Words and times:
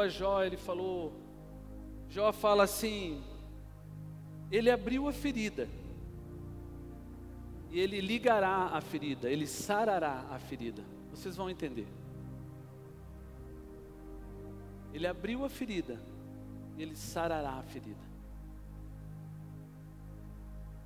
a 0.00 0.06
Jó, 0.06 0.44
ele 0.44 0.56
falou, 0.56 1.12
Jó 2.08 2.32
fala 2.32 2.62
assim, 2.62 3.20
ele 4.48 4.70
abriu 4.70 5.08
a 5.08 5.12
ferida, 5.12 5.68
e 7.68 7.80
ele 7.80 8.00
ligará 8.00 8.66
a 8.66 8.80
ferida, 8.80 9.28
ele 9.28 9.44
sarará 9.44 10.24
a 10.30 10.38
ferida, 10.38 10.84
vocês 11.10 11.34
vão 11.34 11.50
entender. 11.50 11.88
Ele 14.94 15.04
abriu 15.04 15.44
a 15.44 15.48
ferida, 15.48 16.00
e 16.76 16.82
ele 16.82 16.94
sarará 16.94 17.54
a 17.54 17.62
ferida. 17.64 18.06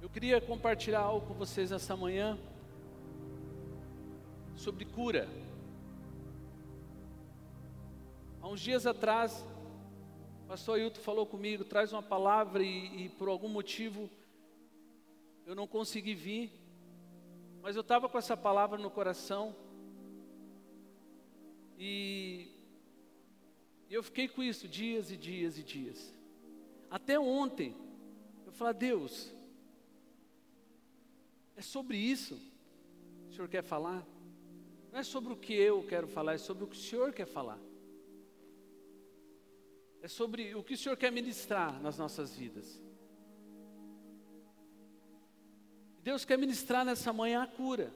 Eu 0.00 0.08
queria 0.08 0.40
compartilhar 0.40 1.00
algo 1.00 1.26
com 1.26 1.34
vocês 1.34 1.70
essa 1.70 1.94
manhã 1.94 2.38
sobre 4.56 4.86
cura. 4.86 5.28
Há 8.42 8.48
uns 8.48 8.60
dias 8.60 8.88
atrás, 8.88 9.46
o 10.42 10.48
pastor 10.48 10.76
Ailton 10.76 11.00
falou 11.00 11.24
comigo, 11.24 11.64
traz 11.64 11.92
uma 11.92 12.02
palavra 12.02 12.60
e, 12.60 13.04
e 13.04 13.08
por 13.10 13.28
algum 13.28 13.48
motivo 13.48 14.10
eu 15.46 15.54
não 15.54 15.64
consegui 15.64 16.12
vir, 16.12 16.50
mas 17.62 17.76
eu 17.76 17.82
estava 17.82 18.08
com 18.08 18.18
essa 18.18 18.36
palavra 18.36 18.76
no 18.78 18.90
coração 18.90 19.54
e 21.78 22.48
eu 23.88 24.02
fiquei 24.02 24.26
com 24.26 24.42
isso 24.42 24.66
dias 24.66 25.12
e 25.12 25.16
dias 25.16 25.56
e 25.56 25.62
dias. 25.62 26.12
Até 26.90 27.20
ontem, 27.20 27.76
eu 28.44 28.50
falei, 28.50 28.74
Deus, 28.74 29.32
é 31.54 31.62
sobre 31.62 31.96
isso 31.96 32.34
que 32.34 33.30
o 33.30 33.34
Senhor 33.36 33.48
quer 33.48 33.62
falar? 33.62 34.04
Não 34.90 34.98
é 34.98 35.04
sobre 35.04 35.32
o 35.32 35.36
que 35.36 35.54
eu 35.54 35.86
quero 35.86 36.08
falar, 36.08 36.34
é 36.34 36.38
sobre 36.38 36.64
o 36.64 36.66
que 36.66 36.76
o 36.76 36.80
Senhor 36.80 37.12
quer 37.12 37.26
falar. 37.26 37.60
É 40.02 40.08
sobre 40.08 40.52
o 40.56 40.64
que 40.64 40.74
o 40.74 40.76
Senhor 40.76 40.96
quer 40.96 41.12
ministrar 41.12 41.80
nas 41.80 41.96
nossas 41.96 42.34
vidas. 42.34 42.82
Deus 46.02 46.24
quer 46.24 46.36
ministrar 46.36 46.84
nessa 46.84 47.12
manhã 47.12 47.44
a 47.44 47.46
cura. 47.46 47.94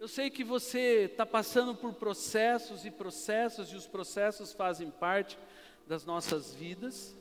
Eu 0.00 0.08
sei 0.08 0.30
que 0.30 0.42
você 0.42 1.04
está 1.04 1.26
passando 1.26 1.74
por 1.74 1.92
processos 1.92 2.86
e 2.86 2.90
processos, 2.90 3.70
e 3.70 3.76
os 3.76 3.86
processos 3.86 4.54
fazem 4.54 4.90
parte 4.90 5.38
das 5.86 6.06
nossas 6.06 6.54
vidas. 6.54 7.14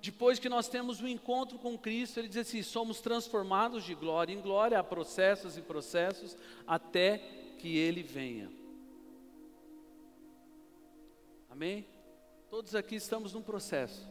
Depois 0.00 0.40
que 0.40 0.48
nós 0.48 0.68
temos 0.68 1.00
o 1.00 1.04
um 1.04 1.08
encontro 1.08 1.58
com 1.60 1.78
Cristo, 1.78 2.18
ele 2.18 2.28
diz 2.28 2.38
assim: 2.38 2.62
somos 2.62 3.00
transformados 3.00 3.84
de 3.84 3.94
glória 3.94 4.32
em 4.32 4.40
glória, 4.40 4.80
há 4.80 4.82
processos 4.82 5.56
e 5.56 5.62
processos, 5.62 6.36
até 6.66 7.18
que 7.58 7.76
ele 7.76 8.02
venha. 8.02 8.57
Amém? 11.58 11.84
Todos 12.48 12.76
aqui 12.76 12.94
estamos 12.94 13.32
num 13.32 13.42
processo. 13.42 14.08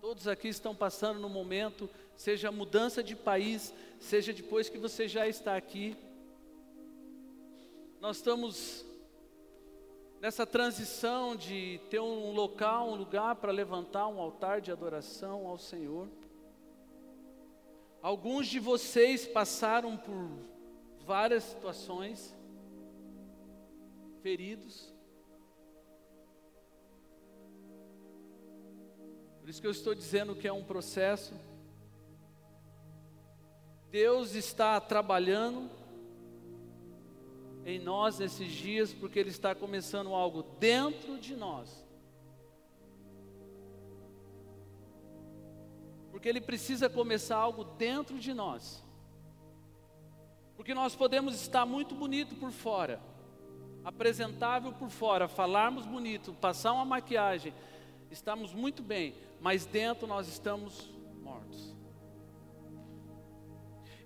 Todos 0.00 0.26
aqui 0.26 0.48
estão 0.48 0.74
passando 0.74 1.20
no 1.20 1.28
momento, 1.28 1.88
seja 2.16 2.50
mudança 2.50 3.00
de 3.00 3.14
país, 3.14 3.72
seja 4.00 4.32
depois 4.32 4.68
que 4.68 4.76
você 4.76 5.06
já 5.06 5.28
está 5.28 5.56
aqui. 5.56 5.96
Nós 8.00 8.16
estamos 8.16 8.84
nessa 10.20 10.44
transição 10.44 11.36
de 11.36 11.80
ter 11.88 12.00
um 12.00 12.32
local, 12.32 12.90
um 12.90 12.96
lugar 12.96 13.36
para 13.36 13.52
levantar 13.52 14.08
um 14.08 14.18
altar 14.18 14.60
de 14.60 14.72
adoração 14.72 15.46
ao 15.46 15.58
Senhor. 15.58 16.08
Alguns 18.02 18.48
de 18.48 18.58
vocês 18.58 19.28
passaram 19.28 19.96
por 19.96 20.28
várias 21.06 21.44
situações, 21.44 22.33
feridos. 24.24 24.90
Por 29.38 29.50
isso 29.50 29.60
que 29.60 29.66
eu 29.66 29.70
estou 29.70 29.94
dizendo 29.94 30.34
que 30.34 30.48
é 30.48 30.52
um 30.52 30.64
processo. 30.64 31.34
Deus 33.90 34.34
está 34.34 34.80
trabalhando 34.80 35.70
em 37.66 37.78
nós 37.78 38.18
nesses 38.18 38.50
dias, 38.50 38.94
porque 38.94 39.18
Ele 39.18 39.28
está 39.28 39.54
começando 39.54 40.14
algo 40.14 40.42
dentro 40.58 41.18
de 41.18 41.36
nós. 41.36 41.86
Porque 46.10 46.30
Ele 46.30 46.40
precisa 46.40 46.88
começar 46.88 47.36
algo 47.36 47.62
dentro 47.62 48.18
de 48.18 48.32
nós. 48.32 48.82
Porque 50.56 50.72
nós 50.72 50.96
podemos 50.96 51.34
estar 51.34 51.66
muito 51.66 51.94
bonito 51.94 52.34
por 52.36 52.50
fora, 52.50 53.02
apresentável 53.84 54.72
por 54.72 54.88
fora, 54.88 55.28
falarmos 55.28 55.84
bonito, 55.84 56.32
passar 56.32 56.72
uma 56.72 56.84
maquiagem, 56.84 57.52
estamos 58.10 58.54
muito 58.54 58.82
bem, 58.82 59.14
mas 59.40 59.66
dentro 59.66 60.06
nós 60.06 60.26
estamos 60.26 60.90
mortos. 61.22 61.74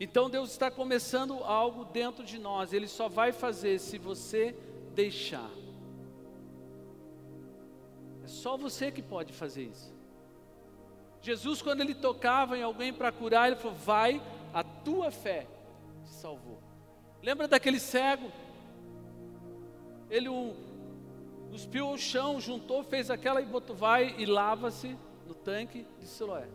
Então 0.00 0.28
Deus 0.28 0.50
está 0.50 0.70
começando 0.70 1.44
algo 1.44 1.84
dentro 1.84 2.24
de 2.24 2.38
nós, 2.38 2.72
Ele 2.72 2.88
só 2.88 3.08
vai 3.08 3.32
fazer 3.32 3.78
se 3.78 3.98
você 3.98 4.56
deixar. 4.94 5.50
É 8.24 8.26
só 8.26 8.56
você 8.56 8.90
que 8.90 9.02
pode 9.02 9.32
fazer 9.32 9.64
isso. 9.64 9.96
Jesus, 11.20 11.60
quando 11.62 11.80
ele 11.80 11.94
tocava 11.94 12.56
em 12.56 12.62
alguém 12.62 12.92
para 12.92 13.10
curar, 13.10 13.48
ele 13.48 13.56
falou: 13.56 13.76
Vai, 13.76 14.22
a 14.52 14.62
tua 14.62 15.10
fé 15.10 15.46
te 16.04 16.10
salvou. 16.10 16.60
Lembra 17.22 17.48
daquele 17.48 17.80
cego? 17.80 18.30
Ele 20.10 20.28
o, 20.28 20.54
cuspiu 21.50 21.90
o 21.90 21.98
chão, 21.98 22.40
juntou, 22.40 22.82
fez 22.82 23.10
aquela 23.10 23.40
e 23.40 23.46
botou, 23.46 23.74
vai 23.74 24.14
e 24.18 24.26
lava-se 24.26 24.96
no 25.26 25.34
tanque 25.34 25.86
de 25.98 26.06
Siloé. 26.06 26.48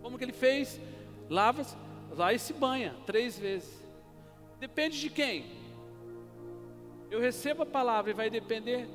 Como 0.00 0.16
que 0.16 0.24
ele 0.24 0.32
fez? 0.32 0.80
lava-se, 1.28 1.76
lá 2.10 2.32
e 2.32 2.38
se 2.38 2.52
banha 2.52 2.94
três 3.04 3.38
vezes. 3.38 3.84
Depende 4.58 5.00
de 5.00 5.10
quem? 5.10 5.44
Eu 7.10 7.20
recebo 7.20 7.62
a 7.62 7.66
palavra 7.66 8.10
e 8.10 8.14
vai 8.14 8.30
depender. 8.30 8.88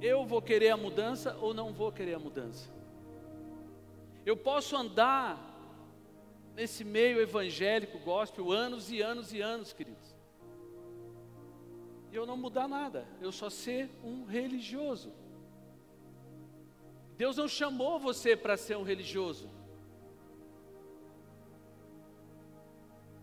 Eu 0.00 0.24
vou 0.24 0.42
querer 0.42 0.70
a 0.70 0.76
mudança 0.76 1.36
ou 1.40 1.54
não 1.54 1.72
vou 1.72 1.92
querer 1.92 2.14
a 2.14 2.18
mudança. 2.18 2.70
Eu 4.24 4.36
posso 4.36 4.76
andar 4.76 5.38
nesse 6.54 6.84
meio 6.84 7.20
evangélico, 7.20 7.98
gospel, 7.98 8.50
anos 8.50 8.90
e 8.90 9.00
anos 9.00 9.32
e 9.32 9.40
anos, 9.40 9.72
queridos. 9.72 10.11
E 12.12 12.14
eu 12.14 12.26
não 12.26 12.36
mudar 12.36 12.68
nada, 12.68 13.08
eu 13.22 13.32
só 13.32 13.48
ser 13.48 13.90
um 14.04 14.26
religioso. 14.26 15.10
Deus 17.16 17.38
não 17.38 17.48
chamou 17.48 17.98
você 17.98 18.36
para 18.36 18.54
ser 18.54 18.76
um 18.76 18.82
religioso. 18.82 19.48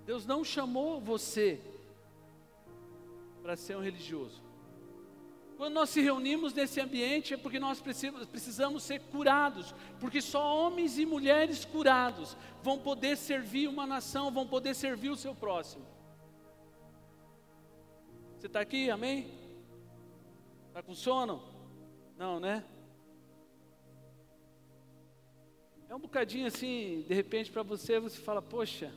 Deus 0.08 0.26
não 0.26 0.44
chamou 0.44 1.00
você 1.00 1.62
para 3.44 3.56
ser 3.56 3.78
um 3.78 3.82
religioso. 3.82 4.42
Quando 5.56 5.76
nós 5.76 5.92
se 5.92 6.02
reunimos 6.02 6.52
nesse 6.54 6.82
ambiente 6.82 7.36
é 7.36 7.38
porque 7.38 7.60
nós 7.60 7.80
precisamos 7.80 8.82
ser 8.82 9.02
curados, 9.12 9.76
porque 10.00 10.20
só 10.20 10.42
homens 10.66 10.98
e 10.98 11.06
mulheres 11.06 11.64
curados 11.64 12.36
vão 12.64 12.80
poder 12.80 13.18
servir 13.18 13.68
uma 13.68 13.86
nação, 13.86 14.32
vão 14.32 14.48
poder 14.48 14.74
servir 14.74 15.10
o 15.12 15.18
seu 15.18 15.36
próximo. 15.36 15.86
Você 18.40 18.48
está 18.48 18.62
aqui, 18.62 18.90
amém? 18.90 19.30
Está 20.70 20.82
com 20.82 20.96
sono? 20.96 21.44
Não, 22.16 22.40
né? 22.40 22.64
É 25.90 25.94
um 25.94 26.00
bocadinho 26.00 26.48
assim, 26.48 27.04
de 27.06 27.14
repente 27.14 27.52
para 27.52 27.64
você, 27.64 28.00
você 28.00 28.18
fala, 28.18 28.42
poxa, 28.42 28.94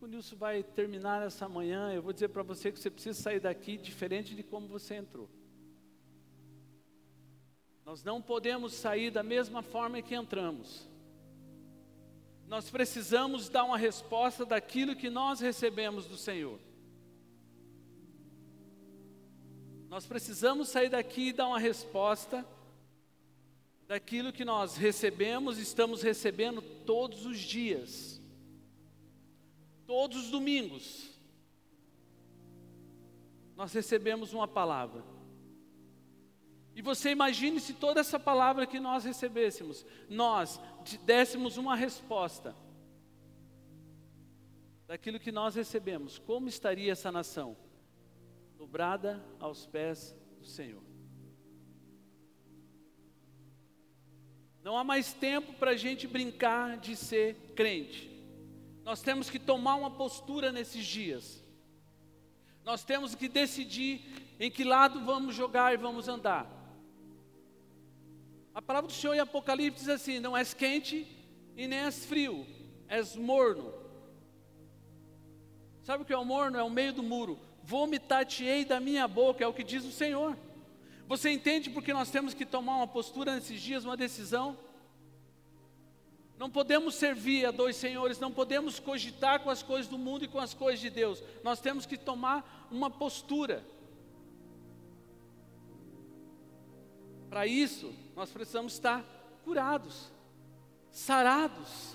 o 0.00 0.06
Nilson 0.08 0.34
vai 0.34 0.64
terminar 0.64 1.24
essa 1.24 1.48
manhã, 1.48 1.92
eu 1.92 2.02
vou 2.02 2.12
dizer 2.12 2.30
para 2.30 2.42
você 2.42 2.72
que 2.72 2.80
você 2.80 2.90
precisa 2.90 3.22
sair 3.22 3.38
daqui 3.38 3.76
diferente 3.76 4.34
de 4.34 4.42
como 4.42 4.66
você 4.66 4.96
entrou. 4.96 5.30
Nós 7.84 8.02
não 8.02 8.20
podemos 8.20 8.72
sair 8.72 9.12
da 9.12 9.22
mesma 9.22 9.62
forma 9.62 10.02
que 10.02 10.16
entramos. 10.16 10.88
Nós 12.48 12.70
precisamos 12.70 13.48
dar 13.48 13.64
uma 13.64 13.78
resposta 13.78 14.44
daquilo 14.44 14.94
que 14.94 15.10
nós 15.10 15.40
recebemos 15.40 16.06
do 16.06 16.16
Senhor. 16.16 16.58
Nós 19.88 20.06
precisamos 20.06 20.68
sair 20.68 20.88
daqui 20.88 21.28
e 21.28 21.32
dar 21.32 21.48
uma 21.48 21.58
resposta 21.58 22.46
daquilo 23.86 24.32
que 24.32 24.44
nós 24.44 24.76
recebemos, 24.76 25.58
estamos 25.58 26.02
recebendo 26.02 26.60
todos 26.60 27.24
os 27.24 27.38
dias 27.38 28.16
todos 29.86 30.24
os 30.24 30.30
domingos, 30.30 31.08
nós 33.56 33.72
recebemos 33.72 34.34
uma 34.34 34.48
palavra. 34.48 35.02
E 36.76 36.82
você 36.82 37.08
imagine 37.08 37.58
se 37.58 37.72
toda 37.72 38.00
essa 38.00 38.20
palavra 38.20 38.66
que 38.66 38.78
nós 38.78 39.02
recebêssemos, 39.02 39.86
nós 40.10 40.60
dessemos 41.06 41.56
uma 41.56 41.74
resposta 41.74 42.54
daquilo 44.86 45.18
que 45.18 45.32
nós 45.32 45.54
recebemos, 45.54 46.18
como 46.18 46.48
estaria 46.48 46.92
essa 46.92 47.10
nação? 47.10 47.56
Dobrada 48.58 49.24
aos 49.40 49.64
pés 49.64 50.14
do 50.38 50.44
Senhor. 50.46 50.82
Não 54.62 54.76
há 54.76 54.84
mais 54.84 55.14
tempo 55.14 55.54
para 55.54 55.70
a 55.70 55.76
gente 55.76 56.06
brincar 56.06 56.76
de 56.76 56.94
ser 56.94 57.54
crente. 57.54 58.10
Nós 58.84 59.00
temos 59.00 59.30
que 59.30 59.38
tomar 59.38 59.76
uma 59.76 59.92
postura 59.92 60.52
nesses 60.52 60.84
dias. 60.84 61.42
Nós 62.62 62.84
temos 62.84 63.14
que 63.14 63.28
decidir 63.30 64.36
em 64.38 64.50
que 64.50 64.62
lado 64.62 65.06
vamos 65.06 65.34
jogar 65.34 65.72
e 65.72 65.78
vamos 65.78 66.06
andar. 66.06 66.55
A 68.56 68.62
palavra 68.62 68.88
do 68.88 68.94
Senhor 68.94 69.12
em 69.12 69.20
Apocalipse 69.20 69.84
diz 69.84 69.88
assim: 69.90 70.18
não 70.18 70.34
és 70.34 70.54
quente 70.54 71.06
e 71.54 71.66
nem 71.68 71.80
és 71.80 72.06
frio, 72.06 72.46
és 72.88 73.14
morno. 73.14 73.70
Sabe 75.82 76.02
o 76.02 76.06
que 76.06 76.12
é 76.14 76.16
o 76.16 76.24
morno? 76.24 76.56
É 76.56 76.62
o 76.62 76.70
meio 76.70 76.94
do 76.94 77.02
muro. 77.02 77.38
Vomitar-te-ei 77.62 78.64
da 78.64 78.80
minha 78.80 79.06
boca, 79.06 79.44
é 79.44 79.46
o 79.46 79.52
que 79.52 79.62
diz 79.62 79.84
o 79.84 79.92
Senhor. 79.92 80.34
Você 81.06 81.28
entende 81.28 81.68
porque 81.68 81.92
nós 81.92 82.10
temos 82.10 82.32
que 82.32 82.46
tomar 82.46 82.76
uma 82.76 82.86
postura 82.86 83.34
nesses 83.34 83.60
dias, 83.60 83.84
uma 83.84 83.94
decisão? 83.94 84.56
Não 86.38 86.48
podemos 86.48 86.94
servir 86.94 87.44
a 87.44 87.50
dois 87.50 87.76
senhores, 87.76 88.18
não 88.18 88.32
podemos 88.32 88.80
cogitar 88.80 89.40
com 89.40 89.50
as 89.50 89.62
coisas 89.62 89.86
do 89.86 89.98
mundo 89.98 90.24
e 90.24 90.28
com 90.28 90.40
as 90.40 90.54
coisas 90.54 90.80
de 90.80 90.88
Deus. 90.88 91.22
Nós 91.44 91.60
temos 91.60 91.84
que 91.84 91.98
tomar 91.98 92.66
uma 92.70 92.90
postura. 92.90 93.62
Para 97.36 97.46
isso, 97.46 97.92
nós 98.14 98.30
precisamos 98.30 98.72
estar 98.72 99.04
curados, 99.44 100.10
sarados. 100.90 101.94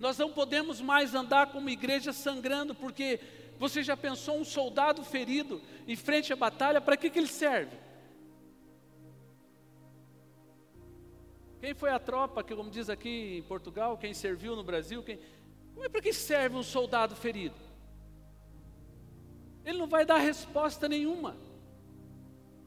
Nós 0.00 0.16
não 0.16 0.32
podemos 0.32 0.80
mais 0.80 1.14
andar 1.14 1.52
como 1.52 1.68
igreja 1.68 2.10
sangrando, 2.10 2.74
porque 2.74 3.20
você 3.58 3.82
já 3.82 3.94
pensou 3.94 4.38
um 4.38 4.46
soldado 4.46 5.04
ferido 5.04 5.60
em 5.86 5.94
frente 5.94 6.32
à 6.32 6.36
batalha, 6.36 6.80
para 6.80 6.96
que, 6.96 7.10
que 7.10 7.18
ele 7.18 7.26
serve? 7.26 7.76
Quem 11.60 11.74
foi 11.74 11.90
a 11.90 11.98
tropa, 11.98 12.42
que 12.42 12.56
como 12.56 12.70
diz 12.70 12.88
aqui 12.88 13.36
em 13.36 13.42
Portugal, 13.42 13.98
quem 13.98 14.14
serviu 14.14 14.56
no 14.56 14.64
Brasil, 14.64 15.02
quem... 15.02 15.20
Como 15.74 15.84
é 15.84 15.88
para 15.90 16.00
que 16.00 16.14
serve 16.14 16.56
um 16.56 16.62
soldado 16.62 17.14
ferido? 17.14 17.71
Ele 19.64 19.78
não 19.78 19.86
vai 19.86 20.04
dar 20.04 20.18
resposta 20.18 20.88
nenhuma. 20.88 21.36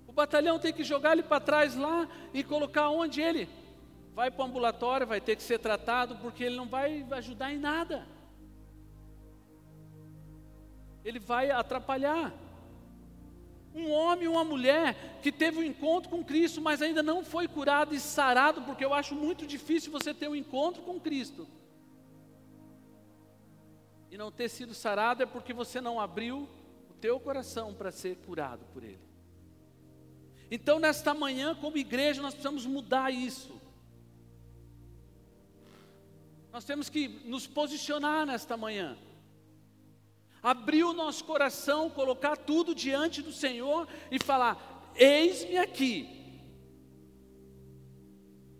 O 0.07 0.13
batalhão 0.13 0.59
tem 0.59 0.73
que 0.73 0.83
jogar 0.83 1.13
ele 1.13 1.23
para 1.23 1.39
trás 1.39 1.75
lá 1.75 2.07
e 2.33 2.43
colocar 2.43 2.89
onde 2.89 3.21
ele 3.21 3.49
vai 4.13 4.31
para 4.31 4.43
o 4.43 4.47
ambulatório, 4.47 5.05
vai 5.05 5.19
ter 5.19 5.35
que 5.35 5.43
ser 5.43 5.59
tratado, 5.59 6.15
porque 6.17 6.43
ele 6.43 6.55
não 6.55 6.67
vai 6.67 7.05
ajudar 7.11 7.53
em 7.53 7.57
nada. 7.57 8.07
Ele 11.03 11.19
vai 11.19 11.51
atrapalhar. 11.51 12.33
Um 13.73 13.91
homem, 13.91 14.29
uma 14.29 14.45
mulher 14.45 15.19
que 15.21 15.33
teve 15.33 15.59
um 15.59 15.63
encontro 15.63 16.09
com 16.09 16.23
Cristo, 16.23 16.61
mas 16.61 16.81
ainda 16.81 17.03
não 17.03 17.25
foi 17.25 17.45
curado 17.45 17.93
e 17.93 17.99
sarado, 17.99 18.61
porque 18.61 18.85
eu 18.85 18.93
acho 18.93 19.13
muito 19.13 19.45
difícil 19.45 19.91
você 19.91 20.13
ter 20.13 20.29
um 20.29 20.35
encontro 20.35 20.81
com 20.81 20.97
Cristo 20.97 21.45
e 24.15 24.17
não 24.17 24.31
ter 24.31 24.47
sido 24.47 24.73
sarado 24.73 25.23
é 25.23 25.25
porque 25.25 25.51
você 25.51 25.81
não 25.81 25.99
abriu 25.99 26.47
teu 27.05 27.19
coração 27.19 27.71
para 27.71 27.91
ser 27.91 28.15
curado 28.25 28.65
por 28.73 28.83
Ele. 28.83 29.05
Então, 30.49 30.79
nesta 30.79 31.13
manhã, 31.13 31.53
como 31.53 31.77
igreja, 31.77 32.19
nós 32.19 32.33
precisamos 32.33 32.65
mudar 32.65 33.13
isso. 33.13 33.61
Nós 36.51 36.65
temos 36.65 36.89
que 36.89 37.07
nos 37.07 37.45
posicionar 37.45 38.25
nesta 38.25 38.57
manhã. 38.57 38.97
Abrir 40.41 40.83
o 40.83 40.93
nosso 40.93 41.23
coração, 41.25 41.91
colocar 41.91 42.37
tudo 42.37 42.73
diante 42.73 43.21
do 43.21 43.31
Senhor 43.31 43.87
e 44.09 44.17
falar: 44.17 44.91
Eis-me 44.95 45.59
aqui. 45.59 46.41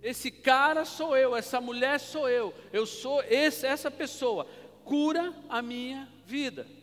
Esse 0.03 0.29
cara 0.29 0.85
sou 0.85 1.17
eu, 1.17 1.35
essa 1.35 1.59
mulher 1.59 1.99
sou 1.99 2.29
eu, 2.29 2.53
eu 2.71 2.85
sou 2.85 3.23
esse, 3.23 3.65
essa 3.65 3.89
pessoa. 3.89 4.45
Cura 4.83 5.33
a 5.49 5.63
minha 5.63 6.07
vida. 6.27 6.74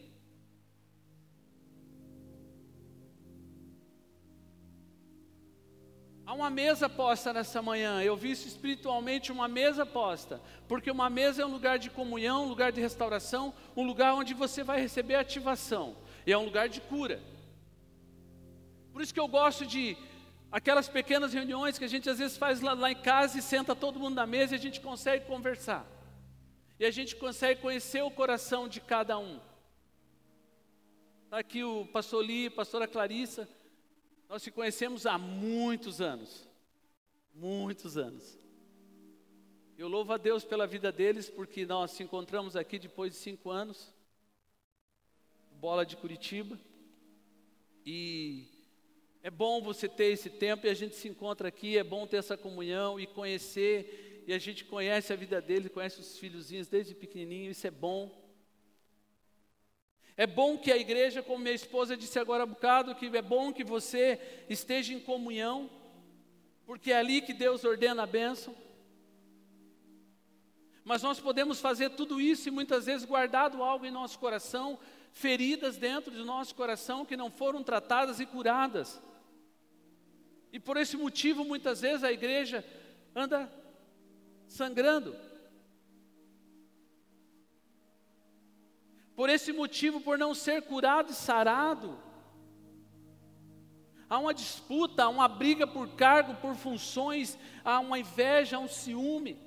Há 6.32 6.34
uma 6.34 6.49
mesa 6.49 6.88
posta 6.88 7.31
nessa 7.31 7.61
manhã, 7.61 8.02
eu 8.02 8.17
vi 8.17 8.31
isso 8.31 8.49
espiritualmente, 8.49 9.31
uma 9.31 9.46
mesa 9.46 9.84
posta, 9.84 10.40
porque 10.67 10.90
uma 10.90 11.11
mesa 11.11 11.43
é 11.43 11.44
um 11.44 11.50
lugar 11.50 11.79
de 11.79 11.90
comunhão, 11.90 12.44
um 12.44 12.49
lugar 12.49 12.73
de 12.73 12.81
restauração, 12.81 13.52
um 13.76 13.84
lugar 13.84 14.14
onde 14.14 14.32
você 14.32 14.64
vai 14.64 14.81
receber 14.81 15.17
ativação, 15.17 15.94
e 16.26 16.32
é 16.32 16.38
um 16.38 16.46
lugar 16.46 16.70
de 16.70 16.81
cura. 16.81 17.20
Por 18.94 19.02
isso 19.02 19.12
que 19.12 19.20
eu 19.20 19.29
gosto 19.29 19.67
de 19.67 19.94
aquelas 20.50 20.88
pequenas 20.88 21.34
reuniões 21.34 21.76
que 21.76 21.84
a 21.84 21.88
gente 21.94 22.08
às 22.08 22.19
vezes 22.19 22.38
faz 22.38 22.62
lá, 22.62 22.73
lá 22.73 22.90
em 22.90 22.96
casa 22.96 23.38
e 23.38 23.43
senta 23.43 23.76
todo 23.76 24.00
mundo 24.00 24.14
na 24.14 24.26
mesa 24.26 24.55
e 24.55 24.56
a 24.56 24.62
gente 24.62 24.81
consegue 24.81 25.26
conversar, 25.26 25.87
e 26.81 26.87
a 26.87 26.90
gente 26.90 27.14
consegue 27.14 27.61
conhecer 27.61 28.00
o 28.00 28.11
coração 28.11 28.67
de 28.67 28.81
cada 28.81 29.19
um. 29.19 29.38
Está 31.25 31.40
aqui 31.40 31.62
o 31.62 31.84
pastor 31.88 32.25
Li, 32.25 32.46
a 32.46 32.50
pastora 32.50 32.88
Clarissa, 32.88 33.46
nós 34.32 34.43
se 34.43 34.50
conhecemos 34.50 35.05
há 35.05 35.19
muitos 35.19 36.00
anos. 36.00 36.49
Muitos 37.34 37.99
anos. 37.99 38.38
Eu 39.76 39.88
louvo 39.88 40.11
a 40.11 40.17
Deus 40.17 40.43
pela 40.43 40.67
vida 40.67 40.90
deles, 40.90 41.29
porque 41.29 41.67
nós 41.67 41.90
se 41.90 42.02
encontramos 42.02 42.56
aqui 42.56 42.79
depois 42.79 43.12
de 43.12 43.19
cinco 43.19 43.50
anos, 43.50 43.94
bola 45.61 45.84
de 45.84 45.99
Curitiba, 45.99 46.58
e 47.84 48.49
é 49.23 49.31
bom 49.31 49.61
você 49.61 49.87
ter 49.87 50.06
esse 50.06 50.31
tempo 50.31 50.67
e 50.67 50.70
a 50.70 50.75
gente 50.75 50.94
se 50.94 51.08
encontra 51.08 51.49
aqui, 51.49 51.76
é 51.76 51.84
bom 51.84 52.06
ter 52.06 52.17
essa 52.17 52.34
comunhão 52.34 52.99
e 52.99 53.06
conhecer, 53.06 54.25
e 54.26 54.32
a 54.32 54.38
gente 54.38 54.64
conhece 54.64 55.12
a 55.12 55.17
vida 55.17 55.43
deles, 55.43 55.70
conhece 55.70 56.00
os 56.00 56.17
filhozinhos 56.17 56.69
desde 56.69 56.94
pequenininho, 56.94 57.50
isso 57.50 57.67
é 57.67 57.70
bom. 57.70 58.11
É 60.17 60.26
bom 60.26 60.59
que 60.59 60.70
a 60.70 60.76
igreja, 60.76 61.23
como 61.23 61.38
minha 61.38 61.55
esposa 61.55 61.97
disse 61.97 62.19
agora 62.19 62.43
há 62.43 62.47
bocado, 62.47 62.94
que 62.94 63.06
é 63.17 63.23
bom 63.23 63.53
que 63.53 63.64
você 63.64 64.20
esteja 64.49 64.93
em 64.93 65.00
comunhão, 65.00 65.70
porque 66.67 66.93
é 66.93 66.99
ali 66.99 67.23
que 67.23 67.32
Deus 67.32 67.64
ordena 67.64 68.03
a 68.03 68.06
bênção. 68.06 68.55
Mas 70.85 71.03
nós 71.03 71.20
podemos 71.20 71.60
fazer 71.60 71.91
tudo 71.91 72.20
isso 72.20 72.48
e 72.48 72.51
muitas 72.51 72.86
vezes 72.86 73.06
guardado 73.06 73.63
algo 73.63 73.86
em 73.86 73.91
nosso 73.91 74.19
coração, 74.19 74.79
feridas 75.13 75.77
dentro 75.77 76.10
do 76.10 76.25
nosso 76.25 76.55
coração 76.55 77.06
que 77.06 77.17
não 77.17 77.31
foram 77.31 77.63
tratadas 77.63 78.20
e 78.20 78.27
curadas. 78.27 79.01
E 80.53 80.60
por 80.60 80.77
esse 80.77 80.96
motivo, 80.96 81.44
muitas 81.44 81.81
vezes 81.81 82.05
a 82.05 82.13
igreja 82.13 82.65
anda 83.15 83.51
sangrando. 84.46 85.17
Por 89.22 89.31
esse 89.31 89.52
motivo, 89.52 90.00
por 90.00 90.19
não 90.19 90.34
ser 90.34 90.62
curado 90.62 91.12
e 91.12 91.14
sarado, 91.14 91.96
há 94.10 94.19
uma 94.19 94.34
disputa, 94.34 95.05
há 95.05 95.08
uma 95.08 95.29
briga 95.29 95.64
por 95.64 95.91
cargo, 95.91 96.34
por 96.34 96.56
funções, 96.56 97.38
há 97.64 97.79
uma 97.79 98.00
inveja, 98.00 98.56
há 98.56 98.58
um 98.58 98.67
ciúme, 98.67 99.38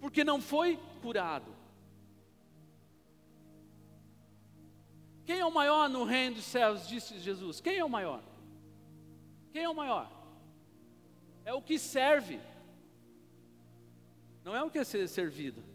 porque 0.00 0.24
não 0.24 0.40
foi 0.40 0.80
curado. 1.00 1.54
Quem 5.24 5.38
é 5.38 5.46
o 5.46 5.54
maior 5.54 5.88
no 5.88 6.02
reino 6.02 6.34
dos 6.34 6.46
céus? 6.46 6.88
Disse 6.88 7.16
Jesus. 7.20 7.60
Quem 7.60 7.76
é 7.76 7.84
o 7.84 7.88
maior? 7.88 8.20
Quem 9.52 9.62
é 9.62 9.68
o 9.68 9.76
maior? 9.76 10.10
É 11.44 11.54
o 11.54 11.62
que 11.62 11.78
serve, 11.78 12.40
não 14.42 14.56
é 14.56 14.64
o 14.64 14.70
que 14.72 14.78
é 14.78 14.82
ser 14.82 15.06
servido. 15.08 15.73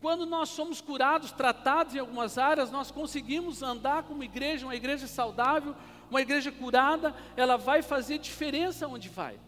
Quando 0.00 0.26
nós 0.26 0.50
somos 0.50 0.80
curados, 0.80 1.32
tratados 1.32 1.94
em 1.94 1.98
algumas 1.98 2.38
áreas, 2.38 2.70
nós 2.70 2.90
conseguimos 2.90 3.62
andar 3.62 4.02
como 4.02 4.22
igreja, 4.22 4.66
uma 4.66 4.76
igreja 4.76 5.06
saudável, 5.06 5.74
uma 6.10 6.20
igreja 6.20 6.52
curada, 6.52 7.14
ela 7.36 7.56
vai 7.56 7.82
fazer 7.82 8.18
diferença 8.18 8.86
onde 8.86 9.08
vai. 9.08 9.38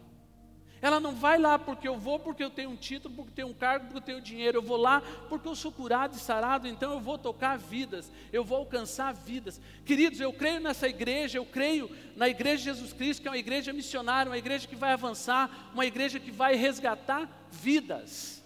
Ela 0.81 0.99
não 0.99 1.13
vai 1.13 1.37
lá 1.37 1.59
porque 1.59 1.87
eu 1.87 1.97
vou, 1.97 2.19
porque 2.19 2.43
eu 2.43 2.49
tenho 2.49 2.69
um 2.69 2.75
título, 2.75 3.13
porque 3.13 3.31
eu 3.31 3.35
tenho 3.35 3.47
um 3.49 3.53
cargo, 3.53 3.85
porque 3.85 3.97
eu 3.97 4.01
tenho 4.01 4.21
dinheiro. 4.21 4.59
Eu 4.59 4.61
vou 4.61 4.77
lá 4.77 5.03
porque 5.27 5.47
eu 5.47 5.55
sou 5.55 5.71
curado 5.71 6.15
e 6.15 6.19
sarado, 6.19 6.67
então 6.67 6.93
eu 6.93 6.99
vou 6.99 7.17
tocar 7.17 7.57
vidas, 7.57 8.09
eu 8.31 8.43
vou 8.43 8.59
alcançar 8.59 9.13
vidas. 9.13 9.59
Queridos, 9.85 10.21
eu 10.21 10.31
creio 10.31 10.61
nessa 10.61 10.87
igreja, 10.87 11.37
eu 11.37 11.45
creio 11.45 11.89
na 12.15 12.29
igreja 12.29 12.57
de 12.57 12.63
Jesus 12.63 12.93
Cristo, 12.93 13.21
que 13.21 13.27
é 13.27 13.31
uma 13.31 13.37
igreja 13.37 13.73
missionária, 13.73 14.29
uma 14.29 14.37
igreja 14.37 14.67
que 14.67 14.75
vai 14.75 14.93
avançar, 14.93 15.69
uma 15.73 15.85
igreja 15.85 16.19
que 16.19 16.31
vai 16.31 16.55
resgatar 16.55 17.29
vidas. 17.51 18.38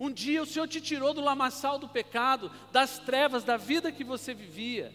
Um 0.00 0.10
dia 0.12 0.42
o 0.42 0.46
Senhor 0.46 0.68
te 0.68 0.80
tirou 0.80 1.12
do 1.12 1.20
lamaçal 1.20 1.78
do 1.78 1.88
pecado, 1.88 2.50
das 2.70 2.98
trevas, 2.98 3.42
da 3.42 3.56
vida 3.56 3.90
que 3.90 4.04
você 4.04 4.32
vivia. 4.32 4.92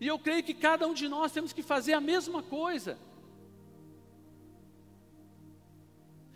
E 0.00 0.06
eu 0.06 0.18
creio 0.18 0.42
que 0.42 0.54
cada 0.54 0.86
um 0.86 0.94
de 0.94 1.08
nós 1.08 1.32
temos 1.32 1.52
que 1.52 1.62
fazer 1.62 1.92
a 1.92 2.00
mesma 2.00 2.42
coisa. 2.42 2.98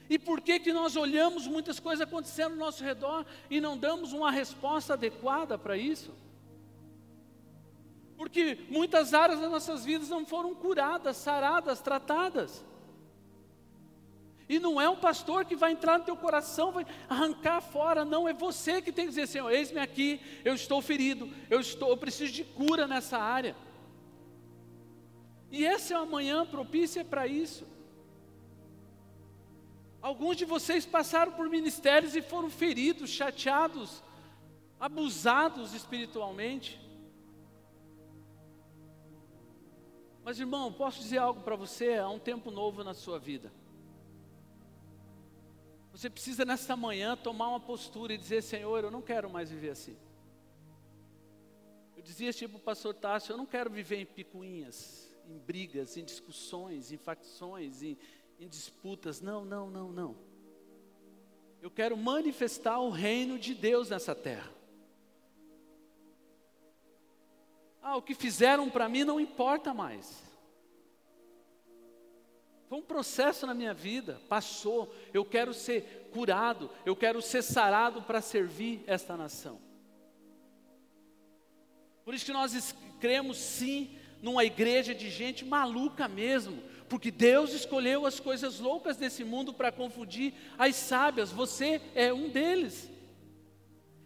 E 0.09 0.19
por 0.19 0.41
que, 0.41 0.61
que 0.61 0.73
nós 0.73 0.95
olhamos 0.95 1.47
muitas 1.47 1.81
coisas 1.81 2.07
acontecendo 2.07 2.53
ao 2.53 2.59
nosso 2.59 2.85
redor 2.85 3.25
e 3.49 3.61
não 3.61 3.79
damos 3.79 4.13
uma 4.13 4.31
resposta 4.31 4.93
adequada 4.93 5.57
para 5.57 5.77
isso? 5.77 6.13
Porque 8.17 8.67
muitas 8.69 9.15
áreas 9.15 9.41
das 9.41 9.51
nossas 9.51 9.85
vidas 9.85 10.09
não 10.09 10.25
foram 10.27 10.55
curadas, 10.55 11.17
saradas, 11.17 11.81
tratadas. 11.81 12.65
E 14.53 14.59
não 14.59 14.79
é 14.79 14.87
um 14.87 14.97
pastor 14.97 15.47
que 15.47 15.57
vai 15.57 15.73
entrar 15.73 15.99
no 15.99 16.05
teu 16.05 16.15
coração, 16.15 16.73
vai 16.73 16.85
arrancar 17.09 17.63
fora, 17.63 18.05
não, 18.05 18.29
é 18.29 18.35
você 18.35 18.83
que 18.83 18.93
tem 18.93 19.07
que 19.07 19.09
dizer, 19.09 19.27
Senhor, 19.27 19.51
eis-me 19.51 19.81
aqui, 19.81 20.21
eu 20.45 20.53
estou 20.53 20.83
ferido, 20.83 21.27
eu 21.49 21.59
estou, 21.59 21.89
eu 21.89 21.97
preciso 21.97 22.31
de 22.35 22.45
cura 22.45 22.87
nessa 22.87 23.17
área. 23.17 23.57
E 25.51 25.65
essa 25.65 25.95
é 25.95 25.97
uma 25.97 26.05
manhã 26.05 26.45
propícia 26.45 27.03
para 27.03 27.27
isso. 27.27 27.67
Alguns 30.03 30.37
de 30.37 30.45
vocês 30.45 30.85
passaram 30.85 31.33
por 31.33 31.49
ministérios 31.49 32.15
e 32.15 32.21
foram 32.21 32.51
feridos, 32.51 33.09
chateados, 33.09 34.03
abusados 34.79 35.73
espiritualmente. 35.73 36.79
Mas 40.23 40.39
irmão, 40.39 40.71
posso 40.71 40.99
dizer 40.99 41.17
algo 41.17 41.41
para 41.41 41.57
você? 41.57 41.95
Há 41.95 42.11
um 42.11 42.19
tempo 42.19 42.51
novo 42.51 42.85
na 42.85 42.93
sua 42.93 43.19
vida. 43.19 43.51
Você 46.03 46.11
precisa 46.11 46.45
nesta 46.45 46.75
manhã 46.75 47.17
tomar 47.17 47.47
uma 47.47 47.61
postura 47.61 48.13
e 48.13 48.19
dizer: 48.19 48.43
Senhor, 48.43 48.83
eu 48.83 48.91
não 48.91 49.01
quero 49.01 49.31
mais 49.31 49.51
viver 49.53 49.71
assim. 49.71 49.97
Eu 51.97 52.03
dizia 52.03 52.33
tipo 52.33 52.57
o 52.57 52.61
pastor 52.61 52.93
Tássio: 52.93 53.35
eu 53.35 53.37
não 53.37 53.47
quero 53.47 53.71
viver 53.71 53.99
em 54.01 54.05
picuinhas, 54.05 55.09
em 55.29 55.39
brigas, 55.39 55.97
em 55.97 56.05
discussões, 56.05 56.91
em 56.91 56.97
facções, 56.97 57.85
em, 57.85 57.97
em 58.41 58.49
disputas. 58.49 59.21
Não, 59.21 59.45
não, 59.45 59.71
não, 59.71 59.93
não. 59.93 60.17
Eu 61.61 61.71
quero 61.71 61.97
manifestar 61.97 62.81
o 62.81 62.91
reino 62.91 63.39
de 63.39 63.55
Deus 63.55 63.89
nessa 63.89 64.13
terra. 64.13 64.53
Ah, 67.81 67.97
o 67.97 68.03
que 68.03 68.17
fizeram 68.17 68.69
para 68.69 68.89
mim 68.89 69.05
não 69.05 69.21
importa 69.21 69.73
mais. 69.73 70.32
Foi 72.73 72.79
um 72.79 72.85
processo 72.85 73.47
na 73.47 73.53
minha 73.53 73.75
vida, 73.75 74.19
passou. 74.31 74.91
Eu 75.13 75.27
quero 75.27 75.53
ser 75.53 76.09
curado, 76.11 76.71
eu 76.87 76.97
quero 76.97 77.21
ser 77.21 77.43
sarado 77.43 78.01
para 78.01 78.23
servir 78.23 78.83
esta 78.87 79.15
nação. 79.15 79.61
Por 82.03 82.15
isso 82.15 82.25
que 82.25 82.33
nós 82.33 82.75
cremos 82.99 83.37
sim 83.37 83.95
numa 84.23 84.43
igreja 84.43 84.95
de 84.95 85.11
gente 85.11 85.45
maluca 85.45 86.09
mesmo, 86.09 86.63
porque 86.89 87.11
Deus 87.11 87.53
escolheu 87.53 88.07
as 88.07 88.19
coisas 88.19 88.59
loucas 88.59 88.97
desse 88.97 89.23
mundo 89.23 89.53
para 89.53 89.71
confundir 89.71 90.33
as 90.57 90.75
sábias. 90.75 91.31
Você 91.31 91.79
é 91.95 92.11
um 92.11 92.31
deles. 92.31 92.91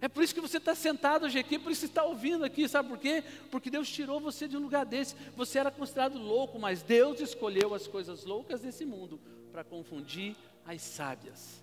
É 0.07 0.09
por 0.09 0.23
isso 0.23 0.33
que 0.33 0.41
você 0.41 0.59
está 0.59 0.73
sentado 0.73 1.27
hoje 1.27 1.37
aqui, 1.37 1.59
por 1.59 1.73
isso 1.73 1.81
que 1.81 1.87
está 1.89 2.05
ouvindo 2.05 2.45
aqui, 2.45 2.69
sabe 2.69 2.89
por 2.89 2.97
quê? 2.97 3.25
Porque 3.51 3.69
Deus 3.69 3.91
tirou 3.91 4.21
você 4.21 4.47
de 4.47 4.57
um 4.57 4.61
lugar 4.61 4.87
desse. 4.87 5.17
Você 5.35 5.59
era 5.59 5.69
considerado 5.69 6.17
louco, 6.17 6.61
mas 6.61 6.81
Deus 6.81 7.19
escolheu 7.19 7.75
as 7.75 7.89
coisas 7.89 8.25
loucas 8.25 8.61
desse 8.61 8.85
mundo 8.85 9.19
para 9.51 9.65
confundir 9.65 10.37
as 10.65 10.81
sábias. 10.81 11.61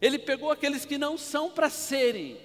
Ele 0.00 0.18
pegou 0.18 0.50
aqueles 0.50 0.86
que 0.86 0.96
não 0.96 1.18
são 1.18 1.50
para 1.50 1.68
serem. 1.68 2.40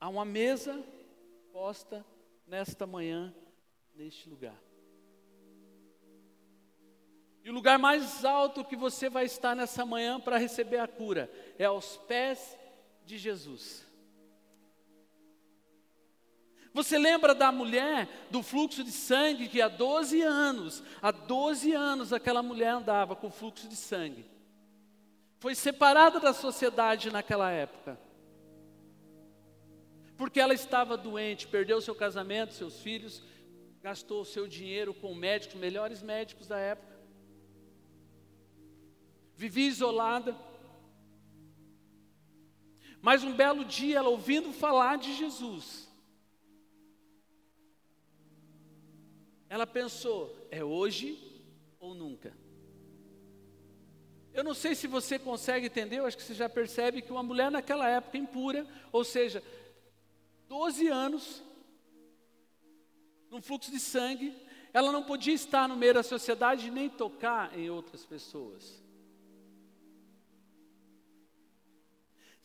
Há 0.00 0.08
uma 0.08 0.24
mesa 0.24 0.84
posta 1.52 2.04
nesta 2.48 2.84
manhã, 2.84 3.32
neste 3.94 4.28
lugar. 4.28 4.65
E 7.46 7.50
o 7.50 7.52
lugar 7.52 7.78
mais 7.78 8.24
alto 8.24 8.64
que 8.64 8.74
você 8.74 9.08
vai 9.08 9.24
estar 9.24 9.54
nessa 9.54 9.86
manhã 9.86 10.18
para 10.18 10.36
receber 10.36 10.78
a 10.78 10.88
cura 10.88 11.30
é 11.56 11.64
aos 11.64 11.96
pés 11.96 12.58
de 13.04 13.16
Jesus. 13.16 13.86
Você 16.74 16.98
lembra 16.98 17.36
da 17.36 17.52
mulher 17.52 18.08
do 18.32 18.42
fluxo 18.42 18.82
de 18.82 18.90
sangue 18.90 19.46
que 19.46 19.62
há 19.62 19.68
12 19.68 20.22
anos, 20.22 20.82
há 21.00 21.12
12 21.12 21.72
anos 21.72 22.12
aquela 22.12 22.42
mulher 22.42 22.70
andava 22.70 23.14
com 23.14 23.30
fluxo 23.30 23.68
de 23.68 23.76
sangue. 23.76 24.26
Foi 25.38 25.54
separada 25.54 26.18
da 26.18 26.32
sociedade 26.32 27.12
naquela 27.12 27.52
época. 27.52 27.96
Porque 30.16 30.40
ela 30.40 30.52
estava 30.52 30.96
doente, 30.96 31.46
perdeu 31.46 31.80
seu 31.80 31.94
casamento, 31.94 32.54
seus 32.54 32.80
filhos, 32.80 33.22
gastou 33.80 34.24
seu 34.24 34.48
dinheiro 34.48 34.92
com 34.92 35.14
médicos, 35.14 35.54
melhores 35.54 36.02
médicos 36.02 36.48
da 36.48 36.58
época 36.58 36.95
vivia 39.36 39.68
isolada. 39.68 40.36
Mas 43.00 43.22
um 43.22 43.32
belo 43.32 43.64
dia, 43.64 43.98
ela 43.98 44.08
ouvindo 44.08 44.52
falar 44.52 44.96
de 44.96 45.14
Jesus, 45.14 45.88
ela 49.48 49.66
pensou: 49.66 50.48
é 50.50 50.64
hoje 50.64 51.16
ou 51.78 51.94
nunca. 51.94 52.36
Eu 54.32 54.44
não 54.44 54.52
sei 54.52 54.74
se 54.74 54.86
você 54.86 55.18
consegue 55.18 55.66
entender, 55.66 55.98
eu 55.98 56.06
acho 56.06 56.16
que 56.16 56.22
você 56.22 56.34
já 56.34 56.48
percebe 56.48 57.00
que 57.00 57.12
uma 57.12 57.22
mulher 57.22 57.50
naquela 57.50 57.88
época 57.88 58.18
impura, 58.18 58.66
ou 58.92 59.02
seja, 59.02 59.42
12 60.46 60.88
anos, 60.88 61.42
num 63.30 63.40
fluxo 63.40 63.70
de 63.70 63.80
sangue, 63.80 64.36
ela 64.74 64.92
não 64.92 65.02
podia 65.02 65.32
estar 65.32 65.66
no 65.66 65.74
meio 65.74 65.94
da 65.94 66.02
sociedade 66.02 66.70
nem 66.70 66.90
tocar 66.90 67.58
em 67.58 67.70
outras 67.70 68.04
pessoas. 68.04 68.84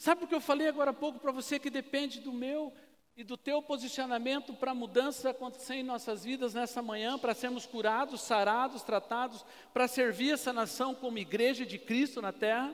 Sabe 0.01 0.23
o 0.23 0.27
que 0.27 0.33
eu 0.33 0.41
falei 0.41 0.67
agora 0.67 0.89
há 0.89 0.93
pouco 0.95 1.19
para 1.19 1.31
você 1.31 1.59
que 1.59 1.69
depende 1.69 2.19
do 2.19 2.33
meu 2.33 2.73
e 3.15 3.23
do 3.23 3.37
teu 3.37 3.61
posicionamento 3.61 4.51
para 4.51 4.73
mudanças 4.73 5.27
acontecer 5.27 5.75
em 5.75 5.83
nossas 5.83 6.23
vidas 6.23 6.55
nessa 6.55 6.81
manhã, 6.81 7.19
para 7.19 7.35
sermos 7.35 7.67
curados, 7.67 8.21
sarados, 8.21 8.81
tratados, 8.81 9.45
para 9.71 9.87
servir 9.87 10.31
essa 10.31 10.51
nação 10.51 10.95
como 10.95 11.19
igreja 11.19 11.67
de 11.67 11.77
Cristo 11.77 12.19
na 12.19 12.31
terra? 12.31 12.73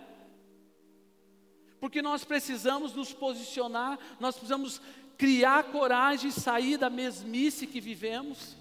Porque 1.81 2.01
nós 2.01 2.23
precisamos 2.23 2.93
nos 2.93 3.11
posicionar, 3.11 3.99
nós 4.21 4.35
precisamos 4.35 4.81
criar 5.17 5.65
coragem 5.65 6.29
e 6.29 6.31
sair 6.31 6.77
da 6.77 6.89
mesmice 6.89 7.67
que 7.67 7.81
vivemos. 7.81 8.55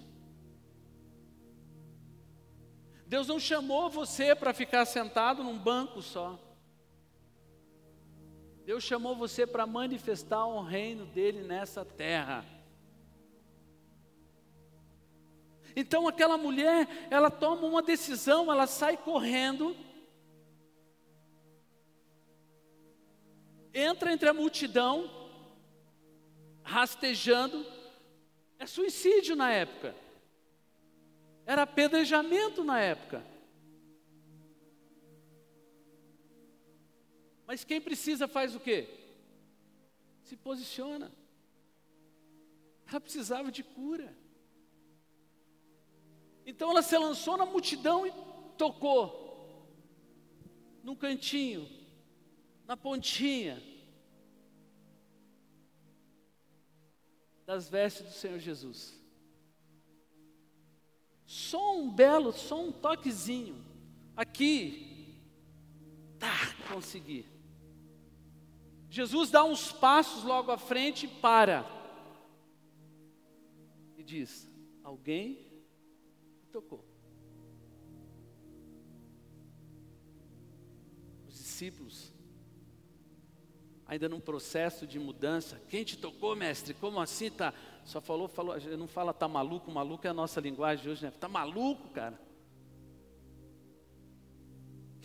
Deus 3.05 3.29
não 3.29 3.39
chamou 3.39 3.89
você 3.89 4.35
para 4.35 4.53
ficar 4.53 4.83
sentado 4.83 5.41
num 5.41 5.57
banco 5.57 6.01
só. 6.01 6.37
Deus 8.67 8.83
chamou 8.83 9.15
você 9.15 9.47
para 9.47 9.65
manifestar 9.65 10.45
o 10.45 10.61
reino 10.61 11.05
dele 11.05 11.41
nessa 11.41 11.85
terra. 11.85 12.43
Então 15.73 16.05
aquela 16.05 16.37
mulher, 16.37 16.85
ela 17.09 17.31
toma 17.31 17.65
uma 17.65 17.81
decisão, 17.81 18.51
ela 18.51 18.67
sai 18.67 18.97
correndo, 18.97 19.73
entra 23.73 24.11
entre 24.11 24.27
a 24.27 24.33
multidão, 24.33 25.09
rastejando, 26.61 27.65
é 28.59 28.65
suicídio 28.65 29.33
na 29.33 29.49
época, 29.49 29.95
era 31.45 31.61
apedrejamento 31.61 32.65
na 32.65 32.81
época. 32.81 33.36
Mas 37.47 37.63
quem 37.63 37.79
precisa 37.79 38.27
faz 38.27 38.53
o 38.53 38.59
quê? 38.59 38.89
Se 40.21 40.35
posiciona. 40.35 41.09
Ela 42.85 42.99
precisava 42.99 43.49
de 43.49 43.63
cura. 43.63 44.13
Então 46.45 46.69
ela 46.71 46.81
se 46.81 46.97
lançou 46.97 47.37
na 47.37 47.45
multidão 47.45 48.05
e 48.05 48.11
tocou. 48.57 49.25
Num 50.83 50.95
cantinho, 50.95 51.69
na 52.65 52.75
pontinha 52.75 53.63
das 57.45 57.69
vestes 57.69 58.05
do 58.05 58.11
Senhor 58.11 58.39
Jesus. 58.39 59.01
Só 61.25 61.77
um 61.77 61.89
belo, 61.89 62.33
só 62.33 62.61
um 62.61 62.73
toquezinho. 62.73 63.65
Aqui, 64.17 65.17
tá, 66.19 66.53
consegui. 66.73 67.36
Jesus 68.97 69.29
dá 69.29 69.43
uns 69.43 69.71
passos 69.71 70.23
logo 70.23 70.51
à 70.51 70.57
frente 70.57 71.05
e 71.05 71.07
para. 71.07 71.63
E 73.95 74.03
diz: 74.03 74.49
Alguém 74.83 75.45
tocou. 76.51 76.83
discípulos, 81.27 82.13
ainda 83.85 84.07
num 84.07 84.19
processo 84.19 84.85
de 84.85 84.99
mudança. 84.99 85.59
Quem 85.69 85.83
te 85.83 85.97
tocou, 85.97 86.35
mestre? 86.35 86.73
Como 86.75 86.99
assim 86.99 87.31
tá? 87.31 87.51
Só 87.83 87.99
falou, 87.99 88.27
falou, 88.27 88.55
não 88.77 88.87
fala 88.87 89.13
tá 89.13 89.27
maluco, 89.27 89.71
maluco 89.71 90.05
é 90.05 90.09
a 90.09 90.13
nossa 90.13 90.39
linguagem 90.39 90.91
hoje, 90.91 91.03
né? 91.03 91.11
Tá 91.11 91.27
maluco, 91.27 91.89
cara? 91.89 92.26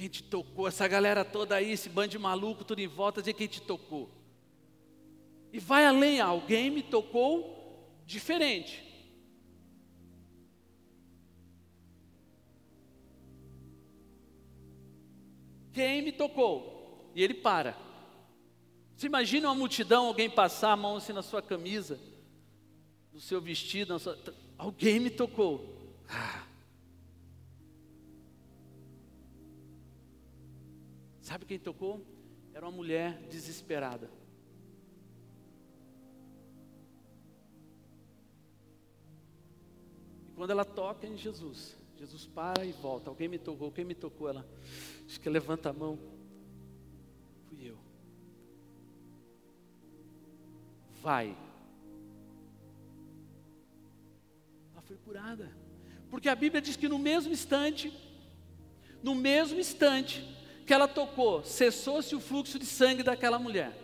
Quem 0.03 0.09
te 0.09 0.25
tocou? 0.25 0.67
Essa 0.67 0.89
galera 0.89 1.25
toda 1.25 1.55
aí, 1.55 1.71
esse 1.71 1.89
bando 1.89 2.09
de 2.09 2.19
maluco, 2.19 2.65
tudo 2.65 2.81
em 2.81 2.89
volta, 2.89 3.23
dizer 3.23 3.35
quem 3.35 3.47
te 3.47 3.63
tocou. 3.63 4.11
E 5.53 5.61
vai 5.61 5.87
além, 5.87 6.21
alguém 6.21 6.71
me 6.71 6.83
tocou 6.83 7.89
diferente. 8.05 8.83
Quem 15.73 16.03
me 16.03 16.11
tocou? 16.11 17.13
E 17.15 17.23
ele 17.23 17.35
para. 17.35 17.79
Você 18.97 19.07
imagina 19.07 19.47
uma 19.47 19.55
multidão, 19.55 20.07
alguém 20.07 20.29
passar 20.29 20.73
a 20.73 20.77
mão 20.77 20.97
assim 20.97 21.13
na 21.13 21.23
sua 21.23 21.41
camisa, 21.41 22.01
no 23.13 23.21
seu 23.21 23.41
vestido, 23.41 23.97
sua... 24.01 24.19
alguém 24.59 24.99
me 24.99 25.11
tocou. 25.11 25.95
Ah. 26.09 26.52
Sabe 31.33 31.47
quem 31.47 31.59
tocou? 31.59 32.05
Era 32.53 32.67
uma 32.67 32.77
mulher 32.77 33.23
desesperada. 33.31 34.11
E 40.29 40.33
quando 40.37 40.51
ela 40.51 40.63
toca 40.63 41.07
em 41.07 41.17
Jesus, 41.17 41.75
Jesus 41.97 42.27
para 42.27 42.67
e 42.67 42.73
volta. 42.73 43.09
Alguém 43.09 43.29
me 43.29 43.39
tocou, 43.39 43.73
quem 43.73 43.83
me 43.83 43.95
tocou? 43.95 44.29
Ela, 44.29 44.47
acho 45.07 45.19
que 45.19 45.31
levanta 45.31 45.71
a 45.71 45.73
mão. 45.73 45.99
Fui 47.49 47.67
eu. 47.67 47.79
Vai. 51.01 51.35
Ela 54.71 54.83
foi 54.83 54.99
curada. 54.99 55.51
Porque 56.11 56.29
a 56.29 56.35
Bíblia 56.35 56.61
diz 56.61 56.77
que 56.77 56.91
no 56.91 56.99
mesmo 56.99 57.33
instante, 57.33 57.91
no 59.03 59.15
mesmo 59.15 59.59
instante 59.59 60.42
que 60.63 60.73
ela 60.73 60.89
tocou, 60.89 61.45
cessou-se 61.45 62.15
o 62.15 62.21
fluxo 62.21 62.59
de 62.59 62.67
sangue 62.67 63.03
daquela 63.03 63.39
mulher. 63.39 63.77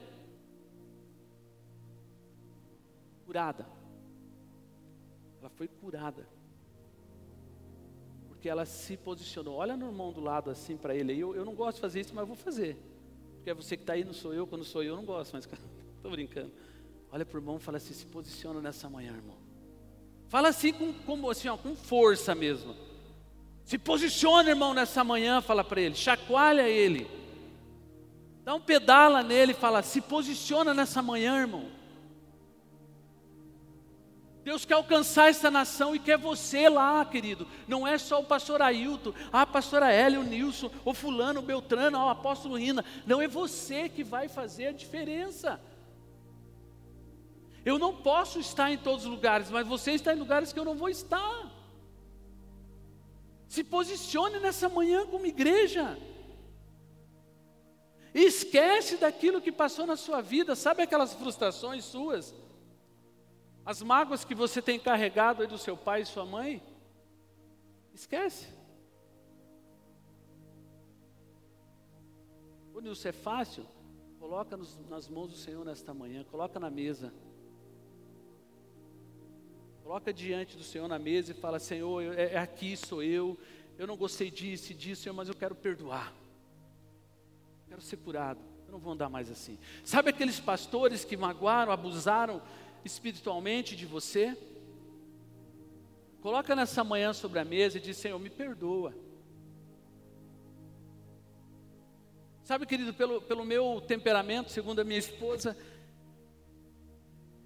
Curada. 3.26 3.66
Ela 5.40 5.50
foi 5.50 5.68
curada. 5.68 6.26
Porque 8.28 8.48
ela 8.48 8.64
se 8.64 8.96
posicionou. 8.96 9.56
Olha 9.56 9.76
no 9.76 9.86
irmão 9.86 10.12
do 10.12 10.20
lado 10.20 10.50
assim 10.50 10.76
para 10.76 10.94
ele. 10.94 11.18
Eu, 11.18 11.34
eu 11.34 11.44
não 11.44 11.54
gosto 11.54 11.76
de 11.76 11.80
fazer 11.80 12.00
isso, 12.00 12.14
mas 12.14 12.26
vou 12.26 12.36
fazer. 12.36 12.76
Porque 13.36 13.50
é 13.50 13.54
você 13.54 13.76
que 13.76 13.82
está 13.82 13.94
aí, 13.94 14.04
não 14.04 14.12
sou 14.12 14.32
eu. 14.32 14.46
Quando 14.46 14.64
sou 14.64 14.82
eu, 14.82 14.90
eu 14.90 14.96
não 14.96 15.04
gosto, 15.04 15.32
mas 15.32 15.44
estou 15.44 16.10
brincando. 16.10 16.52
Olha 17.10 17.24
para 17.24 17.36
o 17.36 17.40
irmão 17.40 17.56
e 17.56 17.60
fala 17.60 17.78
assim: 17.78 17.94
se 17.94 18.06
posiciona 18.06 18.60
nessa 18.60 18.88
manhã, 18.88 19.12
irmão. 19.12 19.36
Fala 20.28 20.48
assim 20.48 20.72
com, 20.72 20.92
com, 20.92 21.30
assim, 21.30 21.48
ó, 21.48 21.56
com 21.56 21.74
força 21.74 22.34
mesmo. 22.34 22.74
Se 23.68 23.76
posiciona, 23.76 24.48
irmão, 24.48 24.72
nessa 24.72 25.04
manhã, 25.04 25.42
fala 25.42 25.62
para 25.62 25.78
ele, 25.78 25.94
chacoalha 25.94 26.66
ele. 26.66 27.06
Dá 28.42 28.54
um 28.54 28.60
pedala 28.60 29.22
nele 29.22 29.52
e 29.52 29.54
fala: 29.54 29.82
se 29.82 30.00
posiciona 30.00 30.72
nessa 30.72 31.02
manhã, 31.02 31.38
irmão. 31.38 31.66
Deus 34.42 34.64
quer 34.64 34.72
alcançar 34.72 35.28
essa 35.28 35.50
nação 35.50 35.94
e 35.94 35.98
quer 35.98 36.16
você 36.16 36.66
lá, 36.66 37.04
querido. 37.04 37.46
Não 37.66 37.86
é 37.86 37.98
só 37.98 38.18
o 38.18 38.24
pastor 38.24 38.62
Ailton, 38.62 39.12
a 39.30 39.44
pastora 39.44 39.92
Hélia, 39.92 40.18
o 40.18 40.24
Nilson, 40.24 40.70
o 40.82 40.94
fulano, 40.94 41.40
o 41.40 41.42
Beltrano, 41.42 41.98
o 41.98 42.08
apóstolo 42.08 42.56
Rina. 42.56 42.82
Não 43.06 43.20
é 43.20 43.28
você 43.28 43.86
que 43.86 44.02
vai 44.02 44.30
fazer 44.30 44.68
a 44.68 44.72
diferença. 44.72 45.60
Eu 47.66 47.78
não 47.78 47.94
posso 47.94 48.40
estar 48.40 48.72
em 48.72 48.78
todos 48.78 49.04
os 49.04 49.10
lugares, 49.10 49.50
mas 49.50 49.66
você 49.66 49.92
está 49.92 50.14
em 50.14 50.18
lugares 50.18 50.54
que 50.54 50.58
eu 50.58 50.64
não 50.64 50.74
vou 50.74 50.88
estar. 50.88 51.57
Se 53.48 53.64
posicione 53.64 54.38
nessa 54.38 54.68
manhã 54.68 55.06
como 55.06 55.26
igreja. 55.26 55.98
esquece 58.14 58.96
daquilo 58.98 59.40
que 59.40 59.50
passou 59.50 59.86
na 59.86 59.96
sua 59.96 60.20
vida, 60.20 60.54
sabe 60.54 60.82
aquelas 60.82 61.14
frustrações 61.14 61.84
suas? 61.84 62.34
As 63.64 63.82
mágoas 63.82 64.24
que 64.24 64.34
você 64.34 64.60
tem 64.60 64.78
carregado 64.78 65.42
aí 65.42 65.48
do 65.48 65.58
seu 65.58 65.76
pai 65.76 66.02
e 66.02 66.06
sua 66.06 66.24
mãe? 66.24 66.62
Esquece. 67.94 68.48
Quando 72.72 72.92
isso 72.92 73.08
é 73.08 73.12
fácil, 73.12 73.66
coloca 74.18 74.56
nos, 74.56 74.78
nas 74.88 75.08
mãos 75.08 75.30
do 75.30 75.36
Senhor 75.36 75.64
nesta 75.64 75.92
manhã, 75.92 76.24
coloca 76.24 76.60
na 76.60 76.70
mesa. 76.70 77.12
Coloca 79.88 80.12
diante 80.12 80.54
do 80.54 80.62
Senhor 80.62 80.86
na 80.86 80.98
mesa 80.98 81.30
e 81.30 81.34
fala: 81.34 81.58
Senhor, 81.58 82.02
é, 82.14 82.34
é 82.34 82.36
aqui 82.36 82.76
sou 82.76 83.02
eu. 83.02 83.38
Eu 83.78 83.86
não 83.86 83.96
gostei 83.96 84.30
disso 84.30 84.72
e 84.72 84.74
disso, 84.74 85.00
Senhor, 85.00 85.14
mas 85.14 85.30
eu 85.30 85.34
quero 85.34 85.54
perdoar. 85.54 86.12
Quero 87.66 87.80
ser 87.80 87.96
curado. 87.96 88.38
Eu 88.66 88.72
não 88.72 88.78
vou 88.78 88.92
andar 88.92 89.08
mais 89.08 89.30
assim. 89.30 89.58
Sabe 89.82 90.10
aqueles 90.10 90.38
pastores 90.38 91.06
que 91.06 91.16
magoaram, 91.16 91.72
abusaram 91.72 92.42
espiritualmente 92.84 93.74
de 93.74 93.86
você? 93.86 94.36
Coloca 96.20 96.54
nessa 96.54 96.84
manhã 96.84 97.14
sobre 97.14 97.38
a 97.38 97.44
mesa 97.46 97.78
e 97.78 97.80
diz: 97.80 97.96
Senhor, 97.96 98.18
me 98.18 98.28
perdoa. 98.28 98.94
Sabe, 102.44 102.66
querido, 102.66 102.92
pelo, 102.92 103.22
pelo 103.22 103.42
meu 103.42 103.80
temperamento, 103.80 104.52
segundo 104.52 104.80
a 104.80 104.84
minha 104.84 104.98
esposa, 104.98 105.56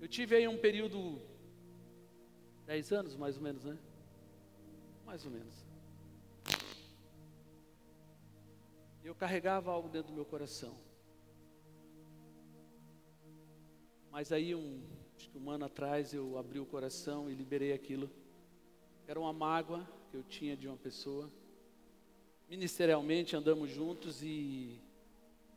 eu 0.00 0.08
tive 0.08 0.34
aí 0.34 0.48
um 0.48 0.58
período 0.58 1.22
Dez 2.66 2.92
anos, 2.92 3.16
mais 3.16 3.36
ou 3.36 3.42
menos, 3.42 3.64
né? 3.64 3.76
Mais 5.04 5.24
ou 5.24 5.30
menos. 5.30 5.66
Eu 9.02 9.14
carregava 9.14 9.70
algo 9.70 9.88
dentro 9.88 10.12
do 10.12 10.14
meu 10.14 10.24
coração. 10.24 10.76
Mas 14.10 14.30
aí, 14.30 14.54
um, 14.54 14.80
acho 15.16 15.28
que 15.28 15.38
um 15.38 15.50
ano 15.50 15.64
atrás, 15.64 16.14
eu 16.14 16.38
abri 16.38 16.60
o 16.60 16.66
coração 16.66 17.28
e 17.28 17.34
liberei 17.34 17.72
aquilo. 17.72 18.08
Era 19.06 19.18
uma 19.18 19.32
mágoa 19.32 19.86
que 20.10 20.16
eu 20.16 20.22
tinha 20.22 20.56
de 20.56 20.68
uma 20.68 20.76
pessoa. 20.76 21.30
Ministerialmente 22.48 23.34
andamos 23.34 23.70
juntos 23.70 24.22
e 24.22 24.80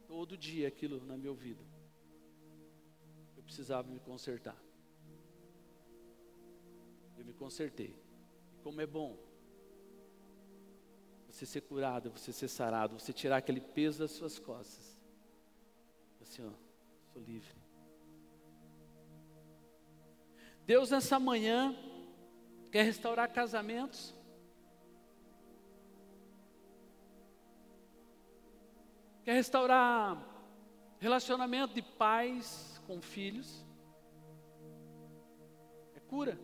todo 0.07 0.35
dia 0.35 0.67
aquilo 0.67 1.05
na 1.05 1.15
meu 1.15 1.35
vida. 1.35 1.63
Eu 3.37 3.43
precisava 3.43 3.87
me 3.87 3.99
consertar 3.99 4.57
me 7.25 7.33
consertei. 7.33 7.95
Como 8.63 8.79
é 8.79 8.85
bom 8.85 9.17
você 11.27 11.45
ser 11.45 11.61
curado, 11.61 12.09
você 12.11 12.31
ser 12.31 12.47
sarado, 12.47 12.97
você 12.97 13.11
tirar 13.11 13.37
aquele 13.37 13.59
peso 13.59 13.99
das 13.99 14.11
suas 14.11 14.39
costas. 14.39 14.97
Assim, 16.21 16.41
ó, 16.47 16.51
sou 17.11 17.21
livre. 17.21 17.53
Deus 20.65 20.91
nessa 20.91 21.19
manhã 21.19 21.75
quer 22.71 22.83
restaurar 22.83 23.31
casamentos. 23.33 24.15
Quer 29.25 29.33
restaurar 29.33 30.17
relacionamento 30.99 31.73
de 31.73 31.81
pais 31.81 32.81
com 32.87 33.01
filhos. 33.01 33.65
É 35.95 35.99
cura. 35.99 36.39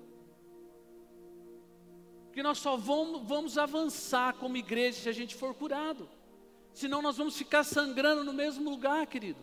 Porque 2.32 2.42
nós 2.42 2.60
só 2.60 2.78
vamos, 2.78 3.28
vamos 3.28 3.58
avançar 3.58 4.36
como 4.36 4.56
igreja 4.56 5.02
se 5.02 5.10
a 5.10 5.12
gente 5.12 5.36
for 5.36 5.54
curado. 5.54 6.08
Senão 6.74 7.02
nós 7.02 7.18
vamos 7.18 7.36
ficar 7.36 7.66
sangrando 7.66 8.24
no 8.24 8.32
mesmo 8.32 8.70
lugar, 8.70 9.06
querido. 9.06 9.42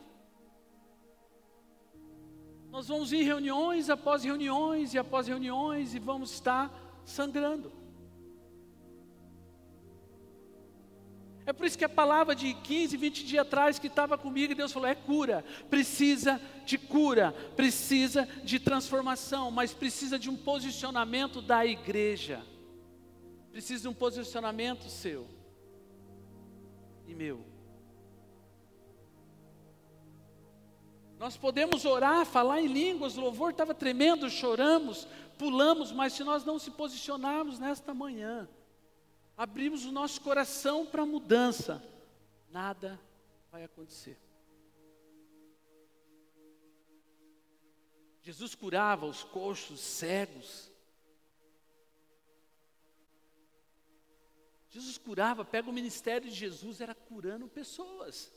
Nós 2.71 2.89
vamos 2.89 3.13
em 3.13 3.23
reuniões 3.23 3.91
após 3.91 4.25
reuniões 4.25 4.95
e 4.95 4.99
após 4.99 5.29
reuniões 5.29 5.95
e 5.95 5.99
vamos 5.99 6.33
estar 6.33 6.73
sangrando. 7.05 7.71
É 11.45 11.53
por 11.53 11.67
isso 11.67 11.77
que 11.77 11.85
a 11.85 11.91
palavra 11.91 12.35
de 12.35 12.55
15, 12.55 12.97
20 12.97 13.27
dias 13.27 13.47
atrás 13.47 13.79
que 13.79 13.89
estava 13.89 14.17
comigo, 14.17 14.55
Deus 14.55 14.73
falou: 14.73 14.89
é 14.89 14.95
cura, 14.95 15.45
precisa 15.69 16.41
de 16.65 16.79
cura, 16.79 17.33
precisa 17.55 18.27
de 18.43 18.59
transformação, 18.59 19.51
mas 19.51 19.75
precisa 19.75 20.19
de 20.19 20.31
um 20.31 20.37
posicionamento 20.39 21.43
da 21.43 21.67
igreja. 21.67 22.43
Precisa 23.59 23.83
de 23.83 23.89
um 23.89 23.93
posicionamento 23.93 24.89
seu 24.89 25.27
e 27.09 27.13
meu. 27.13 27.45
Nós 31.19 31.37
podemos 31.37 31.85
orar, 31.85 32.25
falar 32.25 32.61
em 32.61 32.69
línguas, 32.69 33.17
o 33.17 33.21
louvor 33.21 33.51
estava 33.51 33.75
tremendo, 33.75 34.31
choramos, 34.31 35.09
pulamos, 35.37 35.91
mas 35.91 36.13
se 36.13 36.23
nós 36.23 36.45
não 36.45 36.57
se 36.57 36.71
posicionarmos 36.71 37.59
nesta 37.59 37.93
manhã, 37.93 38.49
abrimos 39.37 39.85
o 39.85 39.91
nosso 39.91 40.21
coração 40.21 40.87
para 40.87 41.05
mudança, 41.05 41.83
nada 42.53 42.97
vai 43.51 43.65
acontecer. 43.65 44.17
Jesus 48.23 48.55
curava 48.55 49.05
os 49.05 49.25
coxos, 49.25 49.81
cegos. 49.81 50.68
Jesus 54.71 54.99
curava, 54.99 55.45
pega 55.45 55.71
o 55.71 55.73
ministério 55.73 56.29
de 56.29 56.35
Jesus, 56.35 56.81
era 56.81 56.95
curando 56.95 57.49
pessoas. 57.49 58.31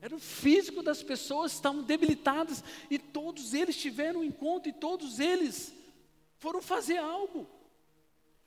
Era 0.00 0.14
o 0.14 0.18
físico 0.18 0.82
das 0.82 1.02
pessoas, 1.02 1.52
estavam 1.52 1.82
debilitadas, 1.82 2.62
e 2.90 2.98
todos 2.98 3.54
eles 3.54 3.76
tiveram 3.76 4.20
um 4.20 4.24
encontro, 4.24 4.68
e 4.68 4.72
todos 4.72 5.20
eles 5.20 5.72
foram 6.38 6.60
fazer 6.60 6.98
algo. 6.98 7.48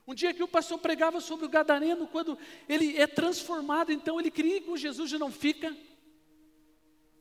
Um 0.06 0.13
dia 0.13 0.34
que 0.34 0.43
o 0.43 0.48
pastor 0.48 0.80
pregava 0.80 1.22
sobre 1.22 1.45
o 1.45 1.50
gadareno, 1.50 2.08
quando 2.08 2.38
ele 2.67 2.98
é 2.98 3.08
transformado, 3.08 3.91
então 3.91 4.19
ele 4.19 4.32
cria 4.32 4.62
com 4.62 4.76
Jesus 4.76 5.10
já 5.10 5.19
não 5.19 5.32
fica, 5.32 5.76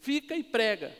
fica 0.01 0.35
e 0.37 0.43
prega. 0.43 0.97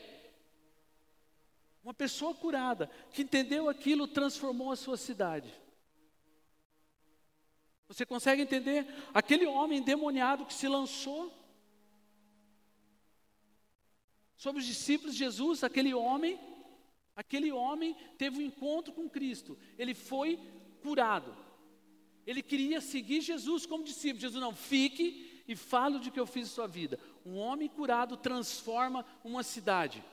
Uma 1.83 1.93
pessoa 1.93 2.33
curada, 2.33 2.89
que 3.11 3.23
entendeu 3.23 3.67
aquilo, 3.67 4.07
transformou 4.07 4.71
a 4.71 4.75
sua 4.75 4.97
cidade. 4.97 5.51
Você 7.89 8.05
consegue 8.05 8.43
entender? 8.43 8.85
Aquele 9.13 9.47
homem 9.47 9.79
endemoniado 9.79 10.45
que 10.45 10.53
se 10.53 10.67
lançou 10.67 11.33
sobre 14.37 14.61
os 14.61 14.67
discípulos 14.67 15.13
de 15.13 15.19
Jesus, 15.19 15.63
aquele 15.63 15.93
homem, 15.93 16.39
aquele 17.15 17.51
homem 17.51 17.95
teve 18.17 18.37
um 18.37 18.45
encontro 18.45 18.93
com 18.93 19.09
Cristo, 19.09 19.57
ele 19.77 19.95
foi 19.95 20.39
curado. 20.83 21.35
Ele 22.27 22.43
queria 22.43 22.79
seguir 22.79 23.21
Jesus 23.21 23.65
como 23.65 23.83
discípulo. 23.83 24.21
Jesus 24.21 24.39
não, 24.39 24.53
fique 24.53 25.43
e 25.47 25.55
fale 25.55 25.97
de 25.97 26.11
que 26.11 26.19
eu 26.19 26.27
fiz 26.27 26.47
em 26.47 26.51
sua 26.51 26.67
vida. 26.67 26.99
Um 27.25 27.37
homem 27.37 27.67
curado 27.67 28.15
transforma 28.15 29.03
uma 29.23 29.41
cidade. 29.41 30.03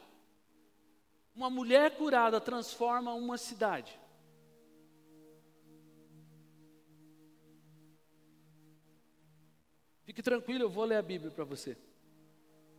Uma 1.35 1.51
mulher 1.51 1.99
curada 1.99 2.41
transforma 2.41 3.13
uma 3.13 3.37
cidade. 3.37 4.01
Fique 10.17 10.23
tranquilo, 10.23 10.65
eu 10.65 10.71
vou 10.71 10.87
ler 10.87 10.97
a 10.97 11.03
Bíblia 11.03 11.31
para 11.31 11.45
você. 11.45 11.77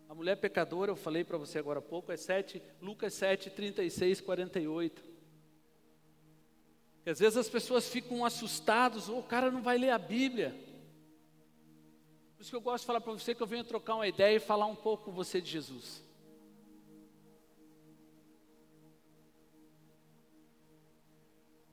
A 0.10 0.16
mulher 0.16 0.38
pecadora, 0.38 0.90
eu 0.90 0.96
falei 0.96 1.24
para 1.24 1.38
você 1.38 1.60
agora 1.60 1.78
há 1.78 1.82
pouco, 1.84 2.12
é 2.12 2.18
7, 2.18 2.60
Lucas 2.82 3.14
7, 3.14 3.52
36, 3.52 4.22
48. 4.22 5.04
Que 7.04 7.12
às 7.12 7.20
vezes 7.20 7.38
as 7.38 7.48
pessoas 7.48 7.88
ficam 7.88 8.26
assustadas, 8.26 9.08
oh, 9.08 9.20
o 9.20 9.24
cara 9.24 9.52
não 9.52 9.62
vai 9.62 9.78
ler 9.78 9.92
a 9.92 10.00
Bíblia. 10.00 10.50
Por 12.36 12.42
isso 12.42 12.50
que 12.50 12.56
eu 12.56 12.62
gosto 12.62 12.82
de 12.82 12.88
falar 12.88 13.02
para 13.02 13.14
você 13.14 13.36
que 13.36 13.44
eu 13.44 13.46
venho 13.46 13.64
trocar 13.64 13.94
uma 13.94 14.08
ideia 14.08 14.38
e 14.38 14.40
falar 14.40 14.66
um 14.66 14.76
pouco 14.76 15.06
com 15.06 15.12
você 15.12 15.40
de 15.40 15.52
Jesus. 15.52 16.02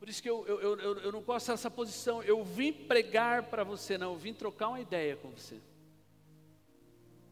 Por 0.05 0.11
isso 0.11 0.23
que 0.23 0.29
eu, 0.29 0.47
eu, 0.47 0.79
eu, 0.79 0.99
eu 0.99 1.13
não 1.13 1.23
gosto 1.23 1.51
dessa 1.51 1.71
posição. 1.71 2.23
Eu 2.23 2.45
vim 2.45 2.71
pregar 2.71 3.45
para 3.45 3.65
você, 3.65 3.97
não, 3.97 4.13
eu 4.13 4.19
vim 4.19 4.35
trocar 4.35 4.69
uma 4.69 4.79
ideia 4.79 5.17
com 5.17 5.31
você. 5.31 5.59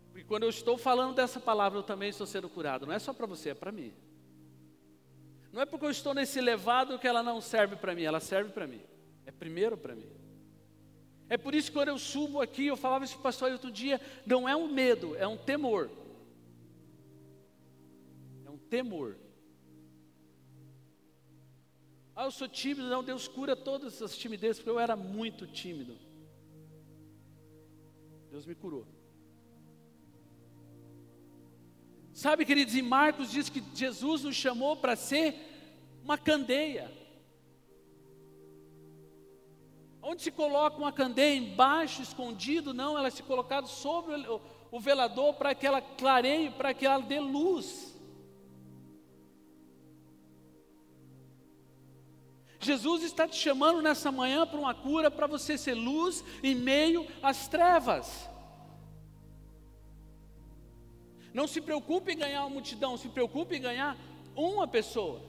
Porque 0.08 0.24
quando 0.24 0.44
eu 0.44 0.48
estou 0.48 0.78
falando 0.78 1.14
dessa 1.14 1.38
palavra, 1.38 1.78
eu 1.78 1.82
também 1.82 2.08
estou 2.08 2.26
sendo 2.26 2.48
curado. 2.48 2.86
Não 2.86 2.94
é 2.94 2.98
só 2.98 3.12
para 3.12 3.26
você, 3.26 3.50
é 3.50 3.54
para 3.54 3.70
mim. 3.70 3.92
Não 5.52 5.60
é 5.60 5.66
porque 5.66 5.84
eu 5.84 5.90
estou 5.90 6.14
nesse 6.14 6.40
levado 6.40 6.98
que 6.98 7.06
ela 7.06 7.22
não 7.22 7.42
serve 7.42 7.76
para 7.76 7.94
mim, 7.94 8.04
ela 8.04 8.20
serve 8.20 8.50
para 8.52 8.66
mim. 8.66 8.80
É 9.26 9.30
primeiro 9.30 9.76
para 9.76 9.94
mim. 9.94 10.10
É 11.28 11.36
por 11.36 11.54
isso 11.54 11.70
que 11.70 11.76
quando 11.76 11.88
eu 11.88 11.98
subo 11.98 12.40
aqui, 12.40 12.68
eu 12.68 12.76
falava 12.78 13.04
isso 13.04 13.12
para 13.16 13.20
o 13.20 13.24
pastor 13.24 13.52
outro 13.52 13.70
dia, 13.70 14.00
não 14.24 14.48
é 14.48 14.56
um 14.56 14.66
medo, 14.66 15.14
é 15.16 15.28
um 15.28 15.36
temor. 15.36 15.90
É 18.46 18.50
um 18.50 18.56
temor. 18.56 19.18
Ah, 22.14 22.24
eu 22.24 22.30
sou 22.30 22.48
tímido. 22.48 22.88
Não, 22.88 23.02
Deus 23.02 23.26
cura 23.26 23.56
todas 23.56 23.94
essas 23.94 24.16
timidezes, 24.16 24.58
porque 24.58 24.70
eu 24.70 24.78
era 24.78 24.94
muito 24.94 25.46
tímido. 25.46 25.96
Deus 28.30 28.46
me 28.46 28.54
curou. 28.54 28.86
Sabe, 32.12 32.44
queridos, 32.44 32.74
em 32.74 32.82
Marcos 32.82 33.30
diz 33.30 33.48
que 33.48 33.62
Jesus 33.74 34.24
nos 34.24 34.36
chamou 34.36 34.76
para 34.76 34.94
ser 34.94 35.34
uma 36.04 36.18
candeia. 36.18 36.92
Onde 40.02 40.22
se 40.22 40.30
coloca 40.30 40.76
uma 40.76 40.92
candeia 40.92 41.36
embaixo, 41.36 42.02
escondido, 42.02 42.74
não, 42.74 42.98
ela 42.98 43.10
se 43.10 43.22
colocada 43.22 43.66
sobre 43.66 44.14
o 44.70 44.80
velador 44.80 45.34
para 45.34 45.54
que 45.54 45.66
ela 45.66 45.80
clareie, 45.80 46.50
para 46.50 46.74
que 46.74 46.84
ela 46.84 47.00
dê 47.00 47.20
luz. 47.20 47.91
Jesus 52.62 53.02
está 53.02 53.26
te 53.26 53.36
chamando 53.36 53.82
nessa 53.82 54.12
manhã 54.12 54.46
para 54.46 54.58
uma 54.58 54.72
cura, 54.72 55.10
para 55.10 55.26
você 55.26 55.58
ser 55.58 55.74
luz 55.74 56.24
em 56.42 56.54
meio 56.54 57.06
às 57.22 57.48
trevas. 57.48 58.28
Não 61.34 61.46
se 61.48 61.60
preocupe 61.60 62.12
em 62.12 62.18
ganhar 62.18 62.42
uma 62.42 62.50
multidão, 62.50 62.96
se 62.96 63.08
preocupe 63.08 63.56
em 63.56 63.60
ganhar 63.60 63.96
uma 64.36 64.68
pessoa. 64.68 65.20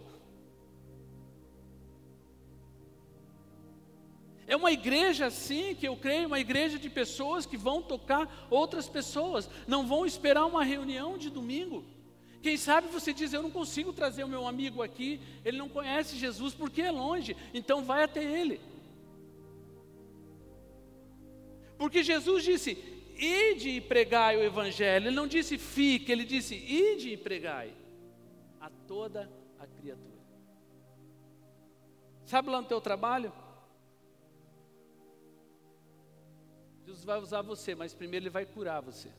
É 4.46 4.56
uma 4.56 4.72
igreja 4.72 5.28
assim 5.28 5.74
que 5.74 5.88
eu 5.88 5.96
creio, 5.96 6.28
uma 6.28 6.40
igreja 6.40 6.78
de 6.78 6.90
pessoas 6.90 7.46
que 7.46 7.58
vão 7.58 7.82
tocar 7.82 8.48
outras 8.50 8.88
pessoas, 8.88 9.50
não 9.66 9.88
vão 9.88 10.06
esperar 10.06 10.46
uma 10.46 10.64
reunião 10.64 11.18
de 11.18 11.30
domingo. 11.30 11.84
Quem 12.44 12.58
sabe 12.58 12.90
você 12.90 13.14
diz: 13.14 13.32
Eu 13.32 13.42
não 13.42 13.50
consigo 13.50 13.94
trazer 13.94 14.26
o 14.26 14.28
meu 14.28 14.46
amigo 14.46 14.84
aqui, 14.84 15.22
ele 15.46 15.58
não 15.58 15.70
conhece 15.70 16.18
Jesus 16.18 16.54
porque 16.54 16.82
é 16.82 16.92
longe, 16.92 17.38
então 17.54 17.86
vai 17.86 18.04
até 18.04 18.22
ele. 18.22 18.60
Porque 21.78 22.04
Jesus 22.04 22.44
disse: 22.44 22.72
Ide 23.18 23.70
e 23.70 23.82
pregai 23.82 24.36
o 24.36 24.44
Evangelho. 24.44 25.08
Ele 25.08 25.16
não 25.16 25.26
disse 25.26 25.58
fique, 25.58 26.12
ele 26.12 26.26
disse: 26.26 26.54
Ide 26.56 27.12
e 27.14 27.18
pregai 27.18 27.74
a 28.60 28.70
toda 28.70 29.32
a 29.58 29.66
criatura. 29.66 30.12
Sabe 32.26 32.50
lá 32.50 32.62
no 32.62 32.68
teu 32.68 32.82
trabalho? 32.82 33.32
Jesus 36.86 37.06
vai 37.06 37.20
usar 37.20 37.42
você, 37.42 37.74
mas 37.74 37.94
primeiro 37.94 38.24
ele 38.24 38.30
vai 38.30 38.46
curar 38.46 38.82
você. 38.82 39.10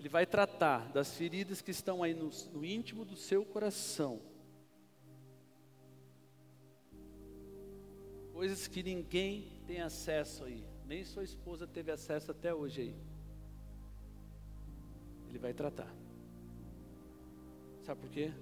Ele 0.00 0.08
vai 0.08 0.24
tratar 0.24 0.90
das 0.92 1.14
feridas 1.14 1.60
que 1.60 1.70
estão 1.70 2.02
aí 2.02 2.14
no, 2.14 2.30
no 2.54 2.64
íntimo 2.64 3.04
do 3.04 3.14
seu 3.14 3.44
coração. 3.44 4.18
Coisas 8.32 8.66
que 8.66 8.82
ninguém 8.82 9.60
tem 9.66 9.82
acesso 9.82 10.44
aí, 10.44 10.64
nem 10.86 11.04
sua 11.04 11.22
esposa 11.22 11.66
teve 11.66 11.92
acesso 11.92 12.30
até 12.30 12.54
hoje 12.54 12.80
aí. 12.80 12.94
Ele 15.28 15.38
vai 15.38 15.52
tratar. 15.52 15.94
Sabe 17.82 18.00
por 18.00 18.08
quê? 18.08 18.32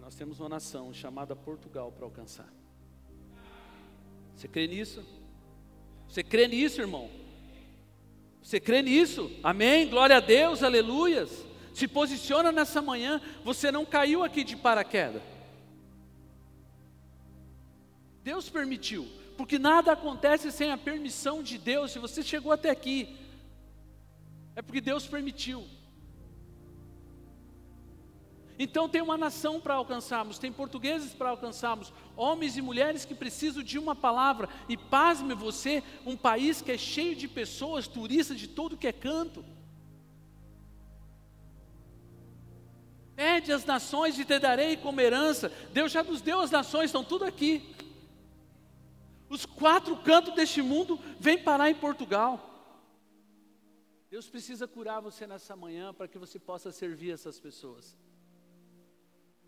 Nós 0.00 0.16
temos 0.16 0.40
uma 0.40 0.48
nação 0.48 0.92
chamada 0.92 1.36
Portugal 1.36 1.92
para 1.92 2.04
alcançar. 2.04 2.52
Você 4.34 4.48
crê 4.48 4.66
nisso? 4.66 5.06
Você 6.08 6.24
crê 6.24 6.48
nisso, 6.48 6.80
irmão? 6.80 7.08
Você 8.44 8.60
crê 8.60 8.82
nisso? 8.82 9.30
Amém? 9.42 9.88
Glória 9.88 10.18
a 10.18 10.20
Deus, 10.20 10.62
aleluias. 10.62 11.46
Se 11.72 11.88
posiciona 11.88 12.52
nessa 12.52 12.82
manhã, 12.82 13.18
você 13.42 13.72
não 13.72 13.86
caiu 13.86 14.22
aqui 14.22 14.44
de 14.44 14.54
paraquedas. 14.54 15.22
Deus 18.22 18.50
permitiu, 18.50 19.08
porque 19.38 19.58
nada 19.58 19.92
acontece 19.92 20.52
sem 20.52 20.70
a 20.70 20.76
permissão 20.76 21.42
de 21.42 21.56
Deus. 21.56 21.90
Se 21.90 21.98
você 21.98 22.22
chegou 22.22 22.52
até 22.52 22.68
aqui, 22.68 23.16
é 24.54 24.60
porque 24.60 24.82
Deus 24.82 25.06
permitiu. 25.06 25.66
Então 28.58 28.88
tem 28.88 29.02
uma 29.02 29.16
nação 29.16 29.60
para 29.60 29.74
alcançarmos, 29.74 30.38
tem 30.38 30.52
portugueses 30.52 31.12
para 31.12 31.30
alcançarmos, 31.30 31.92
homens 32.16 32.56
e 32.56 32.62
mulheres 32.62 33.04
que 33.04 33.14
precisam 33.14 33.62
de 33.62 33.78
uma 33.78 33.96
palavra. 33.96 34.48
E 34.68 34.76
pasme 34.76 35.34
você, 35.34 35.82
um 36.06 36.16
país 36.16 36.62
que 36.62 36.70
é 36.70 36.78
cheio 36.78 37.16
de 37.16 37.26
pessoas, 37.26 37.88
turistas 37.88 38.38
de 38.38 38.46
todo 38.46 38.76
que 38.76 38.86
é 38.86 38.92
canto. 38.92 39.44
Pede 43.16 43.52
as 43.52 43.64
nações 43.64 44.18
e 44.18 44.24
te 44.24 44.38
darei 44.38 44.76
como 44.76 45.00
herança. 45.00 45.50
Deus 45.72 45.90
já 45.90 46.02
nos 46.02 46.20
deu 46.20 46.40
as 46.40 46.50
nações, 46.50 46.86
estão 46.86 47.04
tudo 47.04 47.24
aqui. 47.24 47.74
Os 49.28 49.44
quatro 49.44 49.96
cantos 49.96 50.34
deste 50.34 50.62
mundo 50.62 50.98
vêm 51.18 51.38
parar 51.38 51.70
em 51.70 51.74
Portugal. 51.74 52.50
Deus 54.10 54.28
precisa 54.28 54.68
curar 54.68 55.00
você 55.00 55.26
nessa 55.26 55.56
manhã 55.56 55.92
para 55.92 56.06
que 56.06 56.18
você 56.18 56.38
possa 56.38 56.70
servir 56.70 57.10
essas 57.10 57.40
pessoas. 57.40 57.96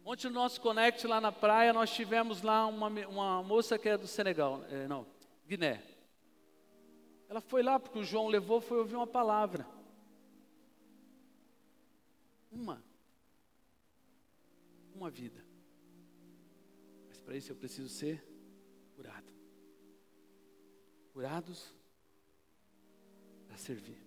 Ontem 0.08 0.28
no 0.28 0.34
nosso 0.34 0.60
Connect 0.60 1.04
lá 1.04 1.20
na 1.20 1.32
praia, 1.32 1.72
nós 1.72 1.90
tivemos 1.90 2.40
lá 2.40 2.64
uma, 2.68 2.86
uma 3.08 3.42
moça 3.42 3.76
que 3.76 3.88
é 3.88 3.98
do 3.98 4.06
Senegal, 4.06 4.64
é, 4.70 4.86
não, 4.86 5.04
Guiné. 5.48 5.82
Ela 7.28 7.40
foi 7.40 7.60
lá 7.60 7.80
porque 7.80 7.98
o 7.98 8.04
João 8.04 8.28
levou, 8.28 8.60
foi 8.60 8.78
ouvir 8.78 8.94
uma 8.94 9.06
palavra. 9.06 9.66
Uma. 12.52 12.80
Uma 14.94 15.10
vida. 15.10 15.44
Mas 17.08 17.18
para 17.18 17.36
isso 17.36 17.50
eu 17.50 17.56
preciso 17.56 17.88
ser 17.88 18.24
curado. 18.94 19.26
Curados 21.12 21.74
para 23.48 23.56
servir. 23.56 24.05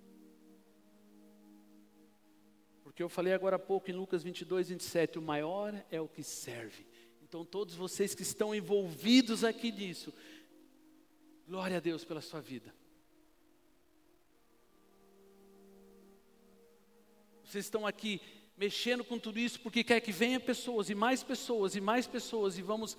Porque 2.99 3.05
eu 3.05 3.07
falei 3.07 3.31
agora 3.31 3.55
há 3.55 3.59
pouco 3.59 3.89
em 3.89 3.93
Lucas 3.93 4.23
22, 4.23 4.67
27, 4.67 5.19
o 5.19 5.21
maior 5.21 5.73
é 5.89 6.01
o 6.01 6.07
que 6.09 6.21
serve. 6.21 6.85
Então, 7.23 7.45
todos 7.45 7.73
vocês 7.73 8.13
que 8.13 8.23
estão 8.23 8.53
envolvidos 8.53 9.45
aqui 9.45 9.71
nisso, 9.71 10.13
glória 11.47 11.77
a 11.77 11.79
Deus 11.79 12.03
pela 12.03 12.19
sua 12.19 12.41
vida. 12.41 12.75
Vocês 17.41 17.63
estão 17.63 17.87
aqui 17.87 18.19
mexendo 18.57 19.05
com 19.05 19.17
tudo 19.17 19.39
isso 19.39 19.61
porque 19.61 19.81
quer 19.81 20.01
que 20.01 20.11
venha 20.11 20.37
pessoas 20.37 20.89
e 20.89 20.93
mais 20.93 21.23
pessoas 21.23 21.77
e 21.77 21.79
mais 21.79 22.05
pessoas 22.05 22.57
e 22.57 22.61
vamos 22.61 22.97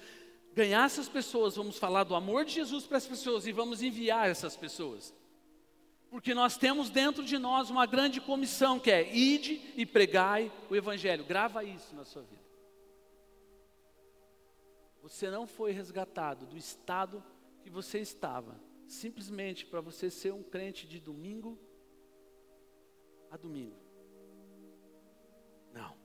ganhar 0.54 0.86
essas 0.86 1.10
pessoas, 1.10 1.56
vamos 1.56 1.76
falar 1.76 2.04
do 2.04 2.14
amor 2.14 2.46
de 2.46 2.54
Jesus 2.54 2.86
para 2.86 2.96
as 2.96 3.06
pessoas 3.06 3.46
e 3.46 3.52
vamos 3.52 3.82
enviar 3.82 4.30
essas 4.30 4.56
pessoas. 4.56 5.12
Porque 6.10 6.34
nós 6.34 6.56
temos 6.56 6.90
dentro 6.90 7.24
de 7.24 7.38
nós 7.38 7.70
uma 7.70 7.86
grande 7.86 8.20
comissão 8.20 8.80
que 8.80 8.90
é 8.90 9.14
ide 9.14 9.72
e 9.76 9.86
pregai 9.86 10.52
o 10.68 10.74
evangelho. 10.74 11.24
Grava 11.24 11.62
isso 11.62 11.94
na 11.94 12.04
sua 12.04 12.22
vida. 12.22 12.42
Você 15.00 15.30
não 15.30 15.46
foi 15.46 15.70
resgatado 15.70 16.46
do 16.46 16.56
estado 16.58 17.22
que 17.62 17.70
você 17.70 18.00
estava, 18.00 18.60
simplesmente 18.88 19.64
para 19.64 19.80
você 19.80 20.10
ser 20.10 20.32
um 20.32 20.42
crente 20.42 20.86
de 20.86 20.98
domingo 20.98 21.56
a 23.30 23.36
domingo. 23.36 23.76
Não. 25.72 25.96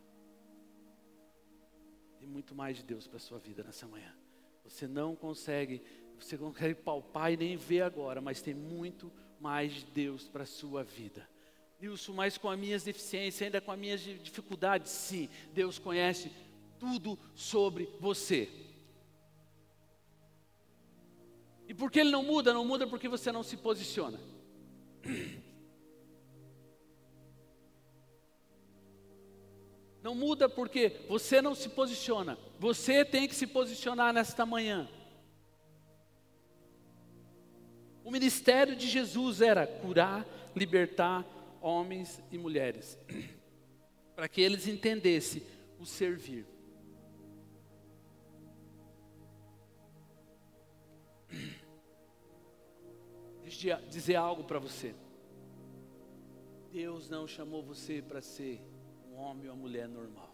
Tem 2.20 2.28
muito 2.28 2.54
mais 2.54 2.78
de 2.78 2.84
Deus 2.84 3.08
para 3.08 3.18
a 3.18 3.20
sua 3.20 3.40
vida 3.40 3.64
nessa 3.64 3.88
manhã. 3.88 4.16
Você 4.64 4.88
não 4.88 5.16
consegue, 5.16 5.82
você 6.20 6.38
não 6.38 6.54
consegue 6.54 6.76
palpar 6.76 7.34
e 7.34 7.38
nem 7.38 7.58
ver 7.58 7.82
agora, 7.82 8.22
mas 8.22 8.40
tem 8.40 8.54
muito 8.54 9.08
mais 9.08 9.25
de 9.74 9.86
Deus 9.86 10.28
para 10.28 10.44
a 10.44 10.48
sua 10.48 10.84
vida. 10.84 11.28
Nilson, 11.80 12.14
mas 12.14 12.38
com 12.38 12.50
as 12.50 12.58
minhas 12.58 12.84
deficiências, 12.84 13.42
ainda 13.42 13.62
com 13.62 13.72
as 13.72 13.80
minhas 13.80 14.02
dificuldades, 14.02 14.92
sim, 14.92 15.30
Deus 15.54 15.78
conhece 15.78 16.32
tudo 16.80 17.18
sobre 17.36 17.90
você. 18.00 18.50
E 21.68 21.74
por 21.74 21.92
que 21.92 22.00
ele 22.00 22.12
não 22.12 22.24
muda? 22.24 22.54
Não 22.54 22.66
muda 22.66 22.88
porque 22.88 23.08
você 23.08 23.32
não 23.32 23.44
se 23.44 23.58
posiciona. 23.58 24.20
Não 30.02 30.14
muda 30.14 30.48
porque 30.48 31.02
você 31.10 31.42
não 31.42 31.56
se 31.56 31.68
posiciona. 31.70 32.38
Você 32.60 33.04
tem 33.04 33.28
que 33.28 33.34
se 33.34 33.48
posicionar 33.48 34.14
nesta 34.14 34.46
manhã. 34.46 34.88
O 38.06 38.12
ministério 38.12 38.76
de 38.76 38.88
Jesus 38.88 39.42
era 39.42 39.66
curar, 39.66 40.24
libertar 40.56 41.26
homens 41.60 42.22
e 42.32 42.38
mulheres, 42.38 43.00
para 44.16 44.30
que 44.30 44.40
eles 44.40 44.68
entendessem 44.68 45.42
o 45.80 45.88
servir. 45.88 46.46
Deixa 53.42 53.70
eu 53.70 53.82
dizer 53.90 54.18
algo 54.18 54.44
para 54.44 54.60
você. 54.60 54.94
Deus 56.72 57.10
não 57.10 57.28
chamou 57.28 57.64
você 57.64 58.04
para 58.04 58.22
ser 58.22 58.62
um 59.10 59.16
homem 59.16 59.50
ou 59.50 59.56
uma 59.56 59.62
mulher 59.64 59.88
normal. 59.88 60.32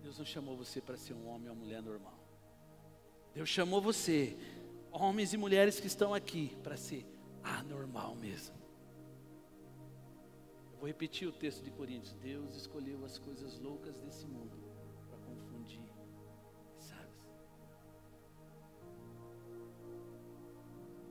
Deus 0.00 0.16
não 0.16 0.24
chamou 0.24 0.56
você 0.56 0.80
para 0.80 0.96
ser 0.96 1.14
um 1.14 1.26
homem 1.26 1.48
ou 1.48 1.56
uma 1.56 1.64
mulher 1.64 1.82
normal. 1.82 2.21
Deus 3.34 3.48
chamou 3.48 3.80
você, 3.80 4.36
homens 4.90 5.32
e 5.32 5.36
mulheres 5.38 5.80
que 5.80 5.86
estão 5.86 6.12
aqui, 6.12 6.54
para 6.62 6.76
ser 6.76 7.06
anormal 7.42 8.14
mesmo. 8.14 8.54
Eu 10.72 10.78
vou 10.78 10.86
repetir 10.86 11.26
o 11.26 11.32
texto 11.32 11.62
de 11.62 11.70
Coríntios. 11.70 12.14
Deus 12.16 12.54
escolheu 12.54 13.02
as 13.04 13.18
coisas 13.18 13.58
loucas 13.58 13.98
desse 14.00 14.26
mundo 14.26 14.58
para 15.08 15.18
confundir 15.18 15.84
sábios. 16.78 17.30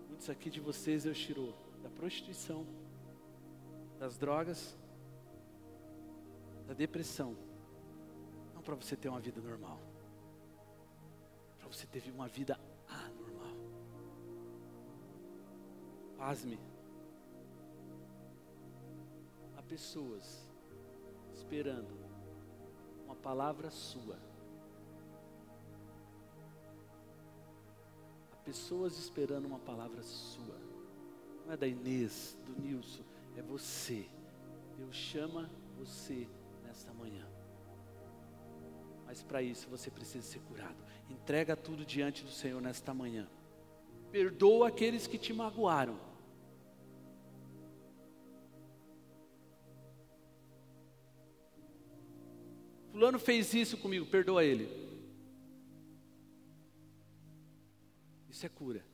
Muitos 0.07 0.29
aqui 0.29 0.49
de 0.51 0.59
vocês 0.59 1.05
eu 1.05 1.13
tirou 1.13 1.55
da 1.81 1.89
prostituição, 1.89 2.67
das 3.97 4.15
drogas, 4.15 4.77
da 6.67 6.73
depressão, 6.75 7.35
não 8.53 8.61
para 8.61 8.75
você 8.75 8.95
ter 8.95 9.09
uma 9.09 9.19
vida 9.19 9.41
normal 9.41 9.90
você 11.71 11.87
teve 11.87 12.11
uma 12.11 12.27
vida 12.27 12.59
anormal. 12.87 13.55
Pasme. 16.17 16.59
Há 19.57 19.61
pessoas 19.61 20.45
esperando 21.33 21.95
uma 23.05 23.15
palavra 23.15 23.71
sua. 23.71 24.19
Há 28.33 28.35
pessoas 28.43 28.97
esperando 28.97 29.45
uma 29.45 29.59
palavra 29.59 30.03
sua. 30.03 30.59
Não 31.45 31.53
é 31.53 31.57
da 31.57 31.67
Inês, 31.67 32.37
do 32.45 32.61
Nilson, 32.61 33.03
é 33.37 33.41
você. 33.41 34.09
Deus 34.75 34.95
chama 34.95 35.49
você 35.77 36.27
nesta 36.63 36.93
manhã. 36.93 37.25
Mas 39.05 39.23
para 39.23 39.41
isso 39.41 39.69
você 39.69 39.89
precisa 39.89 40.25
ser 40.25 40.39
curado. 40.39 40.90
Entrega 41.11 41.55
tudo 41.55 41.85
diante 41.85 42.23
do 42.23 42.31
Senhor 42.31 42.61
nesta 42.61 42.93
manhã. 42.93 43.27
Perdoa 44.11 44.69
aqueles 44.69 45.07
que 45.07 45.17
te 45.17 45.33
magoaram. 45.33 45.99
Fulano 52.91 53.19
fez 53.19 53.53
isso 53.53 53.77
comigo, 53.77 54.05
perdoa 54.05 54.43
ele. 54.43 54.69
Isso 58.29 58.45
é 58.45 58.49
cura. 58.49 58.85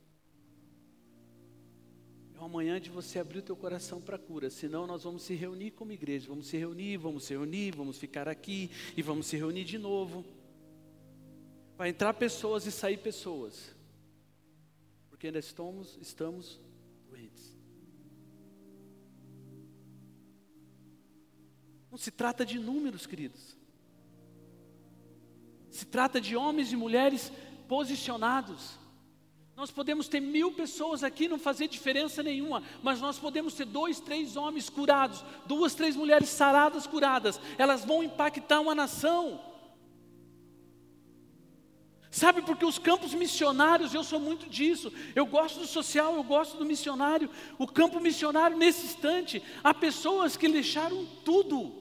É 2.36 2.40
uma 2.40 2.50
manhã 2.50 2.80
de 2.80 2.90
você 2.90 3.20
abrir 3.20 3.40
o 3.40 3.44
teu 3.44 3.56
coração 3.56 4.00
para 4.00 4.18
cura, 4.18 4.50
senão 4.50 4.86
nós 4.86 5.04
vamos 5.04 5.24
se 5.24 5.34
reunir 5.34 5.72
como 5.72 5.92
igreja, 5.92 6.28
vamos 6.28 6.48
se 6.48 6.58
reunir, 6.58 6.98
vamos 6.98 7.26
se 7.26 7.34
reunir, 7.34 7.76
vamos 7.76 7.98
ficar 7.98 8.28
aqui 8.28 8.70
e 8.96 9.02
vamos 9.02 9.26
se 9.28 9.38
reunir 9.38 9.64
de 9.64 9.78
novo. 9.78 10.24
Vai 11.78 11.90
entrar 11.90 12.12
pessoas 12.16 12.66
e 12.66 12.72
sair 12.72 12.98
pessoas, 12.98 13.76
porque 15.10 15.28
ainda 15.28 15.38
estamos, 15.38 15.96
estamos 16.02 16.60
doentes. 17.08 17.56
Não 21.92 21.98
se 22.00 22.10
trata 22.10 22.44
de 22.44 22.58
números, 22.58 23.06
queridos. 23.06 23.56
Se 25.70 25.86
trata 25.86 26.20
de 26.20 26.36
homens 26.36 26.72
e 26.72 26.76
mulheres 26.76 27.32
posicionados. 27.68 28.80
Nós 29.56 29.70
podemos 29.70 30.08
ter 30.08 30.20
mil 30.20 30.52
pessoas 30.54 31.04
aqui, 31.04 31.28
não 31.28 31.38
fazer 31.38 31.68
diferença 31.68 32.24
nenhuma, 32.24 32.64
mas 32.82 33.00
nós 33.00 33.20
podemos 33.20 33.54
ter 33.54 33.66
dois, 33.66 34.00
três 34.00 34.36
homens 34.36 34.68
curados, 34.68 35.24
duas, 35.46 35.76
três 35.76 35.96
mulheres 35.96 36.30
saradas, 36.30 36.88
curadas, 36.88 37.40
elas 37.58 37.86
vão 37.86 38.04
impactar 38.04 38.60
uma 38.62 38.74
nação. 38.74 39.40
Sabe, 42.18 42.42
porque 42.42 42.66
os 42.66 42.80
campos 42.80 43.14
missionários, 43.14 43.94
eu 43.94 44.04
sou 44.04 44.20
muito 44.20 44.50
disso. 44.50 44.92
Eu 45.14 45.24
gosto 45.24 45.60
do 45.60 45.68
social, 45.68 46.16
eu 46.16 46.24
gosto 46.24 46.58
do 46.58 46.66
missionário. 46.66 47.30
O 47.60 47.68
campo 47.68 48.00
missionário, 48.00 48.58
nesse 48.58 48.88
instante, 48.88 49.44
há 49.64 49.72
pessoas 49.72 50.36
que 50.36 50.48
deixaram 50.48 51.06
tudo, 51.24 51.72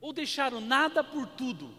ou 0.00 0.12
deixaram 0.12 0.60
nada 0.60 1.04
por 1.04 1.24
tudo. 1.28 1.72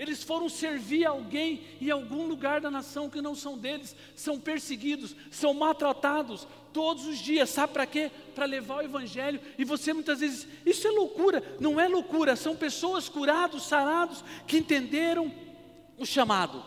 Eles 0.00 0.22
foram 0.22 0.48
servir 0.48 1.04
alguém 1.04 1.62
em 1.78 1.90
algum 1.90 2.26
lugar 2.26 2.58
da 2.58 2.70
nação 2.70 3.10
que 3.10 3.20
não 3.20 3.34
são 3.34 3.58
deles, 3.58 3.94
são 4.16 4.40
perseguidos, 4.40 5.14
são 5.30 5.52
maltratados 5.52 6.48
todos 6.72 7.04
os 7.04 7.18
dias. 7.18 7.50
Sabe 7.50 7.74
para 7.74 7.84
quê? 7.84 8.10
Para 8.34 8.46
levar 8.46 8.76
o 8.76 8.82
evangelho. 8.82 9.38
E 9.58 9.64
você 9.64 9.92
muitas 9.92 10.20
vezes, 10.20 10.48
isso 10.64 10.88
é 10.88 10.90
loucura. 10.90 11.42
Não 11.60 11.78
é 11.78 11.86
loucura, 11.86 12.34
são 12.34 12.56
pessoas 12.56 13.10
curados, 13.10 13.64
sarados, 13.64 14.24
que 14.46 14.56
entenderam 14.56 15.30
o 15.98 16.06
chamado. 16.06 16.64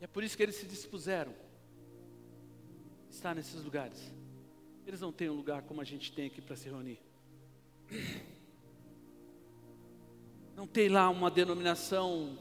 E 0.00 0.04
é 0.04 0.06
por 0.06 0.22
isso 0.22 0.36
que 0.36 0.44
eles 0.44 0.54
se 0.54 0.66
dispuseram 0.66 1.34
estar 3.10 3.34
nesses 3.34 3.64
lugares. 3.64 4.14
Eles 4.86 5.00
não 5.00 5.10
têm 5.10 5.28
um 5.28 5.34
lugar 5.34 5.62
como 5.62 5.80
a 5.80 5.84
gente 5.84 6.12
tem 6.12 6.26
aqui 6.26 6.40
para 6.40 6.54
se 6.54 6.68
reunir. 6.68 7.00
Não 10.56 10.66
tem 10.66 10.88
lá 10.88 11.10
uma 11.10 11.30
denominação, 11.30 12.38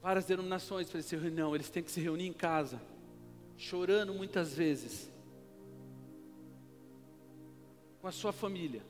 várias 0.00 0.24
denominações 0.24 0.88
para 0.88 1.00
reunir, 1.00 1.30
não, 1.30 1.52
eles 1.52 1.68
têm 1.68 1.82
que 1.82 1.90
se 1.90 2.00
reunir 2.00 2.28
em 2.28 2.32
casa, 2.32 2.80
chorando 3.56 4.14
muitas 4.14 4.54
vezes, 4.54 5.10
com 8.00 8.06
a 8.06 8.12
sua 8.12 8.32
família. 8.32 8.84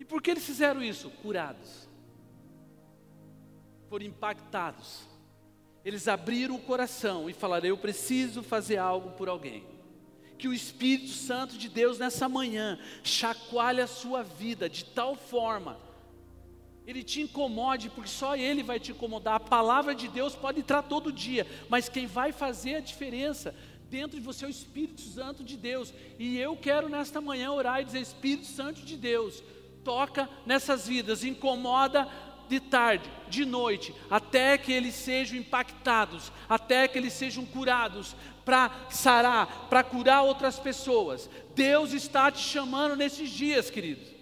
E 0.00 0.04
por 0.04 0.20
que 0.20 0.32
eles 0.32 0.44
fizeram 0.44 0.82
isso? 0.82 1.08
Curados, 1.22 1.88
foram 3.88 4.04
impactados. 4.04 5.06
Eles 5.84 6.08
abriram 6.08 6.56
o 6.56 6.60
coração 6.60 7.30
e 7.30 7.32
falaram: 7.32 7.68
Eu 7.68 7.78
preciso 7.78 8.42
fazer 8.42 8.78
algo 8.78 9.12
por 9.12 9.28
alguém. 9.28 9.64
Que 10.36 10.48
o 10.48 10.52
Espírito 10.52 11.12
Santo 11.12 11.56
de 11.56 11.68
Deus 11.68 12.00
nessa 12.00 12.28
manhã 12.28 12.80
chacoalhe 13.04 13.80
a 13.80 13.86
sua 13.86 14.24
vida 14.24 14.68
de 14.68 14.84
tal 14.84 15.14
forma 15.14 15.85
ele 16.86 17.02
te 17.02 17.20
incomode, 17.20 17.90
porque 17.90 18.08
só 18.08 18.36
ele 18.36 18.62
vai 18.62 18.78
te 18.78 18.92
incomodar. 18.92 19.34
A 19.34 19.40
palavra 19.40 19.94
de 19.94 20.06
Deus 20.06 20.36
pode 20.36 20.60
entrar 20.60 20.82
todo 20.82 21.12
dia, 21.12 21.46
mas 21.68 21.88
quem 21.88 22.06
vai 22.06 22.30
fazer 22.30 22.76
a 22.76 22.80
diferença 22.80 23.54
dentro 23.90 24.18
de 24.18 24.24
você 24.24 24.44
é 24.44 24.48
o 24.48 24.50
Espírito 24.50 25.00
Santo 25.00 25.42
de 25.42 25.56
Deus. 25.56 25.92
E 26.18 26.38
eu 26.38 26.56
quero 26.56 26.88
nesta 26.88 27.20
manhã 27.20 27.50
orar 27.50 27.80
e 27.80 27.84
dizer: 27.84 28.00
Espírito 28.00 28.46
Santo 28.46 28.82
de 28.82 28.96
Deus, 28.96 29.42
toca 29.82 30.30
nessas 30.46 30.86
vidas, 30.86 31.24
incomoda 31.24 32.08
de 32.48 32.60
tarde, 32.60 33.10
de 33.28 33.44
noite, 33.44 33.92
até 34.08 34.56
que 34.56 34.72
eles 34.72 34.94
sejam 34.94 35.36
impactados, 35.36 36.30
até 36.48 36.86
que 36.86 36.96
eles 36.96 37.12
sejam 37.12 37.44
curados, 37.44 38.14
para 38.44 38.70
sarar, 38.90 39.66
para 39.68 39.82
curar 39.82 40.22
outras 40.22 40.56
pessoas. 40.56 41.28
Deus 41.56 41.92
está 41.92 42.30
te 42.30 42.38
chamando 42.38 42.94
nesses 42.94 43.28
dias, 43.28 43.68
queridos. 43.68 44.15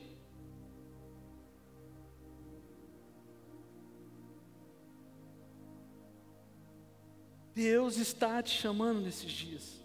Deus 7.55 7.97
está 7.97 8.43
te 8.43 8.51
chamando 8.51 9.01
nesses 9.01 9.31
dias. 9.31 9.81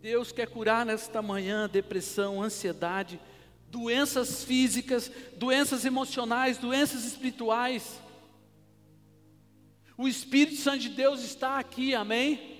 Deus 0.00 0.32
quer 0.32 0.48
curar 0.48 0.84
nesta 0.86 1.20
manhã 1.20 1.68
depressão, 1.68 2.42
ansiedade, 2.42 3.20
doenças 3.70 4.42
físicas, 4.42 5.10
doenças 5.36 5.84
emocionais, 5.84 6.58
doenças 6.58 7.04
espirituais. 7.04 8.00
O 9.96 10.08
Espírito 10.08 10.56
Santo 10.56 10.80
de 10.80 10.88
Deus 10.88 11.22
está 11.22 11.58
aqui, 11.58 11.94
amém? 11.94 12.54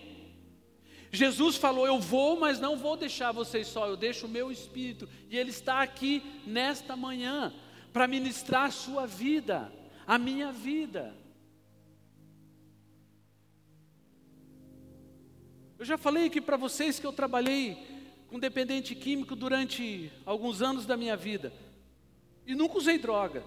Jesus 1.10 1.56
falou: 1.56 1.86
Eu 1.86 1.98
vou, 1.98 2.38
mas 2.38 2.60
não 2.60 2.76
vou 2.76 2.96
deixar 2.96 3.32
vocês 3.32 3.68
só, 3.68 3.86
eu 3.86 3.96
deixo 3.96 4.26
o 4.26 4.28
meu 4.30 4.52
Espírito, 4.52 5.08
e 5.30 5.36
Ele 5.36 5.50
está 5.50 5.82
aqui 5.82 6.22
nesta 6.46 6.94
manhã 6.96 7.54
para 7.92 8.06
ministrar 8.06 8.64
a 8.64 8.70
sua 8.70 9.06
vida, 9.06 9.72
a 10.06 10.18
minha 10.18 10.52
vida. 10.52 11.23
Eu 15.78 15.84
já 15.84 15.98
falei 15.98 16.26
aqui 16.26 16.40
para 16.40 16.56
vocês 16.56 16.98
que 16.98 17.06
eu 17.06 17.12
trabalhei 17.12 17.76
com 18.28 18.38
dependente 18.38 18.94
químico 18.94 19.34
durante 19.34 20.10
alguns 20.24 20.62
anos 20.62 20.86
da 20.86 20.96
minha 20.96 21.16
vida. 21.16 21.52
E 22.46 22.54
nunca 22.54 22.78
usei 22.78 22.98
droga. 22.98 23.44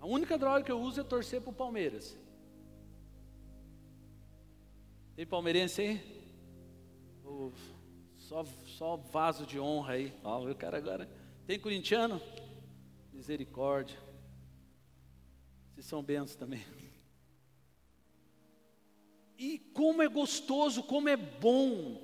A 0.00 0.06
única 0.06 0.38
droga 0.38 0.62
que 0.62 0.70
eu 0.70 0.80
uso 0.80 1.00
é 1.00 1.04
torcer 1.04 1.40
para 1.40 1.50
o 1.50 1.54
Palmeiras. 1.54 2.16
Tem 5.16 5.26
palmeirense 5.26 5.80
aí? 5.80 6.22
Oh, 7.24 7.50
só, 8.18 8.44
só 8.66 8.96
vaso 8.96 9.46
de 9.46 9.58
honra 9.58 9.94
aí. 9.94 10.12
Ó, 10.22 10.40
oh, 10.40 10.50
o 10.50 10.54
cara 10.54 10.76
agora. 10.76 11.08
Tem 11.46 11.58
corintiano? 11.58 12.20
Misericórdia. 13.12 13.98
Vocês 15.74 15.86
são 15.86 16.02
bênçãos 16.02 16.36
também. 16.36 16.62
E 19.38 19.58
como 19.58 20.02
é 20.02 20.08
gostoso, 20.08 20.82
como 20.82 21.08
é 21.08 21.16
bom. 21.16 22.02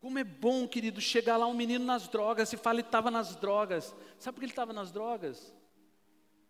Como 0.00 0.18
é 0.18 0.24
bom, 0.24 0.66
querido, 0.66 1.00
chegar 1.00 1.36
lá 1.36 1.46
um 1.46 1.54
menino 1.54 1.84
nas 1.84 2.08
drogas 2.08 2.52
e 2.52 2.56
fala 2.56 2.82
que 2.82 2.88
estava 2.88 3.10
nas 3.10 3.34
drogas. 3.36 3.94
Sabe 4.18 4.34
por 4.34 4.40
que 4.40 4.46
ele 4.46 4.52
estava 4.52 4.72
nas 4.72 4.90
drogas? 4.92 5.52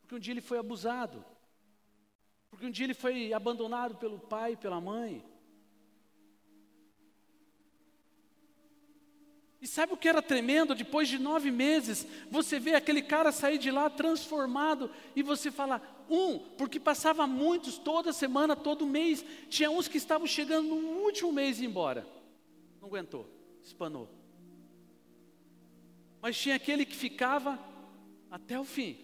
Porque 0.00 0.14
um 0.14 0.18
dia 0.18 0.32
ele 0.32 0.40
foi 0.40 0.58
abusado. 0.58 1.24
Porque 2.50 2.66
um 2.66 2.70
dia 2.70 2.86
ele 2.86 2.94
foi 2.94 3.32
abandonado 3.32 3.96
pelo 3.96 4.18
pai, 4.18 4.56
pela 4.56 4.80
mãe. 4.80 5.24
E 9.60 9.66
sabe 9.66 9.92
o 9.92 9.96
que 9.96 10.08
era 10.08 10.22
tremendo? 10.22 10.74
Depois 10.74 11.08
de 11.08 11.18
nove 11.18 11.50
meses, 11.50 12.06
você 12.30 12.60
vê 12.60 12.74
aquele 12.74 13.02
cara 13.02 13.32
sair 13.32 13.58
de 13.58 13.70
lá 13.70 13.90
transformado 13.90 14.90
e 15.16 15.22
você 15.22 15.50
fala, 15.50 15.82
um, 16.10 16.38
porque 16.56 16.80
passava 16.80 17.26
muitos 17.26 17.78
toda 17.78 18.12
semana, 18.12 18.56
todo 18.56 18.86
mês, 18.86 19.24
tinha 19.48 19.70
uns 19.70 19.88
que 19.88 19.98
estavam 19.98 20.26
chegando 20.26 20.68
no 20.68 21.02
último 21.02 21.32
mês 21.32 21.60
e 21.60 21.66
embora. 21.66 22.06
Não 22.80 22.88
aguentou, 22.88 23.28
espanou. 23.62 24.08
Mas 26.20 26.36
tinha 26.36 26.54
aquele 26.54 26.84
que 26.84 26.96
ficava 26.96 27.58
até 28.30 28.58
o 28.58 28.64
fim. 28.64 28.98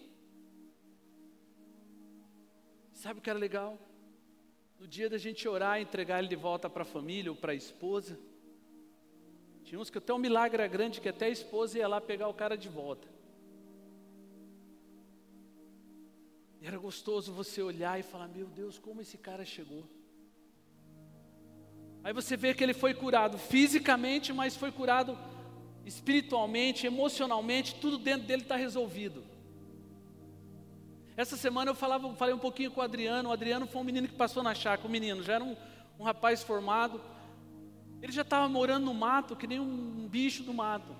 Sabe 2.93 3.19
o 3.19 3.21
que 3.21 3.29
era 3.29 3.39
legal? 3.39 3.77
No 4.79 4.87
dia 4.87 5.09
da 5.09 5.17
gente 5.17 5.47
orar, 5.47 5.79
entregar 5.79 6.19
ele 6.19 6.27
de 6.27 6.35
volta 6.35 6.69
para 6.69 6.83
a 6.83 6.85
família 6.85 7.31
ou 7.31 7.37
para 7.37 7.51
a 7.51 7.55
esposa. 7.55 8.19
Tinha 9.63 9.79
uns 9.79 9.89
que 9.89 9.97
até 9.97 10.13
um 10.13 10.17
milagre 10.17 10.67
grande 10.67 11.01
que 11.01 11.09
até 11.09 11.25
a 11.25 11.29
esposa 11.29 11.77
ia 11.77 11.87
lá 11.87 11.99
pegar 12.01 12.27
o 12.27 12.33
cara 12.33 12.57
de 12.57 12.69
volta. 12.69 13.14
Era 16.65 16.77
gostoso 16.77 17.31
você 17.31 17.61
olhar 17.61 17.99
e 17.99 18.03
falar: 18.03 18.27
Meu 18.27 18.47
Deus, 18.47 18.79
como 18.79 19.01
esse 19.01 19.17
cara 19.17 19.45
chegou. 19.45 19.83
Aí 22.03 22.11
você 22.11 22.35
vê 22.35 22.53
que 22.53 22.63
ele 22.63 22.73
foi 22.73 22.93
curado 22.93 23.37
fisicamente, 23.37 24.33
mas 24.33 24.55
foi 24.55 24.71
curado 24.71 25.17
espiritualmente, 25.85 26.87
emocionalmente, 26.87 27.75
tudo 27.75 27.97
dentro 27.97 28.27
dele 28.27 28.41
está 28.41 28.55
resolvido. 28.55 29.23
Essa 31.15 31.37
semana 31.37 31.71
eu 31.71 31.75
falava, 31.75 32.13
falei 32.15 32.33
um 32.33 32.39
pouquinho 32.39 32.71
com 32.71 32.81
o 32.81 32.83
Adriano. 32.83 33.29
O 33.29 33.31
Adriano 33.31 33.67
foi 33.67 33.81
um 33.81 33.85
menino 33.85 34.07
que 34.07 34.15
passou 34.15 34.43
na 34.43 34.53
chácara, 34.53 34.87
um 34.87 34.91
menino, 34.91 35.23
já 35.23 35.33
era 35.33 35.43
um, 35.43 35.55
um 35.99 36.03
rapaz 36.03 36.43
formado. 36.43 36.99
Ele 38.01 38.11
já 38.11 38.23
estava 38.23 38.49
morando 38.49 38.85
no 38.85 38.93
mato, 38.93 39.35
que 39.35 39.47
nem 39.47 39.59
um 39.59 40.07
bicho 40.07 40.43
do 40.43 40.53
mato. 40.53 40.95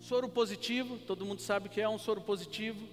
Soro 0.00 0.28
positivo, 0.28 0.98
todo 0.98 1.24
mundo 1.24 1.40
sabe 1.40 1.68
que 1.68 1.80
é 1.80 1.88
um 1.88 1.98
soro 1.98 2.20
positivo. 2.20 2.86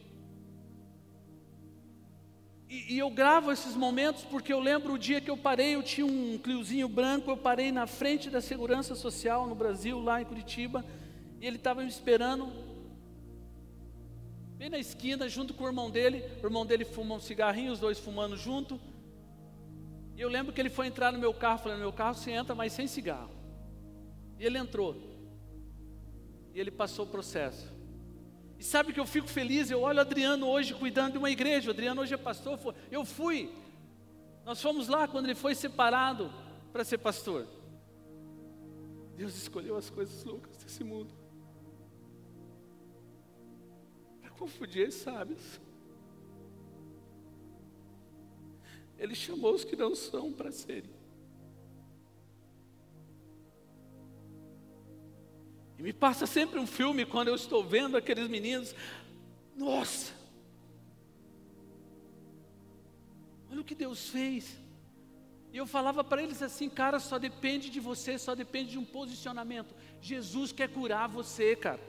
E, 2.70 2.94
e, 2.94 3.00
eu 3.00 3.10
gravo 3.10 3.52
esses 3.52 3.76
momentos 3.76 4.24
porque 4.24 4.54
eu 4.54 4.60
lembro 4.60 4.94
o 4.94 5.00
dia 5.00 5.20
que 5.20 5.30
eu 5.30 5.36
parei, 5.36 5.74
eu 5.74 5.82
tinha 5.82 6.06
um 6.06 6.38
Cliozinho 6.38 6.88
branco, 6.88 7.32
eu 7.32 7.36
parei 7.36 7.72
na 7.72 7.88
frente 7.88 8.30
da 8.30 8.42
Segurança 8.42 8.94
Social 8.94 9.48
no 9.48 9.56
Brasil, 9.56 10.00
lá 10.00 10.22
em 10.22 10.26
Curitiba, 10.26 10.86
e 11.42 11.48
ele 11.48 11.56
estava 11.56 11.82
me 11.82 11.90
esperando, 11.90 12.52
bem 14.56 14.70
na 14.70 14.78
esquina, 14.78 15.28
junto 15.28 15.52
com 15.52 15.64
o 15.64 15.68
irmão 15.68 15.90
dele. 15.90 16.24
O 16.44 16.46
irmão 16.46 16.64
dele 16.64 16.86
fuma 16.86 17.16
um 17.16 17.20
cigarrinho, 17.20 17.72
os 17.72 17.80
dois 17.80 17.98
fumando 17.98 18.38
junto. 18.38 18.80
E 20.16 20.22
eu 20.22 20.30
lembro 20.30 20.54
que 20.54 20.62
ele 20.62 20.70
foi 20.70 20.86
entrar 20.86 21.12
no 21.12 21.18
meu 21.18 21.34
carro, 21.34 21.60
falando: 21.60 21.80
meu 21.80 21.94
carro 21.94 22.14
você 22.14 22.32
entra, 22.32 22.54
mas 22.54 22.74
sem 22.74 22.86
cigarro. 22.86 23.32
E 24.38 24.46
ele 24.46 24.60
entrou. 24.60 24.96
E 26.54 26.60
ele 26.60 26.70
passou 26.70 27.06
o 27.06 27.10
processo. 27.10 27.79
E 28.60 28.64
sabe 28.64 28.92
que 28.92 29.00
eu 29.00 29.06
fico 29.06 29.28
feliz? 29.30 29.72
Eu 29.72 29.82
olho 29.82 30.02
Adriano 30.02 30.46
hoje 30.46 30.74
cuidando 30.74 31.14
de 31.14 31.18
uma 31.18 31.32
igreja. 31.32 31.70
O 31.70 31.74
Adriano 31.74 32.02
hoje 32.02 32.14
é 32.14 32.18
pastor. 32.18 32.60
Eu 32.92 33.06
fui. 33.06 33.50
Nós 34.46 34.62
fomos 34.62 34.90
lá 34.90 35.08
quando 35.08 35.28
ele 35.28 35.36
foi 35.36 35.56
separado 35.56 36.30
para 36.74 36.84
ser 36.84 36.98
pastor. 36.98 37.48
Deus 39.16 39.34
escolheu 39.38 39.78
as 39.78 39.90
coisas 39.90 40.26
loucas 40.26 40.58
desse 40.58 40.84
mundo 40.84 41.14
para 44.20 44.30
confundir 44.32 44.90
os 44.90 44.96
sábios. 44.96 45.62
Ele 48.98 49.16
chamou 49.16 49.54
os 49.54 49.64
que 49.64 49.78
não 49.78 49.96
são 49.96 50.34
para 50.34 50.52
serem. 50.52 50.99
E 55.80 55.82
me 55.82 55.94
passa 55.94 56.28
sempre 56.28 56.60
um 56.60 56.68
filme 56.68 57.06
quando 57.06 57.30
eu 57.30 57.36
estou 57.36 57.64
vendo 57.64 57.96
aqueles 57.96 58.28
meninos. 58.28 58.76
Nossa! 59.56 60.12
Olha 63.50 63.62
o 63.62 63.64
que 63.64 63.74
Deus 63.74 64.10
fez. 64.10 64.58
E 65.54 65.58
eu 65.58 65.66
falava 65.66 66.04
para 66.04 66.22
eles 66.22 66.42
assim, 66.42 66.70
cara, 66.70 67.00
só 67.00 67.18
depende 67.18 67.70
de 67.70 67.80
você, 67.80 68.20
só 68.20 68.36
depende 68.36 68.72
de 68.72 68.78
um 68.78 68.84
posicionamento. 68.84 69.74
Jesus 70.02 70.52
quer 70.52 70.68
curar 70.68 71.08
você, 71.08 71.56
cara. 71.56 71.82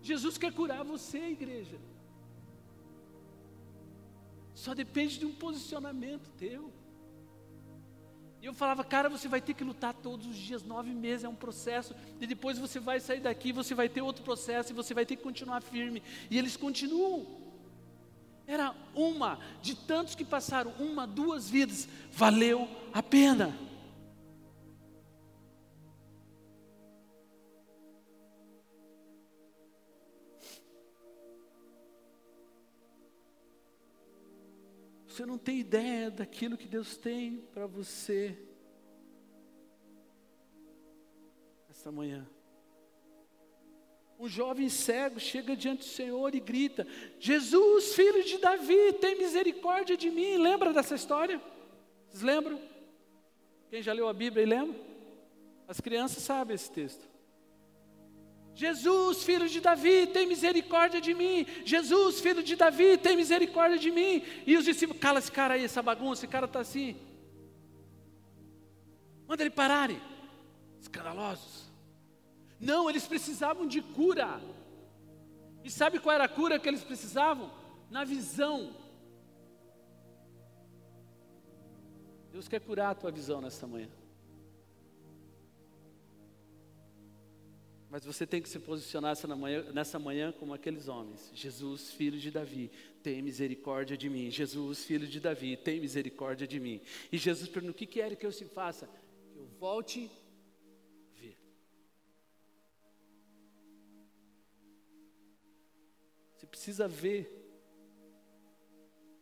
Jesus 0.00 0.38
quer 0.38 0.54
curar 0.54 0.82
você, 0.82 1.18
igreja. 1.28 1.78
Só 4.54 4.72
depende 4.74 5.18
de 5.18 5.26
um 5.26 5.34
posicionamento 5.34 6.30
teu. 6.38 6.72
E 8.42 8.46
eu 8.46 8.54
falava, 8.54 8.82
cara, 8.82 9.08
você 9.08 9.28
vai 9.28 9.40
ter 9.40 9.52
que 9.52 9.62
lutar 9.62 9.92
todos 9.92 10.26
os 10.26 10.36
dias, 10.36 10.62
nove 10.62 10.90
meses, 10.90 11.24
é 11.24 11.28
um 11.28 11.34
processo. 11.34 11.94
E 12.20 12.26
depois 12.26 12.58
você 12.58 12.80
vai 12.80 12.98
sair 12.98 13.20
daqui, 13.20 13.52
você 13.52 13.74
vai 13.74 13.88
ter 13.88 14.00
outro 14.00 14.22
processo 14.22 14.72
e 14.72 14.74
você 14.74 14.94
vai 14.94 15.04
ter 15.04 15.16
que 15.16 15.22
continuar 15.22 15.60
firme. 15.60 16.02
E 16.30 16.38
eles 16.38 16.56
continuam. 16.56 17.26
Era 18.46 18.74
uma 18.94 19.38
de 19.60 19.74
tantos 19.74 20.14
que 20.14 20.24
passaram, 20.24 20.72
uma, 20.78 21.06
duas 21.06 21.50
vidas, 21.50 21.86
valeu 22.10 22.66
a 22.92 23.02
pena. 23.02 23.56
Você 35.10 35.26
não 35.26 35.36
tem 35.36 35.58
ideia 35.58 36.08
daquilo 36.08 36.56
que 36.56 36.68
Deus 36.68 36.96
tem 36.96 37.38
para 37.52 37.66
você 37.66 38.38
esta 41.68 41.90
manhã. 41.90 42.24
Um 44.20 44.28
jovem 44.28 44.68
cego 44.68 45.18
chega 45.18 45.56
diante 45.56 45.80
do 45.80 45.84
Senhor 45.92 46.32
e 46.32 46.38
grita: 46.38 46.86
Jesus, 47.18 47.92
filho 47.92 48.22
de 48.22 48.38
Davi, 48.38 48.92
tem 49.00 49.18
misericórdia 49.18 49.96
de 49.96 50.10
mim. 50.10 50.36
Lembra 50.36 50.72
dessa 50.72 50.94
história? 50.94 51.42
Vocês 52.08 52.22
lembram? 52.22 52.60
Quem 53.68 53.82
já 53.82 53.92
leu 53.92 54.06
a 54.06 54.12
Bíblia 54.12 54.44
e 54.44 54.46
lembra? 54.46 54.78
As 55.66 55.80
crianças 55.80 56.22
sabem 56.22 56.54
esse 56.54 56.70
texto. 56.70 57.09
Jesus, 58.54 59.22
filho 59.22 59.48
de 59.48 59.60
Davi, 59.60 60.06
tem 60.06 60.26
misericórdia 60.26 61.00
de 61.00 61.14
mim. 61.14 61.46
Jesus, 61.64 62.20
filho 62.20 62.42
de 62.42 62.56
Davi, 62.56 62.98
tem 62.98 63.16
misericórdia 63.16 63.78
de 63.78 63.90
mim. 63.90 64.22
E 64.46 64.56
os 64.56 64.64
discípulos, 64.64 65.00
cala 65.00 65.18
esse 65.18 65.32
cara 65.32 65.54
aí, 65.54 65.64
essa 65.64 65.82
bagunça, 65.82 66.24
esse 66.24 66.32
cara 66.32 66.46
está 66.46 66.60
assim. 66.60 66.96
Manda 69.26 69.42
ele 69.42 69.50
pararem. 69.50 70.00
Escandalosos. 70.80 71.70
Não, 72.58 72.90
eles 72.90 73.06
precisavam 73.06 73.66
de 73.66 73.80
cura. 73.80 74.40
E 75.64 75.70
sabe 75.70 75.98
qual 75.98 76.14
era 76.14 76.24
a 76.24 76.28
cura 76.28 76.58
que 76.58 76.68
eles 76.68 76.82
precisavam? 76.82 77.50
Na 77.90 78.04
visão. 78.04 78.74
Deus 82.32 82.48
quer 82.48 82.60
curar 82.60 82.90
a 82.90 82.94
tua 82.94 83.10
visão 83.10 83.40
nesta 83.40 83.66
manhã. 83.66 83.88
Mas 87.90 88.04
você 88.04 88.24
tem 88.24 88.40
que 88.40 88.48
se 88.48 88.60
posicionar 88.60 89.10
nessa 89.10 89.26
manhã, 89.34 89.72
nessa 89.72 89.98
manhã 89.98 90.30
como 90.30 90.54
aqueles 90.54 90.86
homens. 90.86 91.28
Jesus, 91.34 91.90
filho 91.90 92.20
de 92.20 92.30
Davi, 92.30 92.70
tem 93.02 93.20
misericórdia 93.20 93.96
de 93.96 94.08
mim. 94.08 94.30
Jesus, 94.30 94.84
filho 94.84 95.08
de 95.08 95.18
Davi, 95.18 95.56
tem 95.56 95.80
misericórdia 95.80 96.46
de 96.46 96.60
mim. 96.60 96.80
E 97.10 97.18
Jesus 97.18 97.48
perguntou: 97.48 97.72
o 97.72 97.76
que 97.76 97.86
quer 97.86 98.14
que 98.14 98.24
eu 98.24 98.30
se 98.30 98.44
faça? 98.44 98.88
Que 99.32 99.38
eu 99.40 99.46
volte 99.58 100.08
a 100.08 101.20
ver. 101.20 101.36
Você 106.36 106.46
precisa 106.46 106.86
ver 106.86 107.28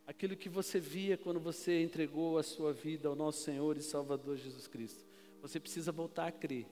aquilo 0.06 0.36
que 0.36 0.50
você 0.50 0.78
via 0.78 1.16
quando 1.16 1.40
você 1.40 1.82
entregou 1.82 2.36
a 2.36 2.42
sua 2.42 2.74
vida 2.74 3.08
ao 3.08 3.16
nosso 3.16 3.42
Senhor 3.44 3.78
e 3.78 3.82
Salvador 3.82 4.36
Jesus 4.36 4.66
Cristo. 4.66 5.06
Você 5.40 5.58
precisa 5.58 5.90
voltar 5.90 6.26
a 6.26 6.32
crer 6.32 6.66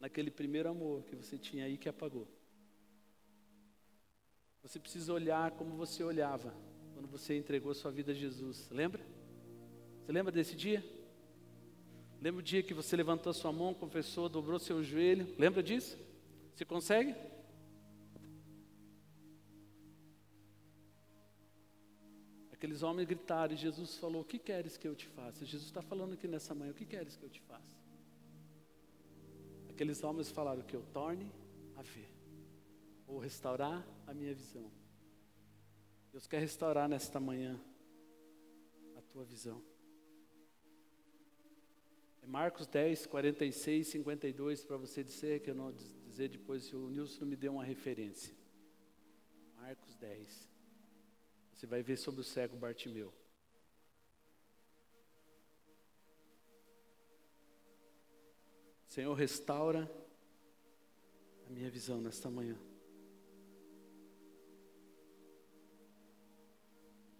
naquele 0.00 0.30
primeiro 0.30 0.68
amor 0.68 1.02
que 1.04 1.16
você 1.16 1.38
tinha 1.38 1.64
aí 1.64 1.76
que 1.76 1.88
apagou. 1.88 2.26
Você 4.62 4.78
precisa 4.78 5.12
olhar 5.12 5.52
como 5.52 5.76
você 5.76 6.02
olhava 6.02 6.52
quando 6.92 7.06
você 7.06 7.36
entregou 7.36 7.72
sua 7.74 7.90
vida 7.90 8.12
a 8.12 8.14
Jesus. 8.14 8.68
Lembra? 8.70 9.04
Você 10.02 10.12
lembra 10.12 10.32
desse 10.32 10.56
dia? 10.56 10.84
Lembra 12.20 12.40
o 12.40 12.42
dia 12.42 12.62
que 12.62 12.74
você 12.74 12.96
levantou 12.96 13.32
sua 13.32 13.52
mão, 13.52 13.74
confessou, 13.74 14.28
dobrou 14.28 14.58
seu 14.58 14.82
joelho? 14.82 15.34
Lembra 15.38 15.62
disso? 15.62 15.96
Você 16.54 16.64
consegue? 16.64 17.14
Aqueles 22.50 22.82
homens 22.82 23.06
gritaram 23.06 23.52
e 23.52 23.56
Jesus 23.56 23.96
falou: 23.98 24.22
O 24.22 24.24
que 24.24 24.38
queres 24.38 24.78
que 24.78 24.88
eu 24.88 24.96
te 24.96 25.06
faça? 25.06 25.44
Jesus 25.44 25.68
está 25.68 25.82
falando 25.82 26.14
aqui 26.14 26.26
nessa 26.26 26.54
manhã: 26.54 26.72
O 26.72 26.74
que 26.74 26.86
queres 26.86 27.14
que 27.14 27.22
eu 27.22 27.28
te 27.28 27.40
faça? 27.42 27.75
Aqueles 29.76 30.02
homens 30.02 30.30
falaram 30.30 30.62
que 30.62 30.74
eu 30.74 30.82
torne 30.90 31.30
a 31.74 31.82
ver, 31.82 32.08
ou 33.06 33.18
restaurar 33.18 33.86
a 34.06 34.14
minha 34.14 34.32
visão. 34.32 34.72
Deus 36.10 36.26
quer 36.26 36.40
restaurar 36.40 36.88
nesta 36.88 37.20
manhã 37.20 37.60
a 38.96 39.02
tua 39.02 39.22
visão. 39.22 39.62
É 42.22 42.26
Marcos 42.26 42.66
10, 42.66 43.04
46, 43.04 43.88
52, 43.88 44.64
para 44.64 44.78
você 44.78 45.04
dizer 45.04 45.40
que 45.40 45.50
eu 45.50 45.54
não 45.54 45.70
dizer 46.06 46.30
depois 46.30 46.64
se 46.64 46.74
o 46.74 46.88
Nilson 46.88 47.26
me 47.26 47.36
deu 47.36 47.52
uma 47.52 47.64
referência. 47.64 48.34
Marcos 49.56 49.94
10. 49.96 50.48
Você 51.52 51.66
vai 51.66 51.82
ver 51.82 51.98
sobre 51.98 52.22
o 52.22 52.24
cego 52.24 52.56
Bartimeu. 52.56 53.12
Senhor, 58.96 59.12
restaura 59.12 59.86
a 61.46 61.50
minha 61.50 61.68
visão 61.68 62.00
nesta 62.00 62.30
manhã. 62.30 62.56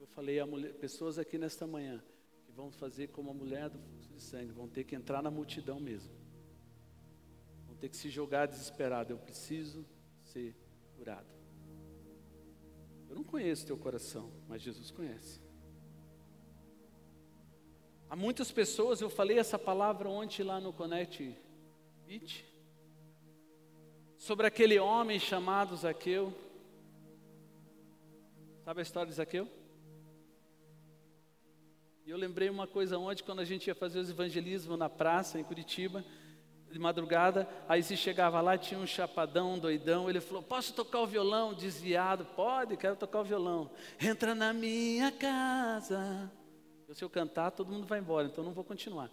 Eu 0.01 0.07
falei 0.07 0.41
a 0.41 0.47
mulher, 0.47 0.73
pessoas 0.77 1.19
aqui 1.19 1.37
nesta 1.37 1.67
manhã 1.67 2.03
que 2.47 2.51
vão 2.51 2.71
fazer 2.71 3.09
como 3.09 3.31
a 3.31 3.35
mulher 3.35 3.69
do 3.69 3.79
fluxo 3.79 4.09
de 4.09 4.23
sangue, 4.23 4.53
vão 4.53 4.67
ter 4.67 4.85
que 4.85 4.97
entrar 4.97 5.21
na 5.21 5.31
multidão 5.31 5.79
mesmo. 5.79 6.11
Vão 7.67 7.77
ter 7.77 7.91
que 7.91 7.97
se 7.99 8.09
jogar 8.09 8.47
desesperado. 8.47 9.13
Eu 9.13 9.19
preciso 9.19 9.85
ser 10.23 10.57
curado. 10.97 11.29
Eu 13.07 13.17
não 13.17 13.23
conheço 13.23 13.67
teu 13.67 13.77
coração, 13.77 14.33
mas 14.49 14.63
Jesus 14.63 14.91
conhece. 14.91 15.43
Há 18.09 18.17
muitas 18.17 18.51
pessoas, 18.51 19.03
eu 19.03 19.11
falei 19.11 19.39
essa 19.39 19.59
palavra 19.59 20.09
ontem 20.09 20.43
lá 20.43 20.59
no 20.59 20.73
Connect 20.73 21.45
sobre 24.27 24.47
aquele 24.47 24.77
homem 24.79 25.21
chamado 25.21 25.77
Zaqueu. 25.77 26.35
Sabe 28.65 28.81
a 28.81 28.83
história 28.83 29.09
de 29.09 29.15
Zaqueu? 29.15 29.49
E 32.05 32.11
eu 32.11 32.17
lembrei 32.17 32.51
uma 32.51 32.67
coisa 32.67 32.99
ontem, 32.99 33.23
quando 33.23 33.41
a 33.41 33.45
gente 33.45 33.69
ia 33.69 33.75
fazer 33.75 34.01
os 34.01 34.11
evangelismos 34.11 34.77
na 34.77 34.89
praça, 34.89 35.39
em 35.39 35.45
Curitiba, 35.45 36.05
de 36.71 36.79
madrugada, 36.79 37.49
aí 37.69 37.83
se 37.83 37.97
chegava 37.97 38.41
lá, 38.41 38.59
tinha 38.59 38.81
um 38.81 38.87
chapadão, 38.87 39.59
doidão, 39.59 40.11
ele 40.11 40.21
falou, 40.21 40.43
posso 40.43 40.75
tocar 40.75 41.01
o 41.01 41.07
violão? 41.07 41.55
Desviado, 41.55 42.25
pode, 42.25 42.77
quero 42.77 42.97
tocar 42.97 43.21
o 43.21 43.25
violão. 43.25 43.71
Entra 44.01 44.35
na 44.35 44.53
minha 44.53 45.13
casa. 45.13 46.31
Se 46.93 47.05
eu 47.05 47.11
cantar, 47.11 47.53
todo 47.53 47.73
mundo 47.73 47.87
vai 47.87 48.01
embora, 48.01 48.27
então 48.27 48.43
não 48.43 48.53
vou 48.53 48.65
continuar 48.65 49.09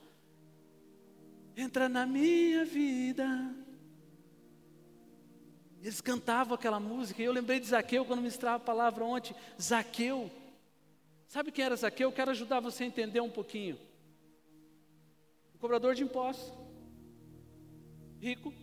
entra 1.55 1.87
na 1.87 2.05
minha 2.05 2.65
vida. 2.65 3.25
Eles 5.81 5.99
cantavam 5.99 6.55
aquela 6.55 6.79
música, 6.79 7.21
e 7.21 7.25
eu 7.25 7.33
lembrei 7.33 7.59
de 7.59 7.67
Zaqueu 7.67 8.05
quando 8.05 8.21
ministrava 8.21 8.55
a 8.57 8.65
palavra 8.65 9.03
ontem. 9.03 9.35
Zaqueu. 9.61 10.31
Sabe 11.27 11.51
quem 11.51 11.65
era 11.65 11.75
Zaqueu? 11.75 12.09
Eu 12.09 12.13
quero 12.13 12.31
ajudar 12.31 12.59
você 12.59 12.83
a 12.83 12.87
entender 12.87 13.19
um 13.19 13.29
pouquinho. 13.29 13.77
Um 15.53 15.57
cobrador 15.57 15.93
de 15.93 16.03
impostos. 16.03 16.53
Rico. 18.21 18.53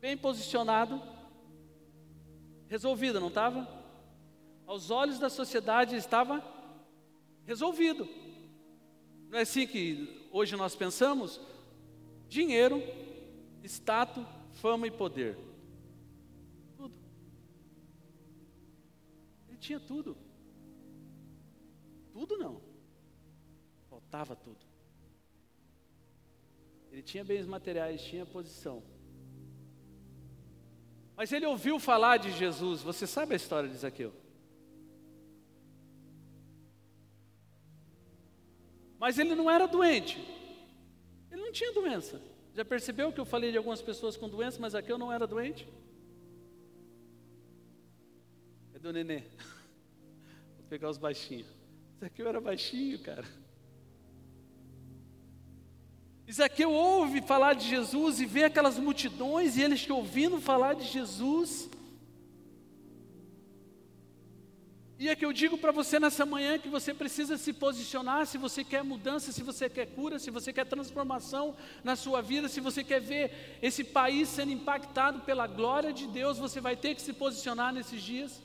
Bem 0.00 0.16
posicionado. 0.16 1.02
Resolvido, 2.68 3.18
não 3.18 3.28
estava? 3.28 3.68
Aos 4.66 4.90
olhos 4.90 5.18
da 5.18 5.28
sociedade 5.28 5.96
estava 5.96 6.42
resolvido. 7.44 8.08
Não 9.28 9.38
é 9.38 9.42
assim 9.42 9.66
que 9.66 10.28
hoje 10.30 10.54
nós 10.54 10.76
pensamos? 10.76 11.40
Dinheiro, 12.34 12.82
status, 13.62 14.26
fama 14.54 14.88
e 14.88 14.90
poder. 14.90 15.38
Tudo. 16.76 16.94
Ele 19.48 19.58
tinha 19.58 19.78
tudo. 19.78 20.16
Tudo 22.12 22.36
não. 22.36 22.60
Faltava 23.88 24.34
tudo. 24.34 24.66
Ele 26.90 27.02
tinha 27.02 27.24
bens 27.24 27.46
materiais, 27.46 28.02
tinha 28.02 28.26
posição. 28.26 28.82
Mas 31.16 31.30
ele 31.32 31.46
ouviu 31.46 31.78
falar 31.78 32.16
de 32.16 32.32
Jesus. 32.32 32.82
Você 32.82 33.06
sabe 33.06 33.34
a 33.34 33.36
história 33.36 33.68
de 33.68 33.76
Zaqueu? 33.76 34.12
Mas 38.98 39.18
ele 39.18 39.36
não 39.36 39.48
era 39.48 39.66
doente 39.66 40.43
tinha 41.54 41.72
doença. 41.72 42.20
Já 42.54 42.64
percebeu 42.64 43.12
que 43.12 43.20
eu 43.20 43.24
falei 43.24 43.50
de 43.50 43.56
algumas 43.56 43.80
pessoas 43.80 44.16
com 44.16 44.28
doença, 44.28 44.58
mas 44.60 44.74
aqui 44.74 44.90
eu 44.90 44.98
não 44.98 45.12
era 45.12 45.26
doente? 45.26 45.66
É 48.74 48.78
do 48.78 48.92
nenê. 48.92 49.22
Vou 50.58 50.66
pegar 50.68 50.90
os 50.90 50.98
baixinhos. 50.98 51.46
Isso 51.94 52.04
aqui 52.04 52.20
eu 52.20 52.28
era 52.28 52.40
baixinho, 52.40 52.98
cara. 52.98 53.24
Zaqueu 56.30 56.72
ouve 56.72 57.20
falar 57.22 57.54
de 57.54 57.68
Jesus 57.68 58.18
e 58.18 58.26
vê 58.26 58.44
aquelas 58.44 58.78
multidões 58.78 59.56
e 59.56 59.62
eles 59.62 59.84
que 59.84 59.92
ouvindo 59.92 60.40
falar 60.40 60.74
de 60.74 60.84
Jesus. 60.84 61.70
E 64.96 65.08
é 65.08 65.16
que 65.16 65.24
eu 65.24 65.32
digo 65.32 65.58
para 65.58 65.72
você 65.72 65.98
nessa 65.98 66.24
manhã 66.24 66.56
que 66.56 66.68
você 66.68 66.94
precisa 66.94 67.36
se 67.36 67.52
posicionar 67.52 68.26
se 68.26 68.38
você 68.38 68.62
quer 68.62 68.84
mudança, 68.84 69.32
se 69.32 69.42
você 69.42 69.68
quer 69.68 69.86
cura, 69.86 70.20
se 70.20 70.30
você 70.30 70.52
quer 70.52 70.66
transformação 70.66 71.56
na 71.82 71.96
sua 71.96 72.22
vida, 72.22 72.48
se 72.48 72.60
você 72.60 72.84
quer 72.84 73.00
ver 73.00 73.58
esse 73.60 73.82
país 73.82 74.28
sendo 74.28 74.52
impactado 74.52 75.20
pela 75.20 75.48
glória 75.48 75.92
de 75.92 76.06
Deus, 76.06 76.38
você 76.38 76.60
vai 76.60 76.76
ter 76.76 76.94
que 76.94 77.02
se 77.02 77.12
posicionar 77.12 77.72
nesses 77.72 78.00
dias. 78.00 78.40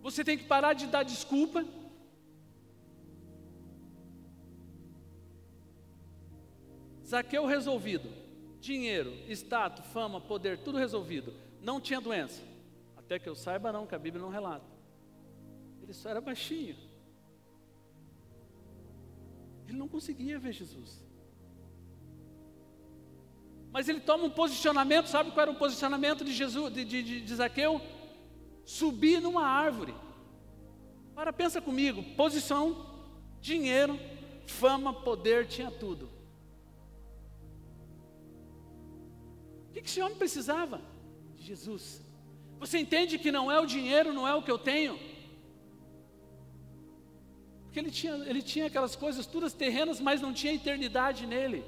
Você 0.00 0.24
tem 0.24 0.38
que 0.38 0.44
parar 0.44 0.72
de 0.72 0.86
dar 0.86 1.02
desculpa. 1.02 1.66
Zaqueu 7.06 7.44
resolvido. 7.44 8.08
Dinheiro, 8.58 9.12
status, 9.28 9.84
fama, 9.92 10.18
poder, 10.18 10.58
tudo 10.58 10.78
resolvido. 10.78 11.34
Não 11.60 11.78
tinha 11.78 12.00
doença. 12.00 12.55
Até 13.06 13.20
que 13.20 13.28
eu 13.28 13.36
saiba, 13.36 13.72
não, 13.72 13.86
que 13.86 13.94
a 13.94 13.98
Bíblia 14.00 14.20
não 14.20 14.30
relata. 14.30 14.66
Ele 15.80 15.92
só 15.92 16.10
era 16.10 16.20
baixinho. 16.20 16.76
Ele 19.68 19.78
não 19.78 19.86
conseguia 19.86 20.40
ver 20.40 20.52
Jesus. 20.52 21.06
Mas 23.70 23.88
ele 23.88 24.00
toma 24.00 24.24
um 24.24 24.30
posicionamento, 24.30 25.06
sabe 25.06 25.30
qual 25.30 25.42
era 25.42 25.50
o 25.52 25.58
posicionamento 25.58 26.24
de 26.24 26.32
Jesus, 26.32 26.74
de, 26.74 26.84
de, 26.84 27.02
de, 27.04 27.20
de 27.20 27.34
Zaqueu? 27.36 27.80
Subir 28.64 29.20
numa 29.20 29.46
árvore. 29.46 29.94
Para, 31.14 31.32
pensa 31.32 31.62
comigo, 31.62 32.02
posição, 32.16 33.04
dinheiro, 33.40 34.00
fama, 34.46 34.92
poder, 34.92 35.46
tinha 35.46 35.70
tudo. 35.70 36.10
O 39.68 39.72
que, 39.72 39.82
que 39.82 39.88
esse 39.88 40.02
homem 40.02 40.18
precisava? 40.18 40.80
De 41.36 41.44
Jesus. 41.44 42.05
Você 42.58 42.78
entende 42.78 43.18
que 43.18 43.30
não 43.30 43.50
é 43.50 43.60
o 43.60 43.66
dinheiro, 43.66 44.12
não 44.12 44.26
é 44.26 44.34
o 44.34 44.42
que 44.42 44.50
eu 44.50 44.58
tenho? 44.58 44.98
Porque 47.64 47.78
ele 47.78 47.90
tinha, 47.90 48.14
ele 48.14 48.42
tinha 48.42 48.66
aquelas 48.66 48.96
coisas 48.96 49.26
todas 49.26 49.52
terrenas, 49.52 50.00
mas 50.00 50.20
não 50.20 50.32
tinha 50.32 50.54
eternidade 50.54 51.26
nele. 51.26 51.62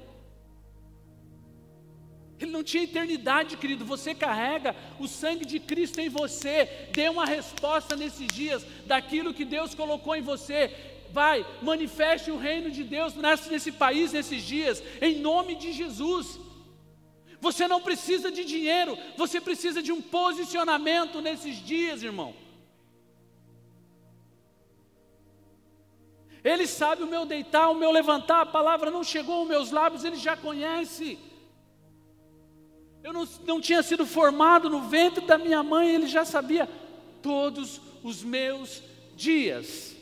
Ele 2.39 2.51
não 2.51 2.63
tinha 2.63 2.83
eternidade, 2.83 3.57
querido. 3.57 3.85
Você 3.85 4.15
carrega 4.15 4.75
o 4.97 5.07
sangue 5.07 5.45
de 5.45 5.59
Cristo 5.59 5.99
em 5.99 6.09
você. 6.09 6.87
Dê 6.93 7.09
uma 7.09 7.25
resposta 7.25 7.95
nesses 7.95 8.27
dias 8.27 8.65
daquilo 8.85 9.33
que 9.33 9.45
Deus 9.45 9.75
colocou 9.75 10.15
em 10.15 10.21
você. 10.21 10.73
Vai, 11.11 11.45
manifeste 11.61 12.31
o 12.31 12.37
reino 12.37 12.71
de 12.71 12.83
Deus 12.83 13.13
nesse, 13.15 13.49
nesse 13.49 13.71
país, 13.71 14.13
nesses 14.13 14.43
dias, 14.43 14.81
em 15.01 15.19
nome 15.19 15.55
de 15.55 15.73
Jesus. 15.73 16.39
Você 17.41 17.67
não 17.67 17.81
precisa 17.81 18.31
de 18.31 18.43
dinheiro, 18.43 18.97
você 19.15 19.39
precisa 19.39 19.81
de 19.81 19.91
um 19.91 20.01
posicionamento 20.01 21.21
nesses 21.21 21.55
dias, 21.57 22.03
irmão. 22.03 22.35
Ele 26.43 26.65
sabe 26.67 27.03
o 27.03 27.07
meu 27.07 27.25
deitar, 27.25 27.69
o 27.69 27.75
meu 27.75 27.91
levantar, 27.91 28.41
a 28.41 28.45
palavra 28.45 28.89
não 28.91 29.03
chegou 29.03 29.39
aos 29.39 29.47
meus 29.47 29.71
lábios, 29.71 30.03
ele 30.03 30.15
já 30.15 30.35
conhece. 30.35 31.17
Eu 33.03 33.13
não, 33.13 33.27
não 33.45 33.61
tinha 33.61 33.81
sido 33.83 34.05
formado 34.05 34.69
no 34.69 34.81
ventre 34.81 35.25
da 35.25 35.37
minha 35.37 35.63
mãe, 35.63 35.93
ele 35.93 36.07
já 36.07 36.25
sabia 36.25 36.67
todos 37.21 37.81
os 38.03 38.23
meus 38.23 38.81
dias. 39.15 39.95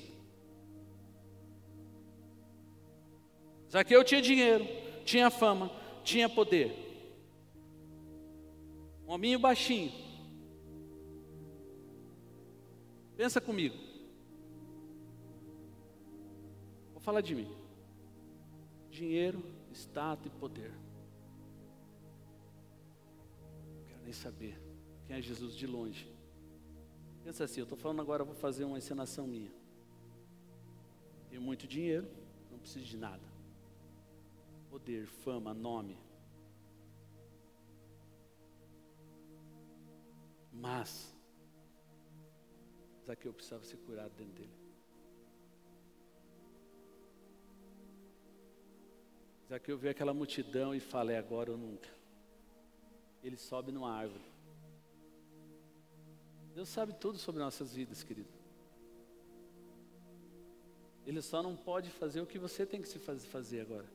Zaqueu 3.72 4.04
tinha 4.04 4.22
dinheiro, 4.22 4.68
tinha 5.06 5.30
fama, 5.30 5.72
tinha 6.04 6.30
poder. 6.30 6.87
Um 9.08 9.12
hominho 9.12 9.40
baixinho. 9.40 9.92
Pensa 13.16 13.40
comigo. 13.40 13.76
Vou 16.92 17.00
falar 17.00 17.22
de 17.22 17.34
mim. 17.34 17.48
Dinheiro, 18.92 19.42
status 19.72 20.26
e 20.26 20.30
poder. 20.30 20.72
Não 23.76 23.86
quero 23.88 24.04
nem 24.04 24.14
saber 24.14 24.60
quem 25.08 25.16
é 25.16 25.22
Jesus 25.22 25.56
de 25.56 25.66
longe. 25.66 26.12
Pensa 27.24 27.46
assim, 27.46 27.62
eu 27.62 27.64
estou 27.64 27.78
falando 27.78 28.02
agora, 28.02 28.26
vou 28.26 28.36
fazer 28.36 28.66
uma 28.66 28.78
encenação 28.78 29.26
minha. 29.26 29.52
Tenho 31.30 31.42
muito 31.42 31.66
dinheiro, 31.66 32.08
não 32.52 32.60
preciso 32.60 32.86
de 32.86 32.98
nada. 32.98 33.24
Poder, 34.70 35.08
fama, 35.08 35.54
nome, 35.54 35.98
Mas, 40.60 41.16
Zaqueu 43.06 43.32
precisava 43.32 43.64
ser 43.64 43.78
curado 43.78 44.12
dentro 44.18 44.34
dele. 44.34 44.58
Zaqueu 49.48 49.78
vê 49.78 49.90
aquela 49.90 50.14
multidão 50.14 50.74
e 50.74 50.80
fala: 50.80 51.12
é 51.12 51.18
agora 51.18 51.52
ou 51.52 51.58
nunca. 51.58 51.90
Ele 53.24 53.38
sobe 53.38 53.72
numa 53.72 53.92
árvore. 53.92 54.24
Deus 56.56 56.70
sabe 56.70 56.94
tudo 56.94 57.20
sobre 57.20 57.40
nossas 57.40 57.74
vidas, 57.74 58.04
querido. 58.04 58.30
Ele 61.06 61.22
só 61.22 61.42
não 61.44 61.56
pode 61.56 61.90
fazer 61.92 62.20
o 62.20 62.26
que 62.26 62.40
você 62.40 62.66
tem 62.66 62.82
que 62.82 62.88
se 62.88 63.00
fazer 63.00 63.62
agora. 63.62 63.86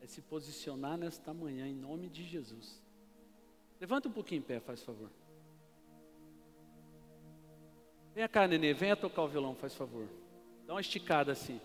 É 0.00 0.06
se 0.06 0.20
posicionar 0.20 0.96
nesta 0.96 1.32
manhã 1.34 1.66
em 1.66 1.74
nome 1.74 2.08
de 2.08 2.24
Jesus. 2.24 2.80
Levanta 3.80 4.08
um 4.08 4.12
pouquinho 4.12 4.40
em 4.40 4.42
pé, 4.42 4.60
faz 4.60 4.82
favor. 4.82 5.10
Vem 8.14 8.28
cá, 8.28 8.46
nenê, 8.46 8.74
venha 8.74 8.96
tocar 8.96 9.22
o 9.22 9.28
violão, 9.28 9.54
faz 9.54 9.74
favor. 9.74 10.08
Dá 10.66 10.74
uma 10.74 10.80
esticada 10.80 11.32
assim. 11.32 11.60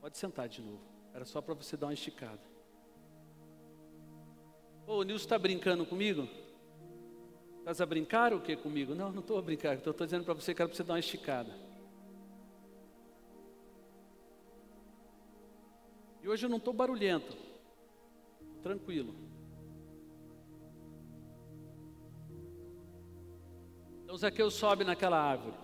Pode 0.00 0.16
sentar 0.16 0.48
de 0.48 0.62
novo. 0.62 0.80
Era 1.12 1.24
só 1.24 1.40
para 1.40 1.54
você 1.54 1.76
dar 1.76 1.86
uma 1.88 1.94
esticada. 1.94 2.40
Ô, 4.86 4.98
o 4.98 5.02
Nilson 5.02 5.24
está 5.24 5.38
brincando 5.38 5.84
comigo? 5.84 6.28
Estás 7.58 7.80
a 7.80 7.86
brincar 7.86 8.32
o 8.32 8.40
que 8.40 8.56
comigo? 8.56 8.94
Não, 8.94 9.10
não 9.10 9.20
estou 9.20 9.36
a 9.36 9.42
brincar. 9.42 9.74
Estou 9.74 9.92
dizendo 9.92 10.24
para 10.24 10.34
você 10.34 10.54
que 10.54 10.62
era 10.62 10.68
para 10.68 10.76
você 10.76 10.84
dar 10.84 10.94
uma 10.94 11.00
esticada. 11.00 11.52
E 16.22 16.28
hoje 16.28 16.46
eu 16.46 16.50
não 16.50 16.58
estou 16.58 16.72
barulhento. 16.72 17.36
Tranquilo. 18.62 19.25
Então 24.06 24.16
Zaqueu 24.16 24.48
sobe 24.52 24.84
naquela 24.84 25.20
árvore. 25.20 25.56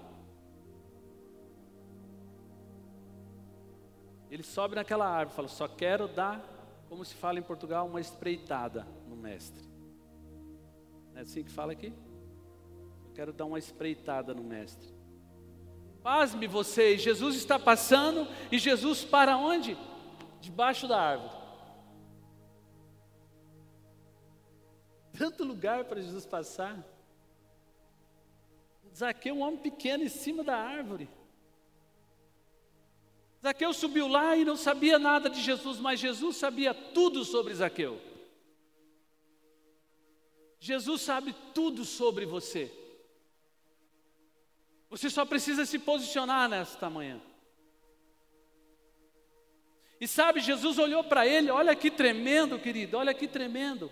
Ele 4.28 4.42
sobe 4.42 4.74
naquela 4.74 5.06
árvore 5.06 5.36
fala: 5.36 5.46
Só 5.46 5.68
quero 5.68 6.08
dar, 6.08 6.42
como 6.88 7.04
se 7.04 7.14
fala 7.14 7.38
em 7.38 7.42
Portugal, 7.42 7.86
uma 7.86 8.00
espreitada 8.00 8.84
no 9.06 9.14
mestre. 9.14 9.62
Não 11.12 11.18
é 11.18 11.20
assim 11.20 11.44
que 11.44 11.52
fala 11.52 11.70
aqui? 11.70 11.94
Eu 13.04 13.12
quero 13.14 13.32
dar 13.32 13.44
uma 13.44 13.60
espreitada 13.60 14.34
no 14.34 14.42
mestre. 14.42 14.92
Pasme 16.02 16.48
vocês, 16.48 17.00
Jesus 17.00 17.36
está 17.36 17.60
passando 17.60 18.26
e 18.50 18.58
Jesus 18.58 19.04
para 19.04 19.36
onde? 19.36 19.78
Debaixo 20.40 20.88
da 20.88 21.00
árvore. 21.00 21.42
Tanto 25.16 25.44
lugar 25.44 25.84
para 25.84 26.00
Jesus 26.00 26.26
passar. 26.26 26.91
Zaqueu, 28.94 29.34
um 29.34 29.40
homem 29.40 29.58
pequeno, 29.58 30.04
em 30.04 30.08
cima 30.08 30.44
da 30.44 30.56
árvore. 30.56 31.08
Zaqueu 33.42 33.72
subiu 33.72 34.06
lá 34.06 34.36
e 34.36 34.44
não 34.44 34.56
sabia 34.56 34.98
nada 34.98 35.28
de 35.28 35.40
Jesus, 35.40 35.78
mas 35.80 35.98
Jesus 35.98 36.36
sabia 36.36 36.72
tudo 36.72 37.24
sobre 37.24 37.54
Zaqueu. 37.54 38.00
Jesus 40.60 41.00
sabe 41.00 41.34
tudo 41.52 41.84
sobre 41.84 42.24
você. 42.24 42.70
Você 44.88 45.10
só 45.10 45.24
precisa 45.24 45.66
se 45.66 45.78
posicionar 45.78 46.48
nesta 46.48 46.88
manhã. 46.88 47.20
E 50.00 50.06
sabe, 50.06 50.40
Jesus 50.40 50.78
olhou 50.78 51.02
para 51.02 51.26
ele, 51.26 51.50
olha 51.50 51.74
que 51.74 51.90
tremendo, 51.90 52.58
querido, 52.58 52.96
olha 52.98 53.14
que 53.14 53.26
tremendo. 53.26 53.90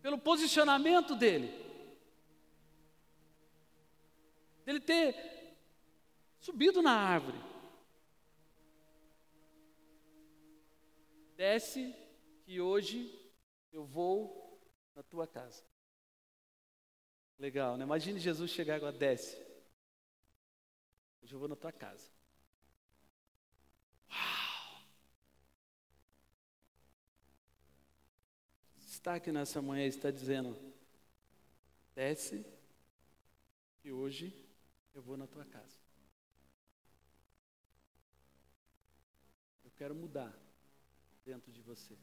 Pelo 0.00 0.16
posicionamento 0.16 1.14
dele. 1.14 1.69
Dele 4.64 4.80
ter 4.80 5.14
subido 6.38 6.82
na 6.82 6.92
árvore. 6.92 7.38
Desce 11.36 11.94
que 12.44 12.60
hoje 12.60 13.10
eu 13.72 13.84
vou 13.84 14.60
na 14.94 15.02
tua 15.02 15.26
casa. 15.26 15.64
Legal, 17.38 17.76
né? 17.76 17.84
Imagine 17.84 18.20
Jesus 18.20 18.50
chegar 18.50 18.76
agora, 18.76 18.92
desce. 18.92 19.36
Hoje 21.22 21.34
eu 21.34 21.38
vou 21.38 21.48
na 21.48 21.56
tua 21.56 21.72
casa. 21.72 22.10
Uau! 24.10 24.82
Está 28.78 29.14
aqui 29.14 29.32
nessa 29.32 29.62
manhã 29.62 29.86
está 29.86 30.10
dizendo, 30.10 30.54
desce 31.94 32.44
e 33.82 33.90
hoje 33.90 34.49
eu 35.00 35.04
vou 35.04 35.16
na 35.16 35.26
tua 35.26 35.46
casa. 35.46 35.78
Eu 39.64 39.70
quero 39.78 39.94
mudar 39.94 40.38
dentro 41.24 41.50
de 41.50 41.62
você. 41.62 41.96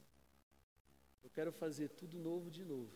Eu 1.23 1.29
quero 1.29 1.51
fazer 1.51 1.89
tudo 1.89 2.17
novo 2.17 2.49
de 2.49 2.65
novo. 2.65 2.91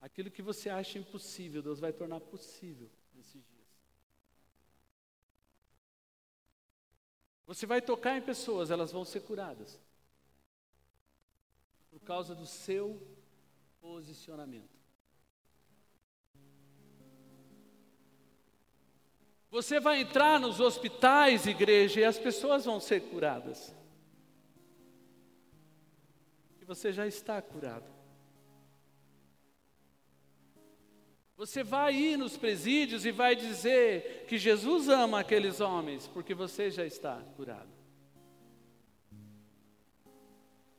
Aquilo 0.00 0.30
que 0.30 0.40
você 0.40 0.68
acha 0.70 1.00
impossível, 1.00 1.62
Deus 1.62 1.80
vai 1.80 1.92
tornar 1.92 2.20
possível 2.20 2.88
nesses 3.12 3.44
dias. 3.44 3.66
Você 7.44 7.66
vai 7.66 7.82
tocar 7.82 8.16
em 8.16 8.22
pessoas, 8.22 8.70
elas 8.70 8.92
vão 8.92 9.04
ser 9.04 9.22
curadas. 9.22 9.80
Por 11.90 12.00
causa 12.02 12.36
do 12.36 12.46
seu 12.46 13.04
posicionamento. 13.80 14.85
Você 19.50 19.78
vai 19.78 20.00
entrar 20.00 20.40
nos 20.40 20.60
hospitais, 20.60 21.46
igreja, 21.46 22.00
e 22.00 22.04
as 22.04 22.18
pessoas 22.18 22.64
vão 22.64 22.80
ser 22.80 23.00
curadas. 23.02 23.74
E 26.60 26.64
você 26.64 26.92
já 26.92 27.06
está 27.06 27.40
curado. 27.40 27.96
Você 31.36 31.62
vai 31.62 31.94
ir 31.94 32.16
nos 32.16 32.36
presídios 32.36 33.04
e 33.04 33.12
vai 33.12 33.36
dizer 33.36 34.24
que 34.26 34.38
Jesus 34.38 34.88
ama 34.88 35.20
aqueles 35.20 35.60
homens, 35.60 36.06
porque 36.08 36.34
você 36.34 36.70
já 36.70 36.84
está 36.84 37.22
curado. 37.36 37.75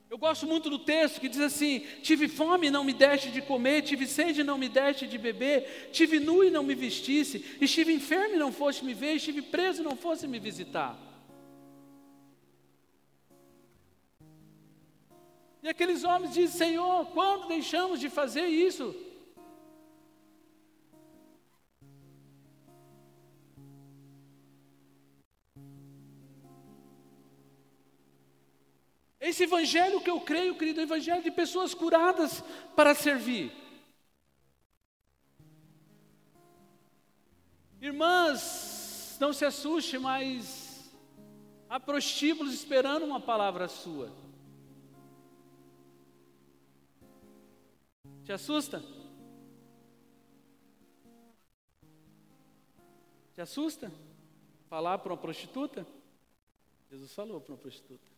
Eu 0.10 0.18
gosto 0.18 0.47
muito 0.47 0.70
do 0.70 0.80
texto 0.80 1.20
que 1.20 1.28
diz 1.28 1.39
assim: 1.39 1.80
Tive 2.01 2.28
fome 2.28 2.68
e 2.68 2.72
não 2.72 2.84
me 2.84 2.93
deste 2.93 3.30
de 3.30 3.41
comer, 3.41 3.82
tive 3.82 4.08
sede 4.08 4.41
e 4.41 4.43
não 4.43 4.58
me 4.58 4.70
deste 4.70 5.05
de 5.05 5.18
beber, 5.18 5.89
tive 5.91 6.20
nu 6.20 6.43
e 6.43 6.49
não 6.49 6.64
me 6.64 6.74
vestisse, 6.74 7.43
estive 7.60 7.93
enfermo 7.93 8.36
e 8.36 8.39
não 8.39 8.51
foste 8.51 8.86
me 8.86 8.93
ver, 8.93 9.16
estive 9.16 9.41
preso 9.41 9.82
e 9.82 9.86
não 9.86 9.97
fosse 9.97 10.26
me 10.26 10.39
visitar. 10.39 10.97
E 15.62 15.68
aqueles 15.68 16.05
homens 16.05 16.34
dizem: 16.34 16.70
Senhor, 16.70 17.08
quando 17.08 17.49
deixamos 17.49 17.99
de 17.99 18.10
fazer 18.10 18.45
isso? 18.45 18.95
Esse 29.28 29.43
evangelho 29.43 29.99
que 29.99 30.09
eu 30.09 30.21
creio, 30.21 30.57
querido, 30.57 30.80
é 30.80 30.84
o 30.84 30.88
evangelho 30.88 31.21
de 31.21 31.30
pessoas 31.30 31.73
curadas 31.73 32.41
para 32.78 32.95
servir. 32.95 33.51
Irmãs, 37.82 39.17
não 39.19 39.34
se 39.34 39.43
assuste, 39.43 39.97
mas 39.97 40.89
há 41.67 41.78
prostíbulos 41.78 42.53
esperando 42.53 43.03
uma 43.03 43.19
palavra 43.19 43.67
sua. 43.67 44.09
Te 48.23 48.32
assusta? 48.32 48.82
Te 53.34 53.41
assusta? 53.41 53.91
Falar 54.69 54.99
para 54.99 55.11
uma 55.11 55.19
prostituta? 55.19 55.86
Jesus 56.89 57.13
falou 57.13 57.41
para 57.41 57.51
uma 57.51 57.59
prostituta. 57.59 58.16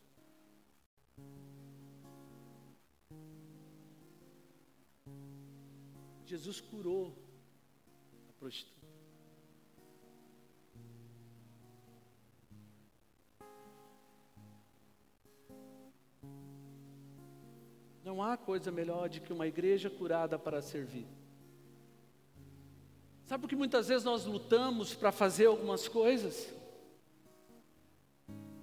Jesus 6.30 6.62
curou 6.62 7.12
a 8.30 8.34
prostituta. 8.34 8.88
Não 18.04 18.22
há 18.22 18.38
coisa 18.38 18.72
melhor 18.72 19.10
do 19.10 19.20
que 19.22 19.34
uma 19.34 19.48
igreja 19.48 19.90
curada 19.90 20.38
para 20.38 20.62
servir. 20.62 21.08
Sabe 23.26 23.42
por 23.42 23.50
que 23.50 23.56
muitas 23.56 23.88
vezes 23.88 24.04
nós 24.04 24.26
lutamos 24.26 24.94
para 24.94 25.12
fazer 25.12 25.48
algumas 25.48 25.88
coisas? 25.88 26.54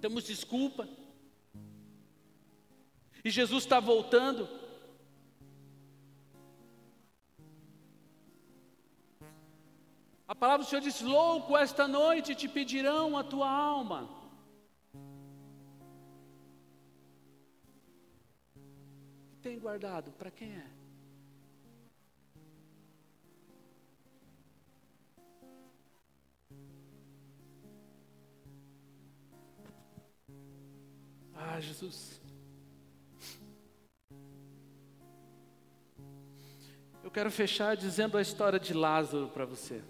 Temos 0.01 0.23
desculpa. 0.23 0.89
E 3.25 3.31
Jesus 3.31 3.65
está 3.65 3.81
voltando. 3.81 4.66
A 10.37 10.39
palavra 10.39 10.65
do 10.65 10.69
Senhor 10.69 10.83
diz: 10.83 11.01
Louco, 11.01 11.57
esta 11.57 11.89
noite 11.89 12.35
te 12.35 12.47
pedirão 12.47 13.17
a 13.17 13.25
tua 13.25 13.51
alma. 13.51 14.07
Tem 19.41 19.59
guardado? 19.59 20.13
Para 20.13 20.31
quem 20.31 20.53
é? 20.53 20.67
Ah, 31.35 31.59
Jesus. 31.61 32.21
Eu 37.03 37.11
quero 37.11 37.31
fechar 37.31 37.75
dizendo 37.75 38.19
a 38.19 38.21
história 38.21 38.61
de 38.61 38.75
Lázaro 38.75 39.29
para 39.29 39.47
você. 39.47 39.83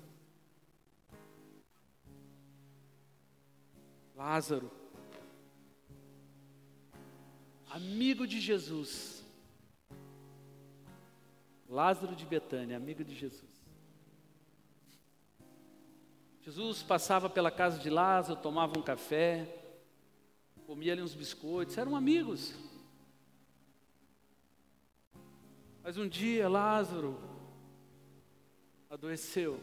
Lázaro, 4.17 4.71
amigo 7.69 8.27
de 8.27 8.41
Jesus. 8.41 9.23
Lázaro 11.69 12.17
de 12.17 12.25
Betânia, 12.25 12.79
amigo 12.79 13.05
de 13.05 13.15
Jesus. 13.15 13.51
Jesus 16.41 16.83
passava 16.83 17.29
pela 17.29 17.51
casa 17.51 17.79
de 17.79 17.91
Lázaro, 17.91 18.41
tomava 18.41 18.79
um 18.79 18.83
café, 18.83 19.63
comia 20.67 20.95
ali 20.95 21.03
uns 21.03 21.15
biscoitos, 21.15 21.77
eram 21.77 21.95
amigos. 21.95 22.55
Mas 25.83 25.99
um 25.99 26.09
dia 26.09 26.49
Lázaro 26.49 27.21
adoeceu 28.89 29.61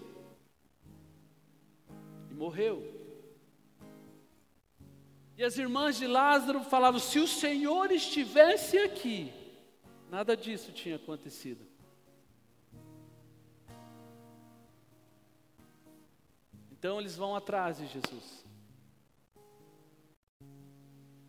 e 2.29 2.33
morreu. 2.35 2.92
E 5.37 5.43
as 5.43 5.57
irmãs 5.57 5.97
de 5.97 6.07
Lázaro 6.07 6.63
falavam: 6.63 6.99
se 6.99 7.19
o 7.19 7.27
Senhor 7.27 7.91
estivesse 7.91 8.77
aqui, 8.77 9.33
nada 10.09 10.37
disso 10.37 10.71
tinha 10.71 10.95
acontecido. 10.95 11.65
Então 16.71 16.99
eles 16.99 17.15
vão 17.15 17.35
atrás 17.35 17.77
de 17.77 17.87
Jesus. 17.87 18.43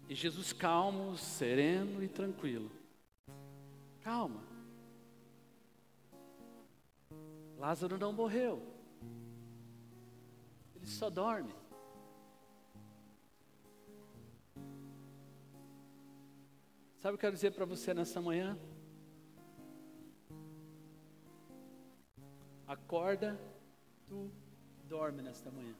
E 0.08 0.14
Jesus 0.14 0.52
calmo, 0.52 1.16
sereno 1.16 2.02
e 2.02 2.08
tranquilo. 2.08 2.70
Calma. 4.02 4.42
Lázaro 7.56 7.96
não 7.96 8.12
morreu. 8.12 8.62
Ele 10.74 10.86
só 10.86 11.08
dorme. 11.08 11.54
Sabe 17.04 17.16
o 17.16 17.18
que 17.18 17.26
eu 17.26 17.28
quero 17.28 17.34
dizer 17.34 17.50
para 17.50 17.66
você 17.66 17.92
nessa 17.92 18.18
manhã? 18.18 18.58
Acorda, 22.66 23.38
tu 24.08 24.30
dorme 24.88 25.20
nesta 25.20 25.50
manhã. 25.50 25.74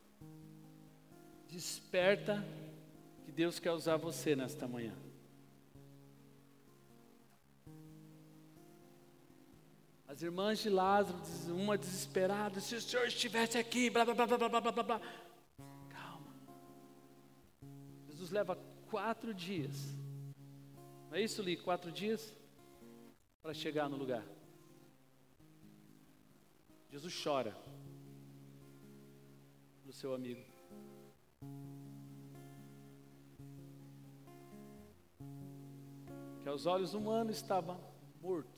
Desperta, 1.48 2.44
que 3.24 3.32
Deus 3.32 3.58
quer 3.58 3.70
usar 3.70 3.96
você 3.96 4.36
nesta 4.36 4.68
manhã. 4.68 4.94
As 10.06 10.20
irmãs 10.20 10.58
de 10.58 10.68
Lázaro, 10.68 11.18
uma 11.48 11.78
desesperada, 11.78 12.60
se 12.60 12.74
o 12.74 12.82
Senhor 12.82 13.06
estivesse 13.06 13.56
aqui, 13.56 13.88
blá 13.88 14.04
blá 14.04 14.12
blá 14.12 14.26
blá 14.26 14.48
blá 14.50 14.60
blá 14.60 14.82
blá. 14.82 15.00
Calma. 15.88 16.34
Jesus 18.08 18.30
leva 18.30 18.58
quatro 18.90 19.32
dias 19.32 20.03
não 21.14 21.20
é 21.20 21.22
isso, 21.22 21.40
Li? 21.42 21.56
Quatro 21.56 21.92
dias 21.92 22.34
para 23.40 23.54
chegar 23.54 23.88
no 23.88 23.96
lugar. 23.96 24.26
Jesus 26.90 27.22
chora 27.22 27.56
do 29.84 29.92
seu 29.92 30.12
amigo. 30.12 30.44
Que 36.42 36.48
aos 36.48 36.66
olhos 36.66 36.94
humanos 36.94 37.36
estava 37.36 37.78
morto. 38.20 38.50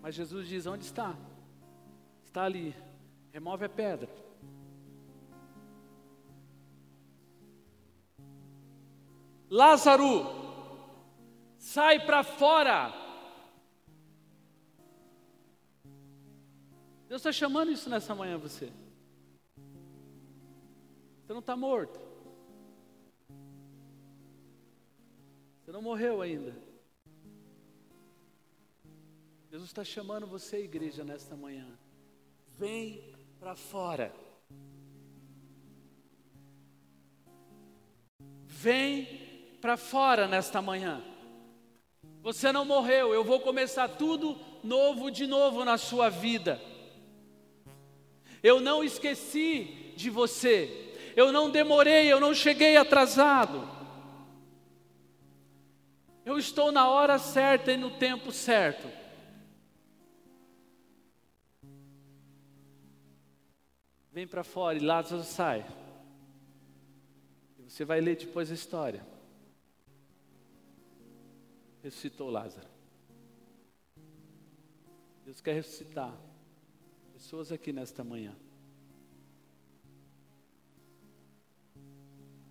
Mas 0.00 0.14
Jesus 0.14 0.46
diz: 0.46 0.64
Onde 0.64 0.84
está? 0.84 1.18
Está 2.22 2.44
ali. 2.44 2.72
Remove 3.32 3.64
a 3.64 3.68
pedra. 3.68 4.27
Lázaro, 9.50 10.26
sai 11.56 12.04
para 12.04 12.22
fora. 12.22 12.92
Deus 17.08 17.20
está 17.20 17.32
chamando 17.32 17.72
isso 17.72 17.88
nessa 17.88 18.14
manhã 18.14 18.36
você. 18.36 18.70
Você 21.22 21.32
não 21.32 21.40
está 21.40 21.56
morto. 21.56 21.98
Você 25.60 25.72
não 25.72 25.80
morreu 25.80 26.20
ainda. 26.20 26.54
Jesus 29.50 29.70
está 29.70 29.82
chamando 29.82 30.26
você, 30.26 30.62
igreja, 30.64 31.02
nesta 31.02 31.34
manhã. 31.34 31.66
Vem 32.58 33.14
para 33.40 33.56
fora. 33.56 34.14
Vem 38.44 39.27
para 39.60 39.76
fora 39.76 40.26
nesta 40.26 40.62
manhã. 40.62 41.02
Você 42.22 42.52
não 42.52 42.64
morreu, 42.64 43.12
eu 43.12 43.24
vou 43.24 43.40
começar 43.40 43.88
tudo 43.88 44.38
novo 44.62 45.10
de 45.10 45.26
novo 45.26 45.64
na 45.64 45.78
sua 45.78 46.08
vida. 46.08 46.60
Eu 48.42 48.60
não 48.60 48.84
esqueci 48.84 49.94
de 49.96 50.10
você, 50.10 50.94
eu 51.16 51.32
não 51.32 51.50
demorei, 51.50 52.10
eu 52.10 52.20
não 52.20 52.34
cheguei 52.34 52.76
atrasado. 52.76 53.68
Eu 56.24 56.38
estou 56.38 56.70
na 56.70 56.88
hora 56.88 57.18
certa 57.18 57.72
e 57.72 57.76
no 57.76 57.90
tempo 57.90 58.30
certo. 58.30 58.88
Vem 64.12 64.26
para 64.26 64.44
fora 64.44 64.76
e 64.76 64.80
Lázaro 64.80 65.22
sai. 65.22 65.64
Você 67.66 67.84
vai 67.84 68.00
ler 68.00 68.16
depois 68.16 68.50
a 68.50 68.54
história 68.54 69.17
ressuscitou 71.82 72.30
Lázaro. 72.30 72.68
Deus 75.24 75.40
quer 75.40 75.54
ressuscitar 75.54 76.14
pessoas 77.12 77.52
aqui 77.52 77.72
nesta 77.72 78.02
manhã. 78.02 78.34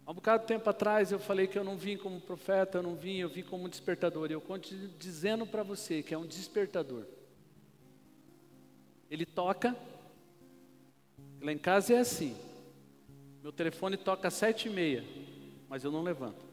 Há 0.06 0.12
um 0.12 0.14
bocado 0.14 0.44
de 0.44 0.48
tempo 0.48 0.70
atrás 0.70 1.12
eu 1.12 1.20
falei 1.20 1.48
que 1.48 1.60
eu 1.60 1.64
não 1.64 1.76
vim 1.76 1.98
como 1.98 2.22
profeta, 2.22 2.78
eu 2.78 2.84
não 2.84 2.96
vim, 2.96 3.18
eu 3.18 3.30
vim 3.30 3.44
como 3.44 3.68
despertador. 3.68 4.30
E 4.30 4.34
eu 4.34 4.42
continuo 4.42 4.88
dizendo 4.98 5.46
para 5.46 5.64
você 5.64 6.02
que 6.02 6.14
é 6.14 6.18
um 6.18 6.26
despertador. 6.26 7.06
Ele 9.10 9.26
toca, 9.26 9.76
lá 11.42 11.52
em 11.52 11.58
casa 11.58 11.94
é 11.94 12.00
assim. 12.00 12.38
Meu 13.42 13.52
telefone 13.52 13.98
toca 13.98 14.28
às 14.28 14.34
sete 14.34 14.68
e 14.68 14.72
meia, 14.72 15.04
mas 15.68 15.84
eu 15.84 15.92
não 15.92 16.04
levanto 16.04 16.48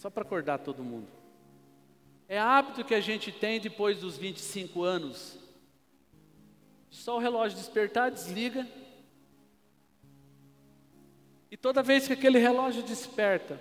só 0.00 0.08
para 0.08 0.22
acordar 0.22 0.60
todo 0.60 0.82
mundo. 0.82 1.06
É 2.26 2.38
hábito 2.38 2.82
que 2.86 2.94
a 2.94 3.02
gente 3.02 3.30
tem 3.30 3.60
depois 3.60 4.00
dos 4.00 4.16
25 4.16 4.82
anos. 4.82 5.38
Só 6.88 7.16
o 7.16 7.20
relógio 7.20 7.58
despertar, 7.58 8.10
desliga. 8.10 8.66
E 11.50 11.56
toda 11.56 11.82
vez 11.82 12.06
que 12.06 12.14
aquele 12.14 12.38
relógio 12.38 12.82
desperta, 12.82 13.60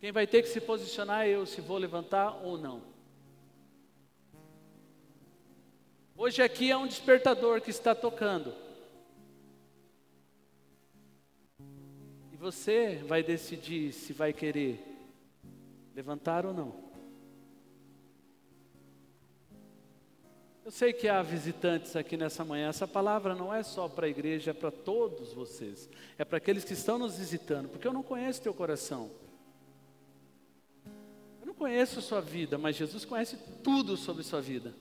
quem 0.00 0.10
vai 0.10 0.26
ter 0.26 0.40
que 0.40 0.48
se 0.48 0.58
posicionar 0.58 1.26
é 1.26 1.30
eu, 1.32 1.44
se 1.44 1.60
vou 1.60 1.76
levantar 1.76 2.42
ou 2.42 2.56
não. 2.56 2.80
Hoje 6.16 6.40
aqui 6.40 6.70
é 6.70 6.76
um 6.78 6.86
despertador 6.86 7.60
que 7.60 7.68
está 7.68 7.94
tocando. 7.94 8.54
Você 12.38 13.02
vai 13.06 13.22
decidir 13.22 13.92
se 13.92 14.12
vai 14.12 14.32
querer 14.32 14.80
levantar 15.94 16.46
ou 16.46 16.54
não. 16.54 16.88
Eu 20.64 20.70
sei 20.70 20.92
que 20.92 21.08
há 21.08 21.20
visitantes 21.22 21.96
aqui 21.96 22.16
nessa 22.16 22.44
manhã. 22.44 22.68
Essa 22.68 22.86
palavra 22.86 23.34
não 23.34 23.52
é 23.52 23.62
só 23.62 23.88
para 23.88 24.06
a 24.06 24.08
igreja, 24.08 24.50
é 24.52 24.54
para 24.54 24.70
todos 24.70 25.32
vocês. 25.32 25.88
É 26.16 26.24
para 26.24 26.38
aqueles 26.38 26.62
que 26.62 26.74
estão 26.74 26.98
nos 26.98 27.18
visitando, 27.18 27.68
porque 27.70 27.88
eu 27.88 27.92
não 27.92 28.02
conheço 28.02 28.42
teu 28.42 28.54
coração. 28.54 29.10
Eu 31.40 31.46
não 31.46 31.54
conheço 31.54 31.98
a 31.98 32.02
sua 32.02 32.20
vida, 32.20 32.56
mas 32.56 32.76
Jesus 32.76 33.04
conhece 33.04 33.36
tudo 33.64 33.96
sobre 33.96 34.22
sua 34.22 34.40
vida. 34.40 34.74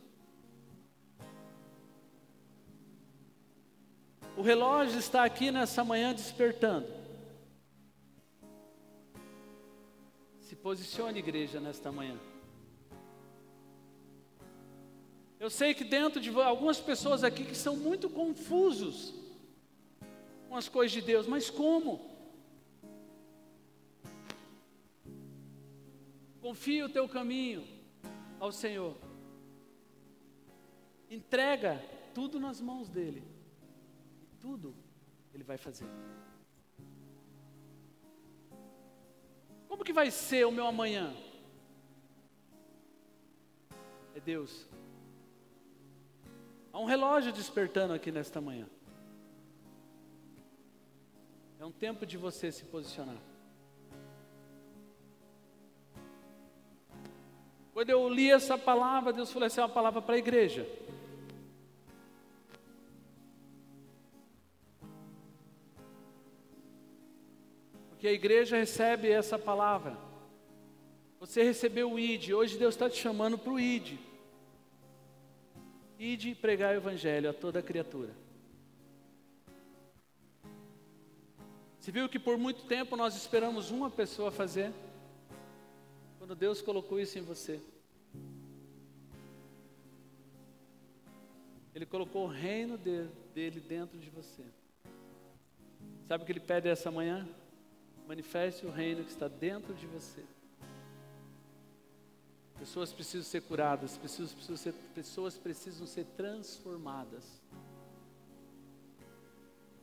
O 4.36 4.42
relógio 4.44 5.00
está 5.00 5.24
aqui 5.24 5.50
nessa 5.50 5.84
manhã 5.84 6.14
despertando. 6.14 6.97
Posicione, 10.62 11.20
igreja, 11.20 11.60
nesta 11.60 11.92
manhã. 11.92 12.18
Eu 15.40 15.50
sei 15.50 15.74
que 15.74 15.84
dentro 15.84 16.20
de 16.20 16.30
algumas 16.42 16.80
pessoas 16.80 17.24
aqui 17.24 17.46
que 17.46 17.56
são 17.56 17.76
muito 17.76 18.10
confusos 18.10 19.14
com 20.50 20.56
as 20.56 20.68
coisas 20.68 20.92
de 20.92 21.02
Deus, 21.02 21.28
mas 21.28 21.50
como? 21.50 22.18
Confia 26.42 26.86
o 26.86 26.90
teu 26.90 27.08
caminho 27.08 27.68
ao 28.40 28.52
Senhor. 28.52 28.96
Entrega 31.10 31.84
tudo 32.14 32.40
nas 32.40 32.60
mãos 32.60 32.90
dele. 32.90 33.24
Tudo 34.40 34.74
ele 35.34 35.44
vai 35.44 35.58
fazer. 35.58 35.86
Como 39.68 39.84
que 39.84 39.94
vai 39.94 40.10
ser 40.12 40.46
o 40.46 40.52
meu 40.52 40.66
amanhã? 40.66 41.16
É 44.16 44.20
Deus. 44.20 44.68
Há 46.72 46.80
um 46.80 46.86
relógio 46.86 47.32
despertando 47.34 47.94
aqui 47.94 48.12
nesta 48.12 48.40
manhã. 48.40 48.68
É 51.60 51.66
um 51.66 51.72
tempo 51.72 52.06
de 52.06 52.18
você 52.18 52.52
se 52.52 52.66
posicionar. 52.66 53.18
Quando 57.74 57.90
eu 57.90 58.10
li 58.10 58.32
essa 58.32 58.58
palavra, 58.58 59.14
Deus 59.14 59.32
falou: 59.32 59.46
essa 59.46 59.62
é 59.62 59.64
uma 59.64 59.70
palavra 59.70 60.02
para 60.02 60.16
a 60.16 60.18
igreja. 60.18 60.68
Porque 67.98 68.08
a 68.08 68.14
igreja 68.14 68.56
recebe 68.56 69.10
essa 69.10 69.40
palavra. 69.40 69.98
Você 71.20 71.42
recebeu 71.42 71.92
o 71.92 71.98
ID, 71.98 72.32
hoje 72.32 72.56
Deus 72.56 72.76
está 72.76 72.88
te 72.88 72.96
chamando 72.96 73.40
para 73.40 73.52
o 73.52 73.60
ID. 73.60 73.98
ID 75.98 76.36
pregar 76.36 76.76
o 76.76 76.78
Evangelho 76.78 77.28
a 77.28 77.34
toda 77.34 77.60
criatura. 77.60 78.14
Você 81.80 81.92
viu 81.92 82.08
que 82.08 82.20
por 82.20 82.38
muito 82.38 82.66
tempo 82.66 82.96
nós 82.96 83.16
esperamos 83.16 83.72
uma 83.72 83.90
pessoa 83.90 84.30
fazer? 84.30 84.72
Quando 86.20 86.36
Deus 86.36 86.62
colocou 86.62 87.00
isso 87.00 87.18
em 87.18 87.24
você. 87.24 87.60
Ele 91.74 91.88
colocou 91.88 92.26
o 92.26 92.30
reino 92.30 92.78
dele 92.78 93.60
dentro 93.60 93.98
de 93.98 94.12
você. 94.12 94.44
Sabe 96.08 96.22
o 96.22 96.28
que 96.28 96.32
ele 96.32 96.40
pede 96.40 96.70
essa 96.70 96.92
manhã? 96.92 97.28
Manifeste 98.08 98.66
o 98.66 98.72
reino 98.72 99.04
que 99.04 99.12
está 99.12 99.28
dentro 99.28 99.74
de 99.74 99.86
você. 99.86 100.24
Pessoas 102.58 102.94
precisam 102.94 103.24
ser 103.24 103.42
curadas, 103.42 103.98
pessoas 103.98 104.32
precisam 104.32 104.56
ser, 104.56 104.74
pessoas 104.96 105.38
precisam 105.38 105.86
ser 105.86 106.06
transformadas. 106.16 107.26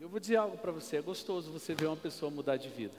Eu 0.01 0.09
vou 0.09 0.18
dizer 0.18 0.37
algo 0.37 0.57
para 0.57 0.72
você: 0.72 0.97
é 0.97 1.03
gostoso 1.03 1.53
você 1.53 1.75
ver 1.75 1.87
uma 1.87 1.99
pessoa 1.99 2.31
mudar 2.31 2.57
de 2.57 2.70
vida. 2.70 2.97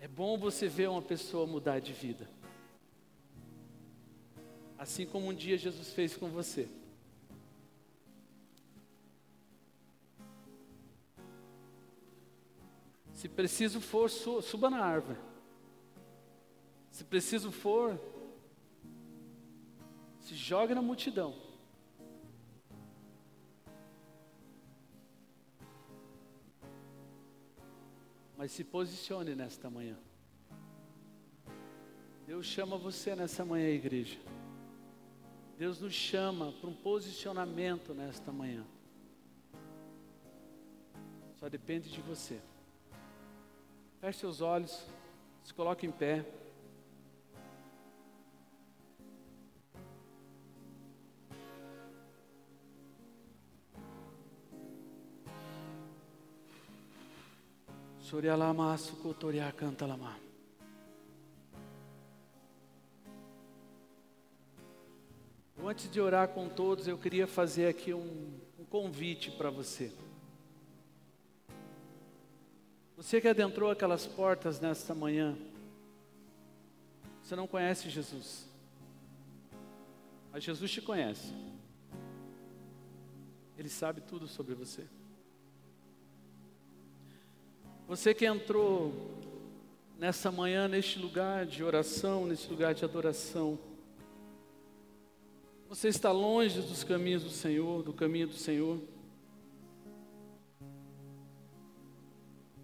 É 0.00 0.06
bom 0.06 0.38
você 0.38 0.68
ver 0.68 0.88
uma 0.88 1.02
pessoa 1.02 1.48
mudar 1.48 1.80
de 1.80 1.92
vida. 1.92 2.30
Assim 4.78 5.04
como 5.04 5.26
um 5.26 5.34
dia 5.34 5.58
Jesus 5.58 5.90
fez 5.90 6.16
com 6.16 6.28
você. 6.28 6.68
Se 13.24 13.28
preciso 13.30 13.80
for, 13.80 14.10
suba 14.10 14.68
na 14.68 14.84
árvore. 14.84 15.18
Se 16.90 17.02
preciso 17.02 17.50
for, 17.50 17.98
se 20.20 20.34
jogue 20.34 20.74
na 20.74 20.82
multidão. 20.82 21.34
Mas 28.36 28.52
se 28.52 28.62
posicione 28.62 29.34
nesta 29.34 29.70
manhã. 29.70 29.96
Deus 32.26 32.44
chama 32.44 32.76
você 32.76 33.16
nessa 33.16 33.42
manhã, 33.42 33.70
igreja. 33.70 34.20
Deus 35.56 35.80
nos 35.80 35.94
chama 35.94 36.52
para 36.52 36.68
um 36.68 36.74
posicionamento 36.74 37.94
nesta 37.94 38.30
manhã. 38.30 38.66
Só 41.36 41.48
depende 41.48 41.90
de 41.90 42.02
você. 42.02 42.38
Feche 44.04 44.18
seus 44.18 44.42
olhos, 44.42 44.84
se 45.42 45.54
coloque 45.54 45.86
em 45.86 45.90
pé. 45.90 46.26
Sorialama 57.98 58.76
sukotoria 58.76 59.50
canta 59.52 59.86
lama. 59.86 60.14
Antes 65.64 65.90
de 65.90 65.98
orar 65.98 66.28
com 66.28 66.46
todos, 66.46 66.86
eu 66.86 66.98
queria 66.98 67.26
fazer 67.26 67.68
aqui 67.68 67.94
um, 67.94 68.38
um 68.58 68.66
convite 68.66 69.30
para 69.30 69.48
você. 69.48 69.90
Você 72.96 73.20
que 73.20 73.28
adentrou 73.28 73.70
aquelas 73.70 74.06
portas 74.06 74.60
nesta 74.60 74.94
manhã, 74.94 75.36
você 77.22 77.34
não 77.34 77.46
conhece 77.46 77.90
Jesus, 77.90 78.46
mas 80.32 80.44
Jesus 80.44 80.70
te 80.70 80.80
conhece, 80.80 81.32
Ele 83.58 83.68
sabe 83.68 84.00
tudo 84.00 84.28
sobre 84.28 84.54
você. 84.54 84.86
Você 87.88 88.14
que 88.14 88.24
entrou 88.24 88.92
nessa 89.98 90.30
manhã, 90.30 90.68
neste 90.68 90.98
lugar 90.98 91.44
de 91.44 91.62
oração, 91.62 92.26
neste 92.26 92.48
lugar 92.48 92.74
de 92.74 92.84
adoração, 92.84 93.58
você 95.68 95.88
está 95.88 96.12
longe 96.12 96.60
dos 96.60 96.84
caminhos 96.84 97.24
do 97.24 97.30
Senhor, 97.30 97.82
do 97.82 97.92
caminho 97.92 98.28
do 98.28 98.34
Senhor. 98.34 98.80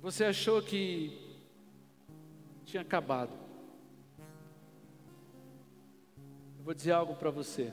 Você 0.00 0.24
achou 0.24 0.62
que 0.62 1.12
tinha 2.64 2.80
acabado. 2.80 3.32
Eu 6.58 6.64
vou 6.64 6.72
dizer 6.72 6.92
algo 6.92 7.14
para 7.14 7.30
você. 7.30 7.72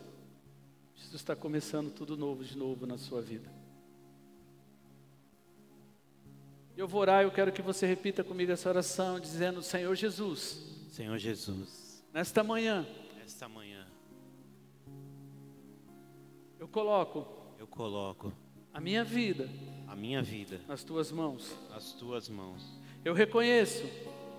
Jesus 0.93 1.15
está 1.15 1.35
começando 1.35 1.89
tudo 1.91 2.17
novo 2.17 2.43
de 2.43 2.57
novo 2.57 2.85
na 2.85 2.97
sua 2.97 3.21
vida. 3.21 3.49
Eu 6.75 6.87
vou 6.87 7.01
orar, 7.01 7.23
eu 7.23 7.31
quero 7.31 7.51
que 7.51 7.61
você 7.61 7.87
repita 7.87 8.23
comigo 8.23 8.51
essa 8.51 8.67
oração, 8.67 9.19
dizendo: 9.19 9.63
Senhor 9.63 9.95
Jesus. 9.95 10.59
Senhor 10.91 11.17
Jesus. 11.17 12.03
Nesta 12.13 12.43
manhã. 12.43 12.85
Nesta 13.15 13.47
manhã. 13.47 13.87
Eu 16.59 16.67
coloco. 16.67 17.25
Eu 17.57 17.67
coloco. 17.67 18.33
A 18.73 18.81
minha 18.81 19.03
vida 19.03 19.49
a 19.87 19.95
minha 19.95 20.21
vida 20.21 20.59
nas 20.67 20.83
tuas 20.83 21.11
mãos. 21.11 21.55
Nas 21.69 21.93
tuas 21.93 22.27
mãos. 22.29 22.61
Eu 23.03 23.13
reconheço. 23.13 23.83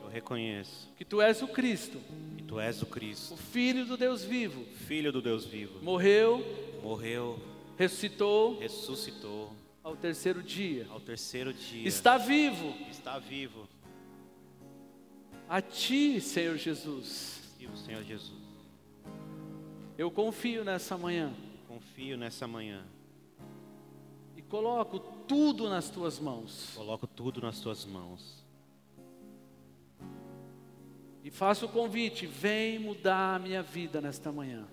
Eu 0.03 0.09
reconheço 0.09 0.88
que 0.96 1.05
tu 1.05 1.20
és 1.20 1.42
o 1.42 1.49
Cristo. 1.49 1.99
Que 2.36 2.44
tu 2.44 2.61
és 2.61 2.82
o 2.82 2.86
Cristo. 2.86 3.34
O 3.34 3.36
filho 3.36 3.84
do 3.84 3.96
Deus 3.96 4.22
vivo. 4.22 4.64
Filho 4.86 5.11
do 5.11 5.22
Deus 5.22 5.44
vivo. 5.44 5.82
Morreu. 5.82 6.44
Morreu. 6.82 7.38
Ressuscitou. 7.76 8.59
Ressuscitou. 8.59 9.53
Ao 9.82 9.96
terceiro 9.96 10.42
dia. 10.42 10.86
Ao 10.90 11.01
terceiro 11.01 11.53
dia. 11.53 11.88
Está 11.88 12.18
vivo. 12.18 12.74
Está 12.90 13.18
vivo. 13.18 13.68
A 15.49 15.62
ti, 15.62 16.20
Senhor 16.20 16.57
Jesus. 16.59 17.55
Vivo, 17.59 17.76
Senhor 17.76 18.03
Jesus. 18.03 18.38
Eu 19.96 20.11
confio 20.11 20.62
nessa 20.62 20.96
manhã. 20.99 21.32
Confio 21.66 22.16
nessa 22.16 22.46
manhã 22.46 22.84
Coloco 24.49 24.99
tudo 25.26 25.68
nas 25.68 25.90
tuas 25.90 26.18
mãos. 26.18 26.72
Coloco 26.74 27.07
tudo 27.07 27.40
nas 27.40 27.61
tuas 27.61 27.84
mãos. 27.84 28.44
E 31.22 31.30
faço 31.30 31.66
o 31.66 31.68
convite, 31.68 32.26
vem 32.26 32.78
mudar 32.78 33.36
a 33.36 33.38
minha 33.38 33.62
vida 33.62 34.01
nesta 34.01 34.32
manhã. 34.32 34.66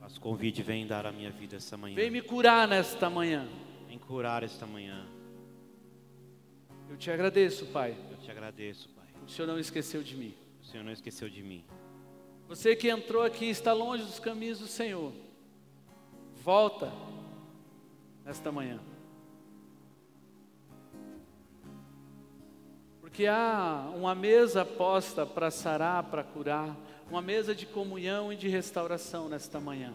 Faço 0.00 0.18
o 0.18 0.20
convite, 0.22 0.62
vem 0.62 0.86
dar 0.86 1.04
a 1.04 1.12
minha 1.12 1.30
vida 1.30 1.56
esta 1.56 1.76
manhã. 1.76 1.94
Vem 1.94 2.10
me 2.10 2.22
curar 2.22 2.66
nesta 2.66 3.10
manhã. 3.10 3.46
Vem 3.86 3.98
curar 3.98 4.42
esta 4.42 4.66
manhã. 4.66 5.06
Eu 6.88 6.96
te 6.96 7.10
agradeço, 7.10 7.66
Pai. 7.66 7.94
Eu 8.10 8.16
te 8.16 8.30
agradeço, 8.30 8.88
Pai. 8.88 9.06
O 9.26 9.30
Senhor 9.30 9.46
não 9.46 9.58
esqueceu 9.58 10.02
de 10.02 10.16
mim. 10.16 10.34
O 10.62 10.64
Senhor 10.64 10.82
não 10.82 10.92
esqueceu 10.92 11.28
de 11.28 11.42
mim. 11.42 11.62
Você 12.48 12.74
que 12.74 12.88
entrou 12.88 13.22
aqui 13.22 13.44
está 13.44 13.72
longe 13.74 14.02
dos 14.02 14.18
caminhos 14.18 14.58
do 14.58 14.66
Senhor. 14.66 15.12
Volta 16.42 16.90
nesta 18.24 18.50
manhã. 18.50 18.80
Porque 23.10 23.26
há 23.26 23.90
uma 23.92 24.14
mesa 24.14 24.64
posta 24.64 25.26
para 25.26 25.50
sarar, 25.50 26.04
para 26.04 26.22
curar, 26.22 26.76
uma 27.10 27.20
mesa 27.20 27.52
de 27.52 27.66
comunhão 27.66 28.32
e 28.32 28.36
de 28.36 28.48
restauração 28.48 29.28
nesta 29.28 29.58
manhã. 29.58 29.92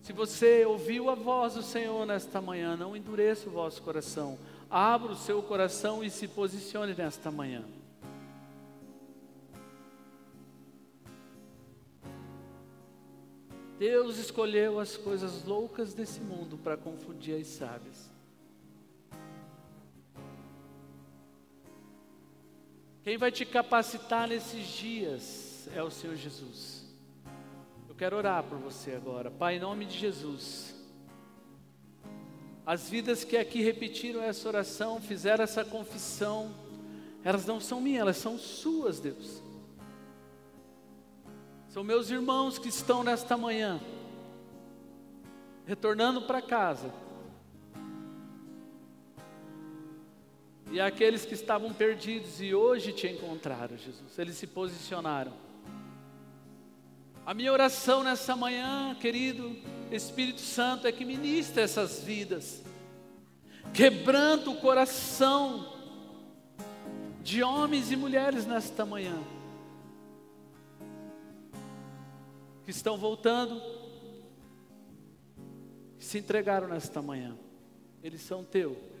Se 0.00 0.10
você 0.10 0.64
ouviu 0.64 1.10
a 1.10 1.14
voz 1.14 1.52
do 1.52 1.62
Senhor 1.62 2.06
nesta 2.06 2.40
manhã, 2.40 2.76
não 2.76 2.96
endureça 2.96 3.50
o 3.50 3.52
vosso 3.52 3.82
coração. 3.82 4.38
Abra 4.70 5.12
o 5.12 5.16
seu 5.16 5.42
coração 5.42 6.02
e 6.02 6.08
se 6.08 6.26
posicione 6.26 6.94
nesta 6.94 7.30
manhã. 7.30 7.62
Deus 13.78 14.16
escolheu 14.16 14.80
as 14.80 14.96
coisas 14.96 15.44
loucas 15.44 15.92
desse 15.92 16.20
mundo 16.20 16.56
para 16.56 16.78
confundir 16.78 17.38
as 17.38 17.48
sábias. 17.48 18.11
Quem 23.02 23.16
vai 23.16 23.32
te 23.32 23.44
capacitar 23.44 24.28
nesses 24.28 24.64
dias 24.68 25.68
é 25.74 25.82
o 25.82 25.90
Senhor 25.90 26.14
Jesus. 26.14 26.84
Eu 27.88 27.96
quero 27.96 28.16
orar 28.16 28.44
por 28.44 28.58
você 28.58 28.92
agora. 28.92 29.28
Pai, 29.28 29.56
em 29.56 29.60
nome 29.60 29.86
de 29.86 29.98
Jesus. 29.98 30.72
As 32.64 32.88
vidas 32.88 33.24
que 33.24 33.36
aqui 33.36 33.60
repetiram 33.60 34.22
essa 34.22 34.48
oração, 34.48 35.00
fizeram 35.00 35.42
essa 35.42 35.64
confissão, 35.64 36.54
elas 37.24 37.44
não 37.44 37.58
são 37.58 37.80
minhas, 37.80 38.02
elas 38.02 38.16
são 38.18 38.38
suas, 38.38 39.00
Deus. 39.00 39.42
São 41.70 41.82
meus 41.82 42.08
irmãos 42.08 42.56
que 42.56 42.68
estão 42.68 43.02
nesta 43.02 43.36
manhã, 43.36 43.80
retornando 45.66 46.22
para 46.22 46.40
casa 46.40 46.92
E 50.72 50.80
aqueles 50.80 51.26
que 51.26 51.34
estavam 51.34 51.70
perdidos 51.70 52.40
e 52.40 52.54
hoje 52.54 52.94
te 52.94 53.06
encontraram, 53.06 53.76
Jesus, 53.76 54.18
eles 54.18 54.36
se 54.36 54.46
posicionaram. 54.46 55.34
A 57.26 57.34
minha 57.34 57.52
oração 57.52 58.02
nessa 58.02 58.34
manhã, 58.34 58.96
querido 58.98 59.54
Espírito 59.90 60.40
Santo, 60.40 60.86
é 60.86 60.92
que 60.92 61.04
ministre 61.04 61.60
essas 61.60 62.02
vidas, 62.02 62.62
quebrando 63.74 64.52
o 64.52 64.56
coração 64.56 65.76
de 67.22 67.42
homens 67.42 67.92
e 67.92 67.96
mulheres 67.96 68.46
nesta 68.46 68.86
manhã, 68.86 69.22
que 72.64 72.70
estão 72.70 72.96
voltando, 72.96 73.60
que 75.98 76.04
se 76.06 76.16
entregaram 76.16 76.66
nesta 76.66 77.02
manhã, 77.02 77.36
eles 78.02 78.22
são 78.22 78.42
teus. 78.42 78.91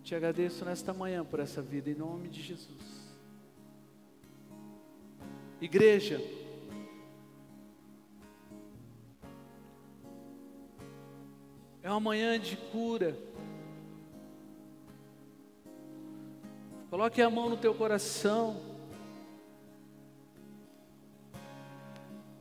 Te 0.00 0.14
agradeço 0.14 0.64
nesta 0.64 0.92
manhã 0.92 1.24
por 1.24 1.40
essa 1.40 1.60
vida, 1.60 1.90
em 1.90 1.94
nome 1.94 2.28
de 2.28 2.42
Jesus. 2.42 3.08
Igreja, 5.60 6.20
é 11.82 11.90
uma 11.90 12.00
manhã 12.00 12.38
de 12.38 12.56
cura. 12.56 13.18
Coloque 16.90 17.20
a 17.20 17.28
mão 17.28 17.48
no 17.48 17.56
teu 17.56 17.74
coração. 17.74 18.60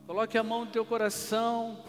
Coloque 0.06 0.38
a 0.38 0.44
mão 0.44 0.66
no 0.66 0.72
teu 0.72 0.86
coração. 0.86 1.84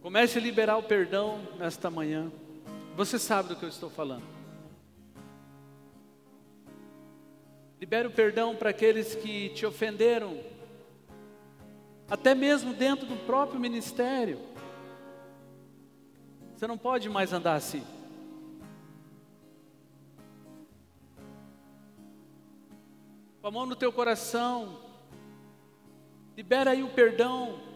Comece 0.00 0.38
a 0.38 0.40
liberar 0.40 0.76
o 0.76 0.82
perdão 0.82 1.40
nesta 1.58 1.90
manhã. 1.90 2.30
Você 2.94 3.18
sabe 3.18 3.48
do 3.48 3.56
que 3.56 3.64
eu 3.64 3.68
estou 3.68 3.90
falando. 3.90 4.22
Libere 7.80 8.08
o 8.08 8.10
perdão 8.10 8.54
para 8.54 8.70
aqueles 8.70 9.14
que 9.14 9.50
te 9.50 9.66
ofenderam, 9.66 10.40
até 12.08 12.34
mesmo 12.34 12.72
dentro 12.72 13.06
do 13.06 13.16
próprio 13.26 13.60
ministério. 13.60 14.40
Você 16.54 16.66
não 16.66 16.78
pode 16.78 17.08
mais 17.08 17.32
andar 17.32 17.54
assim. 17.54 17.84
Com 23.40 23.46
a 23.46 23.50
mão 23.50 23.66
no 23.66 23.76
teu 23.76 23.92
coração, 23.92 24.80
libera 26.36 26.72
aí 26.72 26.82
o 26.82 26.88
perdão 26.88 27.67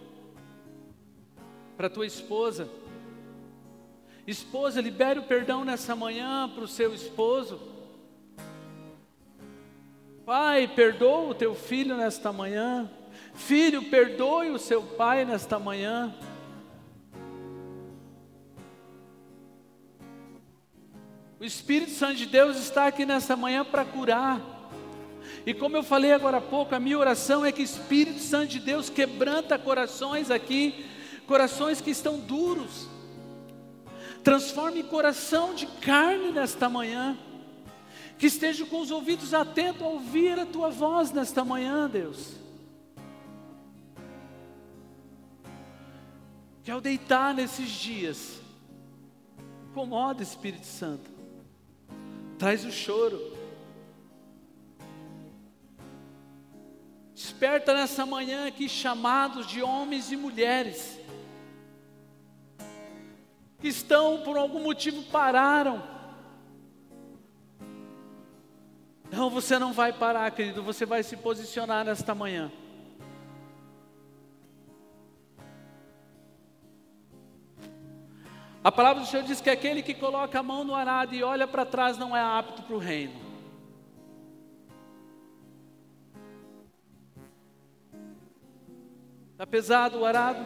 para 1.83 1.91
tua 1.91 2.07
esposa. 2.07 2.69
Esposa, 4.25 4.81
libere 4.81 5.19
o 5.19 5.25
perdão 5.25 5.65
nessa 5.65 5.97
manhã 5.97 6.49
para 6.49 6.63
o 6.63 6.69
seu 6.69 6.95
esposo. 6.95 7.61
Pai, 10.25 10.69
perdoa 10.69 11.31
o 11.31 11.35
teu 11.35 11.57
filho 11.57 11.97
nesta 11.97 12.33
manhã. 12.33 12.89
Filho, 13.35 13.83
perdoe 13.91 14.51
o 14.51 14.61
seu 14.61 14.81
pai 14.81 15.25
nesta 15.25 15.59
manhã. 15.59 16.15
O 21.41 21.45
Espírito 21.45 21.91
Santo 21.91 22.15
de 22.15 22.27
Deus 22.27 22.59
está 22.59 22.87
aqui 22.87 23.05
nessa 23.05 23.35
manhã 23.35 23.65
para 23.65 23.85
curar. 23.85 24.41
E 25.45 25.53
como 25.53 25.77
eu 25.77 25.83
falei 25.83 26.13
agora 26.13 26.37
há 26.37 26.41
pouco, 26.41 26.77
a 26.77 26.79
minha 26.79 26.97
oração 26.97 27.45
é 27.45 27.51
que 27.51 27.61
o 27.61 27.65
Espírito 27.65 28.21
Santo 28.21 28.51
de 28.51 28.61
Deus 28.61 28.89
quebranta 28.89 29.59
corações 29.59 30.31
aqui, 30.31 30.92
corações 31.33 31.81
que 31.81 31.91
estão 31.91 32.19
duros. 32.19 32.87
Transforme 34.23 34.83
coração 34.83 35.55
de 35.55 35.67
carne 35.67 36.31
nesta 36.31 36.69
manhã. 36.69 37.17
Que 38.19 38.27
esteja 38.27 38.67
com 38.67 38.83
os 38.83 38.91
ouvidos 38.91 39.33
atentos 39.33 39.81
a 39.81 39.87
ouvir 39.87 40.39
a 40.39 40.45
tua 40.45 40.69
voz 40.69 41.11
nesta 41.11 41.43
manhã, 41.43 41.89
Deus. 41.89 42.35
Que 46.63 46.71
ao 46.71 46.83
deitar 46.83 47.33
nesses 47.33 47.71
dias, 47.71 48.39
incomoda 49.71 50.23
Espírito 50.23 50.67
Santo 50.67 51.11
traz 52.39 52.63
o 52.67 52.71
choro. 52.71 53.19
Desperta 57.15 57.73
nessa 57.73 58.05
manhã 58.05 58.49
aqui 58.49 58.69
chamados 58.69 59.47
de 59.47 59.63
homens 59.63 60.13
e 60.13 60.17
mulheres 60.17 61.02
que 63.63 63.69
estão 63.69 64.23
por 64.23 64.37
algum 64.37 64.61
motivo 64.61 65.05
pararam. 65.05 65.81
Não, 69.09 69.31
você 69.31 69.57
não 69.57 69.73
vai 69.73 69.93
parar, 69.93 70.29
querido, 70.33 70.65
você 70.65 70.85
vai 70.85 71.05
se 71.05 71.17
posicionar 71.17 71.85
nesta 71.85 72.13
manhã. 72.13 72.51
A 78.65 78.73
palavra 78.73 79.05
do 79.05 79.09
Senhor 79.09 79.23
diz 79.23 79.41
que 79.41 79.49
aquele 79.49 79.81
que 79.81 79.95
coloca 79.95 80.41
a 80.41 80.43
mão 80.43 80.65
no 80.65 80.75
arado 80.75 81.15
e 81.15 81.23
olha 81.23 81.47
para 81.47 81.65
trás 81.65 81.97
não 81.97 82.17
é 82.17 82.21
apto 82.21 82.63
para 82.63 82.75
o 82.75 82.81
reino. 82.81 83.15
Está 89.33 89.47
pesado 89.47 90.01
o 90.01 90.05
arado? 90.05 90.45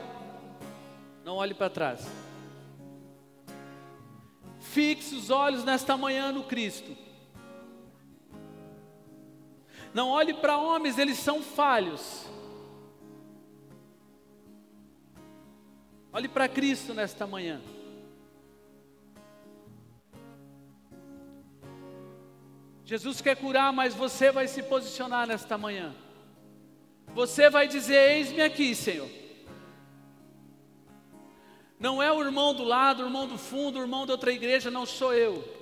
Não 1.24 1.36
olhe 1.36 1.54
para 1.54 1.70
trás. 1.70 2.25
Fixe 4.76 5.14
os 5.14 5.30
olhos 5.30 5.64
nesta 5.64 5.96
manhã 5.96 6.30
no 6.30 6.44
Cristo. 6.44 6.94
Não 9.94 10.10
olhe 10.10 10.34
para 10.34 10.58
homens, 10.58 10.98
eles 10.98 11.16
são 11.16 11.42
falhos. 11.42 12.26
Olhe 16.12 16.28
para 16.28 16.46
Cristo 16.46 16.92
nesta 16.92 17.26
manhã. 17.26 17.58
Jesus 22.84 23.22
quer 23.22 23.36
curar, 23.36 23.72
mas 23.72 23.94
você 23.94 24.30
vai 24.30 24.46
se 24.46 24.62
posicionar 24.62 25.26
nesta 25.26 25.56
manhã. 25.56 25.94
Você 27.14 27.48
vai 27.48 27.66
dizer: 27.66 28.10
Eis-me 28.10 28.42
aqui, 28.42 28.74
Senhor. 28.74 29.25
Não 31.78 32.02
é 32.02 32.10
o 32.10 32.22
irmão 32.22 32.54
do 32.54 32.64
lado, 32.64 33.02
o 33.02 33.06
irmão 33.06 33.26
do 33.26 33.36
fundo, 33.36 33.78
o 33.78 33.82
irmão 33.82 34.06
de 34.06 34.12
outra 34.12 34.32
igreja, 34.32 34.70
não 34.70 34.86
sou 34.86 35.12
eu. 35.12 35.56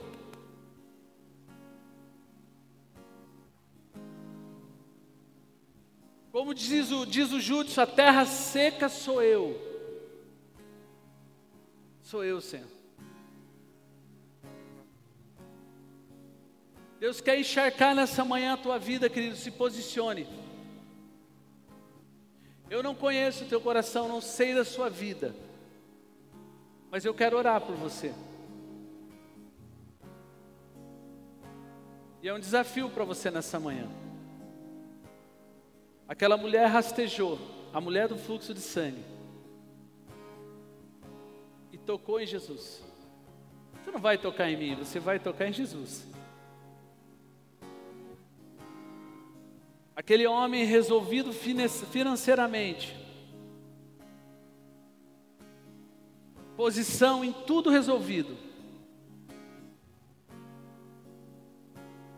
Como 6.31 6.53
diz 6.53 6.91
o, 6.91 7.07
diz 7.07 7.31
o 7.33 7.81
a 7.81 7.87
terra 7.87 8.27
seca 8.27 8.89
sou 8.89 9.23
eu. 9.23 9.57
Sou 12.03 12.25
eu, 12.25 12.41
Senhor. 12.41 12.69
Deus 16.99 17.21
quer 17.21 17.39
encharcar 17.39 17.95
nessa 17.95 18.25
manhã 18.25 18.55
a 18.55 18.57
tua 18.57 18.79
vida, 18.79 19.11
querido, 19.11 19.37
se 19.37 19.51
posicione. 19.51 20.27
Eu 22.71 22.83
não 22.83 22.95
conheço 22.95 23.45
o 23.45 23.49
teu 23.49 23.61
coração, 23.61 24.09
não 24.09 24.21
sei 24.21 24.55
da 24.55 24.65
sua 24.65 24.89
vida, 24.89 25.35
mas 26.95 27.05
eu 27.05 27.13
quero 27.13 27.37
orar 27.37 27.61
por 27.61 27.75
você. 27.75 28.15
E 32.23 32.29
é 32.29 32.33
um 32.33 32.39
desafio 32.39 32.89
para 32.89 33.03
você 33.03 33.33
nessa 33.33 33.59
manhã. 33.59 33.89
Aquela 36.07 36.37
mulher 36.37 36.69
rastejou, 36.69 37.37
a 37.73 37.81
mulher 37.81 38.07
do 38.07 38.17
fluxo 38.17 38.55
de 38.55 38.61
sangue, 38.61 39.05
e 41.73 41.79
tocou 41.79 42.21
em 42.21 42.27
Jesus. 42.29 42.81
Você 43.83 43.91
não 43.91 43.99
vai 43.99 44.17
tocar 44.17 44.49
em 44.49 44.57
mim, 44.57 44.77
você 44.77 45.01
vai 45.01 45.19
tocar 45.19 45.49
em 45.49 45.53
Jesus. 45.53 46.07
Aquele 49.97 50.29
homem 50.29 50.65
resolvido 50.65 51.33
financeiramente, 51.33 53.04
posição 56.57 57.25
em 57.25 57.33
tudo 57.33 57.71
resolvido. 57.71 58.37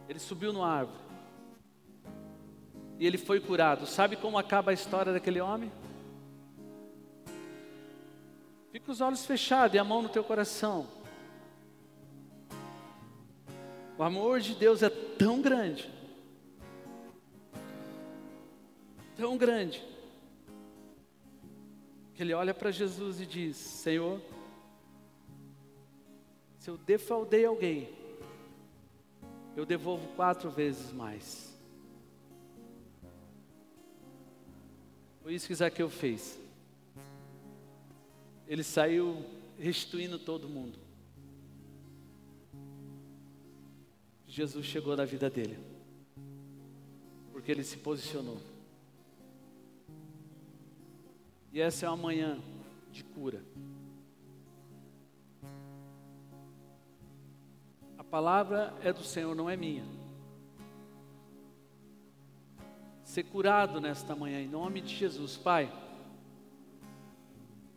Ele 0.08 0.18
subiu 0.18 0.52
no 0.52 0.62
árvore 0.62 0.98
e 2.98 3.06
ele 3.06 3.18
foi 3.18 3.40
curado. 3.40 3.86
Sabe 3.86 4.16
como 4.16 4.38
acaba 4.38 4.70
a 4.70 4.74
história 4.74 5.12
daquele 5.12 5.40
homem? 5.40 5.72
Fica 8.72 8.90
os 8.90 9.00
olhos 9.00 9.24
fechados 9.24 9.74
e 9.74 9.78
a 9.78 9.84
mão 9.84 10.02
no 10.02 10.08
teu 10.08 10.22
coração. 10.22 10.86
O 13.98 14.02
amor 14.02 14.40
de 14.40 14.54
Deus 14.54 14.82
é 14.82 14.90
tão 14.90 15.40
grande 15.40 15.96
tão 19.16 19.36
grande, 19.36 19.82
que 22.16 22.22
ele 22.22 22.32
olha 22.32 22.54
para 22.54 22.70
Jesus 22.70 23.20
e 23.20 23.26
diz: 23.26 23.56
Senhor, 23.56 24.20
se 26.58 26.70
eu 26.70 26.78
defraudei 26.78 27.44
alguém, 27.44 27.90
eu 29.54 29.66
devolvo 29.66 30.08
quatro 30.16 30.50
vezes 30.50 30.92
mais. 30.92 31.54
Foi 35.22 35.34
isso 35.34 35.46
que 35.46 35.54
Zaqueu 35.54 35.90
fez. 35.90 36.38
Ele 38.48 38.62
saiu 38.62 39.22
restituindo 39.58 40.18
todo 40.18 40.48
mundo. 40.48 40.78
Jesus 44.26 44.64
chegou 44.64 44.96
na 44.96 45.04
vida 45.04 45.28
dele, 45.28 45.58
porque 47.32 47.50
ele 47.50 47.64
se 47.64 47.76
posicionou. 47.76 48.40
E 51.56 51.60
essa 51.62 51.86
é 51.86 51.88
uma 51.88 51.96
manhã 51.96 52.38
de 52.92 53.02
cura. 53.02 53.42
A 57.96 58.04
palavra 58.04 58.74
é 58.82 58.92
do 58.92 59.02
Senhor, 59.02 59.34
não 59.34 59.48
é 59.48 59.56
minha. 59.56 59.82
Ser 63.02 63.22
curado 63.22 63.80
nesta 63.80 64.14
manhã, 64.14 64.38
em 64.38 64.46
nome 64.46 64.82
de 64.82 64.94
Jesus, 64.94 65.38
Pai. 65.38 65.72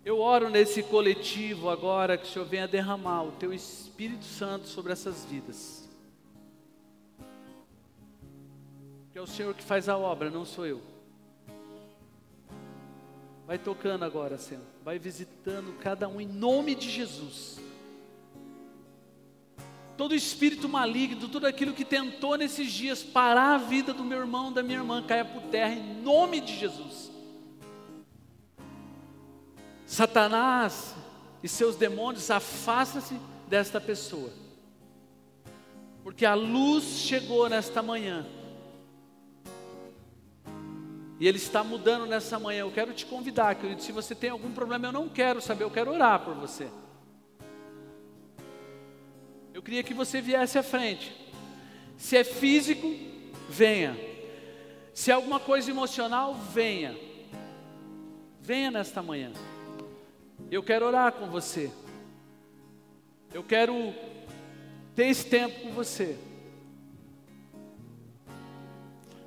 Eu 0.04 0.20
oro 0.20 0.50
nesse 0.50 0.84
coletivo 0.84 1.70
agora 1.70 2.18
que 2.18 2.26
o 2.26 2.28
Senhor 2.28 2.50
venha 2.50 2.68
derramar 2.68 3.24
o 3.24 3.32
Teu 3.32 3.54
Espírito 3.54 4.26
Santo 4.26 4.68
sobre 4.68 4.92
essas 4.92 5.24
vidas. 5.24 5.90
Que 9.14 9.18
é 9.18 9.22
o 9.22 9.26
Senhor 9.26 9.54
que 9.56 9.64
faz 9.64 9.88
a 9.88 9.98
obra, 9.98 10.30
não 10.30 10.44
sou 10.44 10.66
eu. 10.66 10.99
Vai 13.50 13.58
tocando 13.58 14.06
agora, 14.06 14.38
Senhor. 14.38 14.62
Vai 14.86 15.00
visitando 15.00 15.76
cada 15.80 16.08
um 16.08 16.22
em 16.22 16.28
nome 16.28 16.76
de 16.76 16.88
Jesus. 16.88 17.60
Todo 19.98 20.14
espírito 20.14 20.70
maligno, 20.70 21.28
tudo 21.28 21.48
aquilo 21.48 21.74
que 21.74 21.84
tentou 21.84 22.38
nesses 22.38 22.72
dias 22.72 23.02
parar 23.02 23.56
a 23.56 23.58
vida 23.58 23.92
do 23.92 24.06
meu 24.06 24.20
irmão, 24.20 24.54
da 24.54 24.62
minha 24.62 24.78
irmã, 24.78 25.02
caia 25.02 25.26
por 25.26 25.42
terra 25.50 25.74
em 25.74 26.00
nome 26.00 26.42
de 26.42 26.56
Jesus. 26.60 27.12
Satanás 29.84 30.94
e 31.42 31.48
seus 31.48 31.76
demônios, 31.76 32.30
afasta-se 32.30 33.16
desta 33.48 33.82
pessoa. 33.82 34.32
Porque 36.04 36.24
a 36.24 36.36
luz 36.36 36.84
chegou 37.00 37.50
nesta 37.50 37.82
manhã 37.82 38.28
e 41.20 41.28
Ele 41.28 41.38
está 41.38 41.64
mudando 41.64 42.06
nessa 42.06 42.40
manhã. 42.40 42.62
Eu 42.62 42.72
quero 42.72 42.94
te 42.94 43.06
convidar, 43.06 43.54
querido. 43.56 43.82
Se 43.82 43.92
você 43.92 44.16
tem 44.16 44.30
algum 44.30 44.52
problema, 44.52 44.88
eu 44.88 44.92
não 44.92 45.10
quero 45.10 45.42
saber, 45.42 45.66
eu 45.66 45.72
quero 45.72 45.92
orar 45.92 46.24
por 46.24 46.34
você. 46.34 46.70
Eu 49.54 49.62
queria 49.62 49.84
que 49.84 49.94
você 49.94 50.22
viesse 50.22 50.58
à 50.58 50.64
frente. 50.64 51.14
Se 51.98 52.16
é 52.16 52.24
físico, 52.24 52.96
venha. 53.50 53.98
Se 54.94 55.12
é 55.12 55.14
alguma 55.14 55.40
coisa 55.40 55.70
emocional, 55.70 56.34
venha. 56.36 56.98
Venha 58.40 58.72
nesta 58.72 59.04
manhã. 59.04 59.34
Eu 60.50 60.64
quero 60.64 60.86
orar 60.86 61.12
com 61.12 61.28
você. 61.28 61.70
Eu 63.34 63.44
quero 63.44 63.94
ter 64.96 65.08
esse 65.08 65.26
tempo 65.26 65.60
com 65.62 65.72
você. 65.72 66.18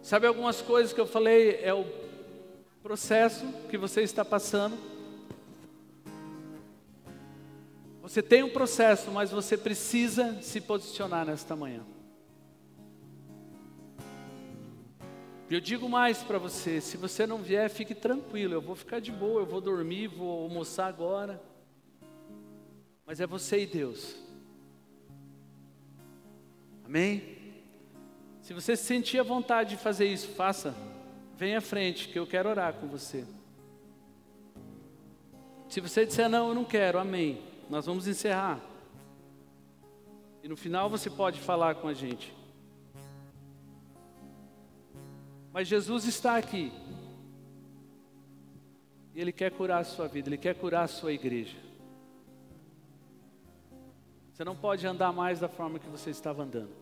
Sabe 0.03 0.27
algumas 0.27 0.61
coisas 0.61 0.93
que 0.93 1.01
eu 1.01 1.07
falei 1.07 1.61
é 1.63 1.73
o 1.73 1.87
processo 2.83 3.47
que 3.71 3.79
você 3.79 4.03
está 4.03 4.25
passando. 4.25 4.77
Você 8.03 8.21
tem 8.21 8.43
um 8.43 8.51
processo, 8.51 9.13
mas 9.13 9.31
você 9.31 9.57
precisa 9.57 10.43
se 10.43 10.61
posicionar 10.61 11.25
nesta 11.25 11.55
manhã. 11.55 11.87
Eu 15.49 15.61
digo 15.61 15.89
mais 15.89 16.19
para 16.19 16.37
você: 16.37 16.81
se 16.81 16.97
você 16.97 17.25
não 17.25 17.39
vier, 17.39 17.71
fique 17.71 17.95
tranquilo, 17.95 18.55
eu 18.55 18.61
vou 18.61 18.75
ficar 18.75 19.01
de 19.01 19.13
boa, 19.13 19.43
eu 19.43 19.47
vou 19.47 19.61
dormir, 19.61 20.09
vou 20.09 20.43
almoçar 20.43 20.89
agora. 20.89 21.41
Mas 23.07 23.21
é 23.21 23.27
você 23.27 23.63
e 23.63 23.67
Deus. 23.67 24.17
Amém? 26.85 27.41
Se 28.53 28.61
você 28.61 28.77
sentir 28.77 29.19
a 29.19 29.23
vontade 29.23 29.71
de 29.71 29.77
fazer 29.79 30.05
isso, 30.05 30.29
faça. 30.29 30.75
Venha 31.39 31.57
à 31.57 31.61
frente, 31.63 32.11
que 32.11 32.19
eu 32.19 32.27
quero 32.27 32.51
orar 32.51 32.75
com 32.75 32.87
você. 32.87 33.25
Se 35.71 35.81
você 35.81 36.05
disser 36.05 36.29
não, 36.29 36.49
eu 36.51 36.55
não 36.55 36.63
quero, 36.63 36.99
amém. 36.99 37.43
Nós 37.71 37.87
vamos 37.87 38.07
encerrar. 38.07 38.61
E 40.43 40.49
no 40.49 40.55
final 40.55 40.91
você 40.91 41.09
pode 41.09 41.41
falar 41.41 41.77
com 41.77 41.89
a 41.89 41.95
gente. 41.95 42.37
Mas 45.51 45.67
Jesus 45.67 46.05
está 46.05 46.37
aqui. 46.37 46.71
E 49.15 49.21
Ele 49.23 49.33
quer 49.33 49.51
curar 49.51 49.79
a 49.79 49.85
sua 49.85 50.07
vida, 50.09 50.29
Ele 50.29 50.37
quer 50.37 50.57
curar 50.57 50.83
a 50.83 50.89
sua 50.89 51.15
igreja. 51.15 51.57
Você 54.31 54.45
não 54.45 54.55
pode 54.55 54.87
andar 54.87 55.11
mais 55.11 55.41
da 55.41 55.49
forma 55.49 55.79
que 55.79 55.89
você 55.89 56.11
estava 56.11 56.43
andando. 56.43 56.82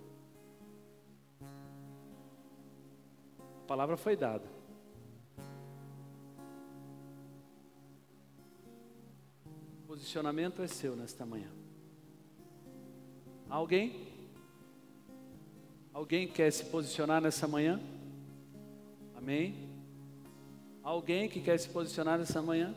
Palavra 3.71 3.97
foi 3.97 4.17
dada. 4.17 4.43
O 9.85 9.87
posicionamento 9.87 10.61
é 10.61 10.67
seu 10.67 10.97
nesta 10.97 11.25
manhã. 11.25 11.49
Alguém? 13.49 14.09
Alguém 15.95 16.27
quer 16.27 16.51
se 16.51 16.65
posicionar 16.65 17.23
nessa 17.23 17.47
manhã? 17.47 17.81
Amém? 19.15 19.71
Alguém 20.83 21.29
que 21.29 21.41
quer 21.41 21.57
se 21.57 21.69
posicionar 21.69 22.19
nessa 22.19 22.43
manhã? 22.43 22.75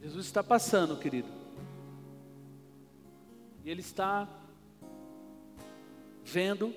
Jesus 0.00 0.24
está 0.24 0.42
passando, 0.42 0.98
querido. 0.98 1.28
E 3.62 3.68
Ele 3.68 3.82
está 3.82 4.26
vendo 6.24 6.74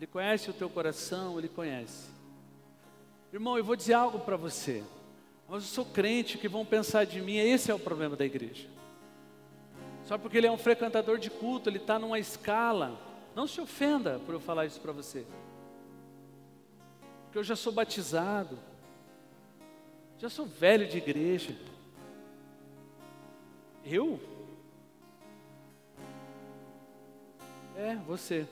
Ele 0.00 0.06
conhece 0.06 0.48
o 0.48 0.54
teu 0.54 0.70
coração, 0.70 1.38
Ele 1.38 1.46
conhece. 1.46 2.08
Irmão, 3.30 3.58
eu 3.58 3.62
vou 3.62 3.76
dizer 3.76 3.92
algo 3.92 4.20
para 4.20 4.34
você. 4.34 4.82
Mas 5.46 5.62
eu 5.62 5.68
sou 5.68 5.84
crente, 5.84 6.38
que 6.38 6.48
vão 6.48 6.64
pensar 6.64 7.04
de 7.04 7.20
mim? 7.20 7.36
Esse 7.36 7.70
é 7.70 7.74
o 7.74 7.78
problema 7.78 8.16
da 8.16 8.24
igreja. 8.24 8.66
Só 10.06 10.16
porque 10.16 10.38
ele 10.38 10.46
é 10.46 10.50
um 10.50 10.56
frequentador 10.56 11.18
de 11.18 11.28
culto, 11.28 11.68
ele 11.68 11.76
está 11.76 11.98
numa 11.98 12.18
escala. 12.18 12.98
Não 13.36 13.46
se 13.46 13.60
ofenda 13.60 14.18
por 14.20 14.34
eu 14.34 14.40
falar 14.40 14.64
isso 14.64 14.80
para 14.80 14.90
você. 14.90 15.26
Porque 17.24 17.36
eu 17.36 17.44
já 17.44 17.54
sou 17.54 17.70
batizado. 17.70 18.58
Já 20.18 20.30
sou 20.30 20.46
velho 20.46 20.88
de 20.88 20.96
igreja. 20.96 21.54
Eu? 23.84 24.18
É, 27.76 27.96
você. 27.96 28.48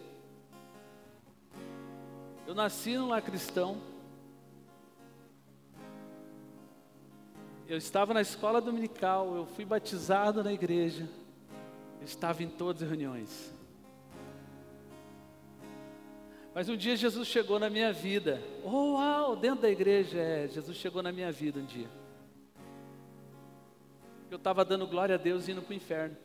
Eu 2.49 2.55
nasci 2.55 2.96
num 2.96 3.09
lar 3.09 3.20
cristão. 3.20 3.76
Eu 7.68 7.76
estava 7.76 8.14
na 8.14 8.22
escola 8.22 8.59
dominical, 8.59 9.36
eu 9.36 9.44
fui 9.44 9.66
batizado 9.66 10.42
na 10.42 10.51
igreja. 10.51 11.07
Eu 12.01 12.07
estava 12.07 12.42
em 12.42 12.49
todas 12.49 12.82
as 12.82 12.88
reuniões. 12.88 13.55
Mas 16.55 16.70
um 16.70 16.76
dia 16.76 16.96
Jesus 16.96 17.28
chegou 17.28 17.59
na 17.59 17.68
minha 17.68 17.92
vida. 17.92 18.42
Oh, 18.64 18.94
uau, 18.94 19.36
dentro 19.36 19.61
da 19.61 19.70
igreja, 19.70 20.18
é, 20.18 20.49
Jesus 20.49 20.78
chegou 20.78 21.03
na 21.03 21.12
minha 21.12 21.30
vida 21.30 21.61
um 21.61 21.66
dia. 21.66 21.90
Eu 24.30 24.38
estava 24.38 24.64
dando 24.64 24.86
glória 24.86 25.16
a 25.16 25.18
Deus 25.18 25.49
e 25.49 25.53
indo 25.53 25.61
para 25.61 25.72
o 25.72 25.76
inferno. 25.76 26.16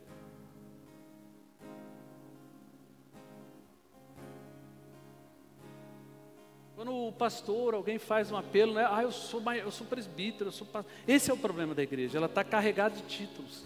Quando 6.83 7.07
o 7.07 7.13
pastor, 7.13 7.75
alguém 7.75 7.97
faz 7.97 8.29
um 8.29 8.35
apelo, 8.35 8.73
né? 8.73 8.85
ah, 8.85 9.03
eu 9.03 9.09
sou, 9.09 9.41
eu 9.53 9.71
sou 9.71 9.87
presbítero, 9.87 10.49
eu 10.49 10.51
sou 10.51 10.67
pastor. 10.67 10.91
Esse 11.07 11.31
é 11.31 11.33
o 11.33 11.37
problema 11.37 11.73
da 11.73 11.81
igreja, 11.81 12.17
ela 12.17 12.25
está 12.25 12.43
carregada 12.43 12.93
de 12.93 13.03
títulos. 13.03 13.63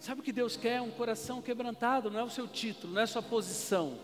Sabe 0.00 0.22
o 0.22 0.24
que 0.24 0.32
Deus 0.32 0.56
quer? 0.56 0.82
Um 0.82 0.90
coração 0.90 1.40
quebrantado, 1.40 2.10
não 2.10 2.18
é 2.18 2.24
o 2.24 2.28
seu 2.28 2.48
título, 2.48 2.94
não 2.94 3.00
é 3.00 3.04
a 3.04 3.06
sua 3.06 3.22
posição. 3.22 3.96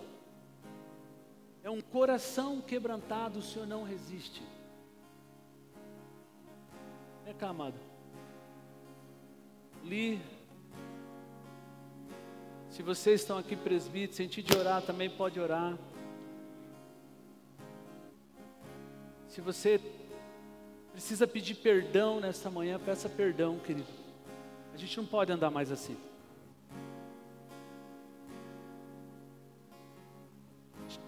É 1.64 1.68
um 1.68 1.80
coração 1.80 2.60
quebrantado, 2.60 3.40
o 3.40 3.43
Senhor 3.43 3.66
não 3.66 3.82
resiste. 3.82 4.44
É 7.26 7.32
cá, 7.32 7.48
amado. 7.48 7.80
Li 9.82 10.22
se 12.76 12.82
vocês 12.82 13.22
estão 13.22 13.38
aqui 13.38 13.56
presbíteros, 13.56 14.16
sentir 14.16 14.42
de 14.42 14.54
orar, 14.54 14.82
também 14.82 15.08
pode 15.08 15.40
orar. 15.40 15.78
Se 19.28 19.40
você 19.40 19.80
precisa 20.92 21.26
pedir 21.26 21.54
perdão 21.54 22.20
nesta 22.20 22.50
manhã, 22.50 22.78
peça 22.78 23.08
perdão, 23.08 23.58
querido. 23.58 23.88
A 24.74 24.76
gente 24.76 24.94
não 24.98 25.06
pode 25.06 25.32
andar 25.32 25.50
mais 25.50 25.72
assim. 25.72 25.96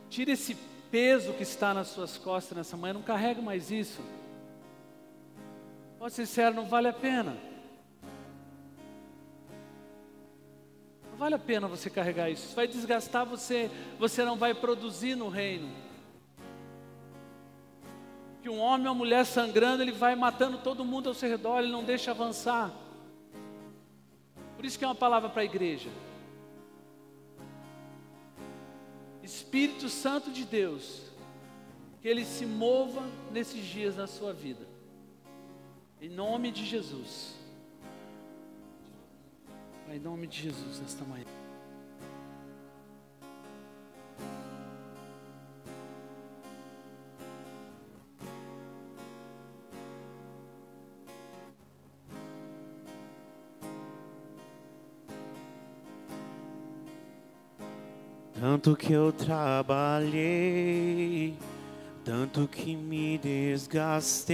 Tira 0.08 0.32
esse 0.32 0.56
peso 0.90 1.34
que 1.34 1.42
está 1.42 1.74
nas 1.74 1.88
suas 1.88 2.16
costas 2.16 2.56
nessa 2.56 2.78
manhã, 2.78 2.94
não 2.94 3.02
carrega 3.02 3.42
mais 3.42 3.70
isso. 3.70 4.00
Pode 5.98 6.14
ser 6.14 6.24
sincero, 6.24 6.54
não 6.54 6.64
vale 6.64 6.88
a 6.88 6.94
pena. 6.94 7.47
Vale 11.18 11.34
a 11.34 11.38
pena 11.38 11.66
você 11.66 11.90
carregar 11.90 12.30
isso. 12.30 12.54
Vai 12.54 12.68
desgastar 12.68 13.26
você, 13.26 13.68
você 13.98 14.24
não 14.24 14.36
vai 14.36 14.54
produzir 14.54 15.16
no 15.16 15.28
reino. 15.28 15.68
Que 18.40 18.48
um 18.48 18.60
homem 18.60 18.86
ou 18.86 18.92
uma 18.92 18.98
mulher 18.98 19.26
sangrando, 19.26 19.82
ele 19.82 19.90
vai 19.90 20.14
matando 20.14 20.58
todo 20.58 20.84
mundo 20.84 21.08
ao 21.08 21.14
seu 21.14 21.28
redor, 21.28 21.58
ele 21.58 21.72
não 21.72 21.82
deixa 21.82 22.12
avançar. 22.12 22.72
Por 24.56 24.64
isso 24.64 24.78
que 24.78 24.84
é 24.84 24.88
uma 24.88 24.94
palavra 24.94 25.28
para 25.28 25.42
a 25.42 25.44
igreja. 25.44 25.90
Espírito 29.22 29.88
Santo 29.88 30.30
de 30.30 30.44
Deus, 30.44 31.02
que 32.00 32.08
ele 32.08 32.24
se 32.24 32.46
mova 32.46 33.02
nesses 33.32 33.64
dias 33.66 33.96
na 33.96 34.06
sua 34.06 34.32
vida. 34.32 34.66
Em 36.00 36.08
nome 36.08 36.52
de 36.52 36.64
Jesus. 36.64 37.37
Pai, 39.88 39.96
em 39.96 40.00
nome 40.00 40.26
de 40.26 40.42
Jesus, 40.42 40.80
nesta 40.82 41.02
manhã. 41.02 41.24
Tanto 58.38 58.76
que 58.76 58.92
eu 58.92 59.10
trabalhei, 59.10 59.74
tanto 62.04 62.46
que 62.46 62.76
me 62.76 63.16
desgastei, 63.16 64.30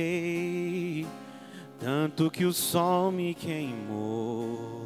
tanto 1.79 2.29
que 2.29 2.45
o 2.45 2.53
sol 2.53 3.13
me 3.13 3.33
queimou. 3.35 4.84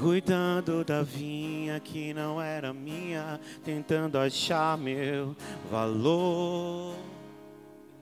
Cuidando 0.00 0.82
da 0.82 1.02
vinha 1.02 1.78
que 1.78 2.14
não 2.14 2.40
era 2.40 2.72
minha, 2.72 3.38
tentando 3.62 4.16
achar 4.16 4.78
meu 4.78 5.36
valor, 5.70 6.96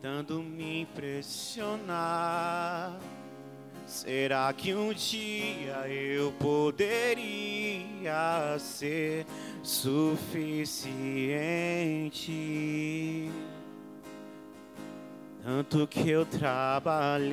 tentando 0.01 0.41
me 0.41 0.83
impressionar. 0.83 1.89
Será 3.85 4.53
que 4.53 4.73
um 4.75 4.93
dia 4.93 5.89
eu 5.89 6.31
poderia 6.33 6.87
ser 8.61 9.27
suficiente? 9.62 10.79
Tanto 15.43 15.87
que 15.89 16.11
eu 16.11 16.25
trabalhei, 16.27 17.25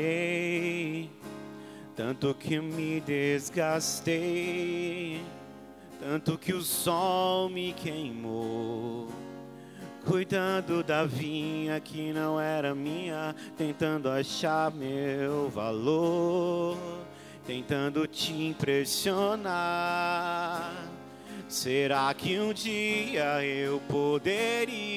tanto 1.95 2.33
que 2.33 2.59
me 2.59 2.99
desgastei, 3.01 4.15
tanto 5.99 6.37
que 6.37 6.53
o 6.53 6.61
sol 6.61 7.49
me 7.49 7.73
queimou 7.73 9.07
cuidando 10.05 10.83
da 10.83 11.03
vinha 11.03 11.79
que 11.79 12.13
não 12.13 12.39
era 12.39 12.75
minha, 12.75 13.35
tentando 13.57 14.07
achar 14.09 14.71
meu 14.71 15.49
valor, 15.49 16.77
tentando 17.45 18.07
te 18.07 18.31
impressionar. 18.31 19.51
Será 21.49 22.13
que 22.13 22.39
um 22.39 22.53
dia 22.53 23.43
eu 23.43 23.81
poderia 23.87 24.91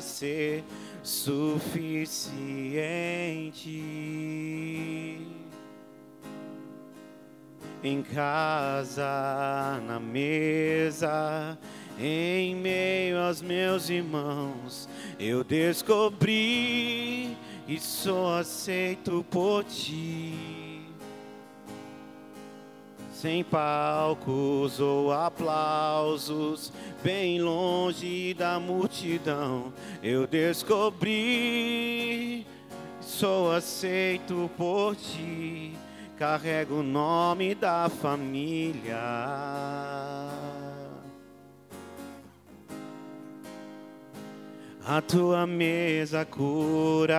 ser 0.00 0.64
suficiente? 1.02 1.84
Em 7.86 8.02
casa, 8.02 9.78
na 9.86 10.00
mesa, 10.00 11.58
em 12.00 12.56
meio 12.56 13.18
aos 13.18 13.42
meus 13.42 13.90
irmãos, 13.90 14.88
eu 15.20 15.44
descobri 15.44 17.36
e 17.68 17.78
sou 17.78 18.32
aceito 18.32 19.22
por 19.30 19.64
ti. 19.64 20.80
Sem 23.12 23.44
palcos 23.44 24.80
ou 24.80 25.12
aplausos, 25.12 26.72
bem 27.02 27.38
longe 27.42 28.32
da 28.32 28.58
multidão, 28.58 29.74
eu 30.02 30.26
descobri, 30.26 30.86
sou 33.02 33.52
aceito 33.52 34.50
por 34.56 34.96
ti. 34.96 35.83
Carrego 36.18 36.76
o 36.76 36.82
nome 36.82 37.56
da 37.56 37.88
família. 37.88 38.96
A 44.86 45.00
tua 45.00 45.44
mesa 45.44 46.24
cura, 46.24 47.18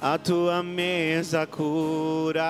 a 0.00 0.18
tua 0.18 0.62
mesa 0.62 1.46
cura. 1.46 2.44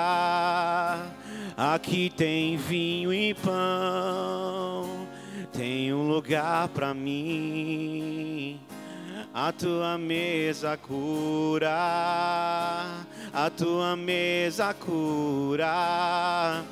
Aqui 1.56 2.10
tem 2.16 2.56
vinho 2.56 3.14
e 3.14 3.34
pão, 3.34 5.06
tem 5.52 5.94
um 5.94 6.08
lugar 6.08 6.66
para 6.68 6.92
mim. 6.92 8.58
A 9.34 9.50
tua 9.52 9.96
mesa 9.96 10.76
cura, 10.76 11.70
a 13.32 13.50
tua 13.50 13.96
mesa 13.96 14.74
cura. 14.74 16.62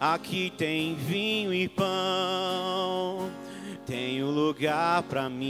Aqui 0.00 0.52
tem 0.56 0.94
vinho 0.94 1.52
e 1.54 1.68
pão 1.68 3.30
tem 3.86 4.22
um 4.22 4.30
lugar 4.32 5.04
para 5.04 5.30
mim. 5.30 5.46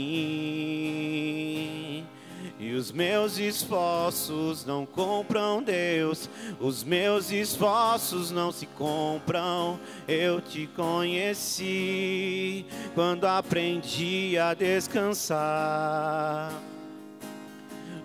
E 2.59 2.73
os 2.73 2.91
meus 2.91 3.37
esforços 3.37 4.65
não 4.65 4.83
compram 4.83 5.61
Deus, 5.61 6.27
os 6.59 6.83
meus 6.83 7.31
esforços 7.31 8.31
não 8.31 8.51
se 8.51 8.65
compram. 8.65 9.79
Eu 10.07 10.41
te 10.41 10.65
conheci 10.75 12.65
quando 12.95 13.25
aprendi 13.25 14.39
a 14.39 14.55
descansar. 14.55 16.51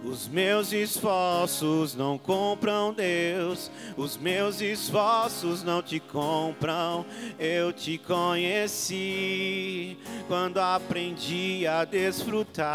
Os 0.04 0.26
meus 0.26 0.72
esforços 0.72 1.94
não 1.94 2.18
compram 2.18 2.92
Deus, 2.92 3.70
os 3.96 4.16
meus 4.16 4.60
esforços 4.60 5.62
não 5.62 5.80
te 5.80 6.00
compram. 6.00 7.06
Eu 7.38 7.72
te 7.72 7.98
conheci 7.98 9.96
quando 10.26 10.58
aprendi 10.58 11.64
a 11.68 11.84
desfrutar. 11.84 12.68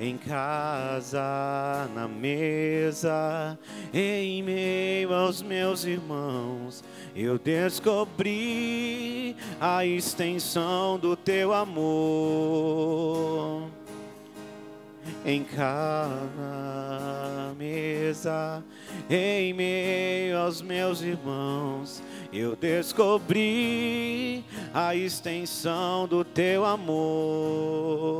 Em 0.00 0.16
casa, 0.16 1.88
na 1.94 2.08
mesa, 2.08 3.56
em 3.92 4.42
meio 4.42 5.12
aos 5.14 5.40
meus 5.42 5.84
irmãos, 5.84 6.82
eu 7.14 7.38
descobri 7.38 9.36
a 9.60 9.84
extensão 9.84 10.98
do 10.98 11.14
teu 11.14 11.52
amor 11.52 12.90
em 15.24 15.44
cada 15.44 16.32
mesa, 17.58 18.62
em 19.08 19.52
meio 19.52 20.38
aos 20.38 20.62
meus 20.62 21.02
irmãos, 21.02 22.02
eu 22.32 22.56
descobri 22.56 24.44
a 24.72 24.94
extensão 24.94 26.08
do 26.08 26.24
teu 26.24 26.64
amor. 26.64 28.10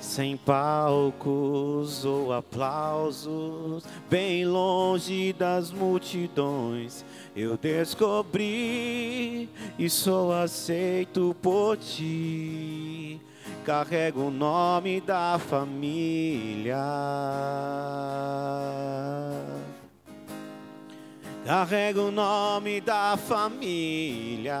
Sem 0.00 0.36
palcos 0.36 2.04
ou 2.04 2.32
aplausos, 2.32 3.84
bem 4.08 4.46
longe 4.46 5.32
das 5.34 5.70
multidões, 5.70 7.04
eu 7.36 7.56
descobri 7.58 9.48
e 9.78 9.90
sou 9.90 10.32
aceito 10.32 11.36
por 11.42 11.76
ti 11.76 13.20
carrego 13.68 14.28
o 14.28 14.30
nome 14.30 14.98
da 14.98 15.38
família. 15.38 16.78
Carrego 21.44 22.08
o 22.08 22.10
nome 22.10 22.80
da 22.80 23.18
família. 23.18 24.58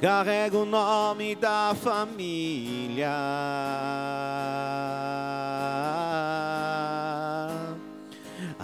Carrego 0.00 0.62
o 0.62 0.66
nome 0.66 1.36
da 1.36 1.72
família. 1.80 3.14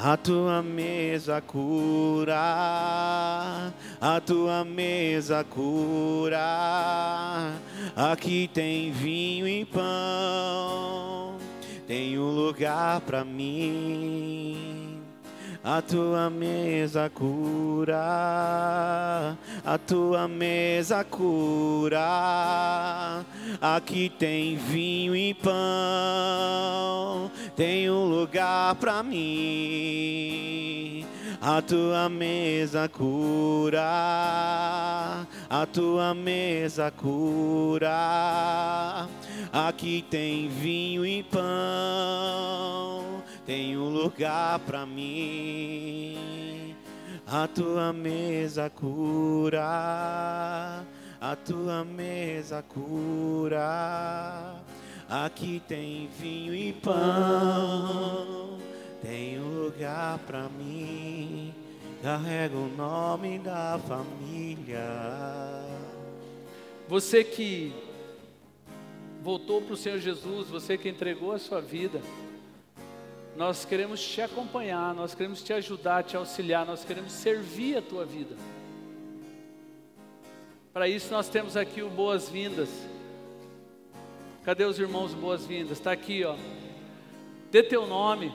A 0.07 0.19
tua 0.19 0.63
mesa 0.63 1.41
cura, 1.41 2.37
a 3.99 4.21
tua 4.21 4.63
mesa 4.63 5.43
cura. 5.43 6.39
Aqui 7.97 8.51
tem 8.53 8.93
vinho 8.93 9.49
e 9.49 9.65
pão, 9.65 11.39
tem 11.87 12.19
um 12.19 12.31
lugar 12.31 13.01
para 13.01 13.25
mim 13.25 14.84
a 15.65 15.81
tua 15.81 16.28
mesa 16.28 17.09
cura, 17.09 17.97
a 19.65 19.78
tua 19.78 20.28
mesa 20.28 21.03
cura. 21.03 22.05
Aqui 23.62 24.12
tem 24.19 24.59
vinho 24.59 25.16
e 25.16 25.32
pão, 25.32 25.53
tem 27.57 27.91
um 27.91 28.05
lugar 28.05 28.74
para 28.74 29.03
mim. 29.03 30.27
A 31.41 31.62
tua 31.62 32.11
mesa 32.11 32.86
cura, 32.86 33.81
a 35.49 35.66
tua 35.73 36.12
mesa 36.12 36.91
cura. 36.91 37.89
Aqui 39.51 40.05
tem 40.11 40.49
vinho 40.49 41.07
e 41.07 41.23
pão 41.23 43.15
tem 43.47 43.77
um 43.77 43.89
lugar 43.89 44.59
para 44.61 44.87
mim. 44.87 46.75
A 47.27 47.49
tua 47.49 47.93
mesa 47.93 48.69
cura, 48.71 49.62
a 51.21 51.37
tua 51.37 51.85
mesa 51.85 52.62
cura. 52.62 54.57
Aqui 55.09 55.62
tem 55.66 56.09
vinho 56.19 56.55
e 56.55 56.73
pão, 56.73 58.59
tem 59.03 59.39
um 59.41 59.65
lugar 59.65 60.19
para 60.21 60.49
mim. 60.49 61.55
Carrega 62.03 62.57
o 62.57 62.69
nome 62.69 63.39
da 63.39 63.79
família. 63.87 64.85
Você 66.89 67.25
que 67.25 67.73
voltou 69.23 69.62
para 69.62 69.73
o 69.73 69.77
Senhor 69.77 69.99
Jesus, 69.99 70.49
você 70.49 70.77
que 70.77 70.91
entregou 70.91 71.33
a 71.33 71.39
sua 71.39 71.62
vida, 71.62 72.03
nós 73.36 73.65
queremos 73.65 74.01
te 74.01 74.23
acompanhar, 74.23 74.94
nós 74.94 75.15
queremos 75.15 75.43
te 75.43 75.52
ajudar, 75.52 76.05
te 76.05 76.16
auxiliar, 76.16 76.65
nós 76.65 76.85
queremos 76.85 77.12
servir 77.12 77.77
a 77.77 77.82
tua 77.82 78.05
vida. 78.05 78.36
Para 80.73 80.89
isso 80.89 81.12
nós 81.12 81.28
temos 81.28 81.56
aqui 81.56 81.82
o 81.82 81.90
boas-vindas. 81.90 82.69
Cadê 84.44 84.65
os 84.65 84.78
irmãos 84.78 85.15
boas-vindas? 85.15 85.78
Está 85.78 85.93
aqui, 85.93 86.24
ó. 86.24 86.36
Dê 87.51 87.62
teu 87.62 87.86
nome. 87.86 88.32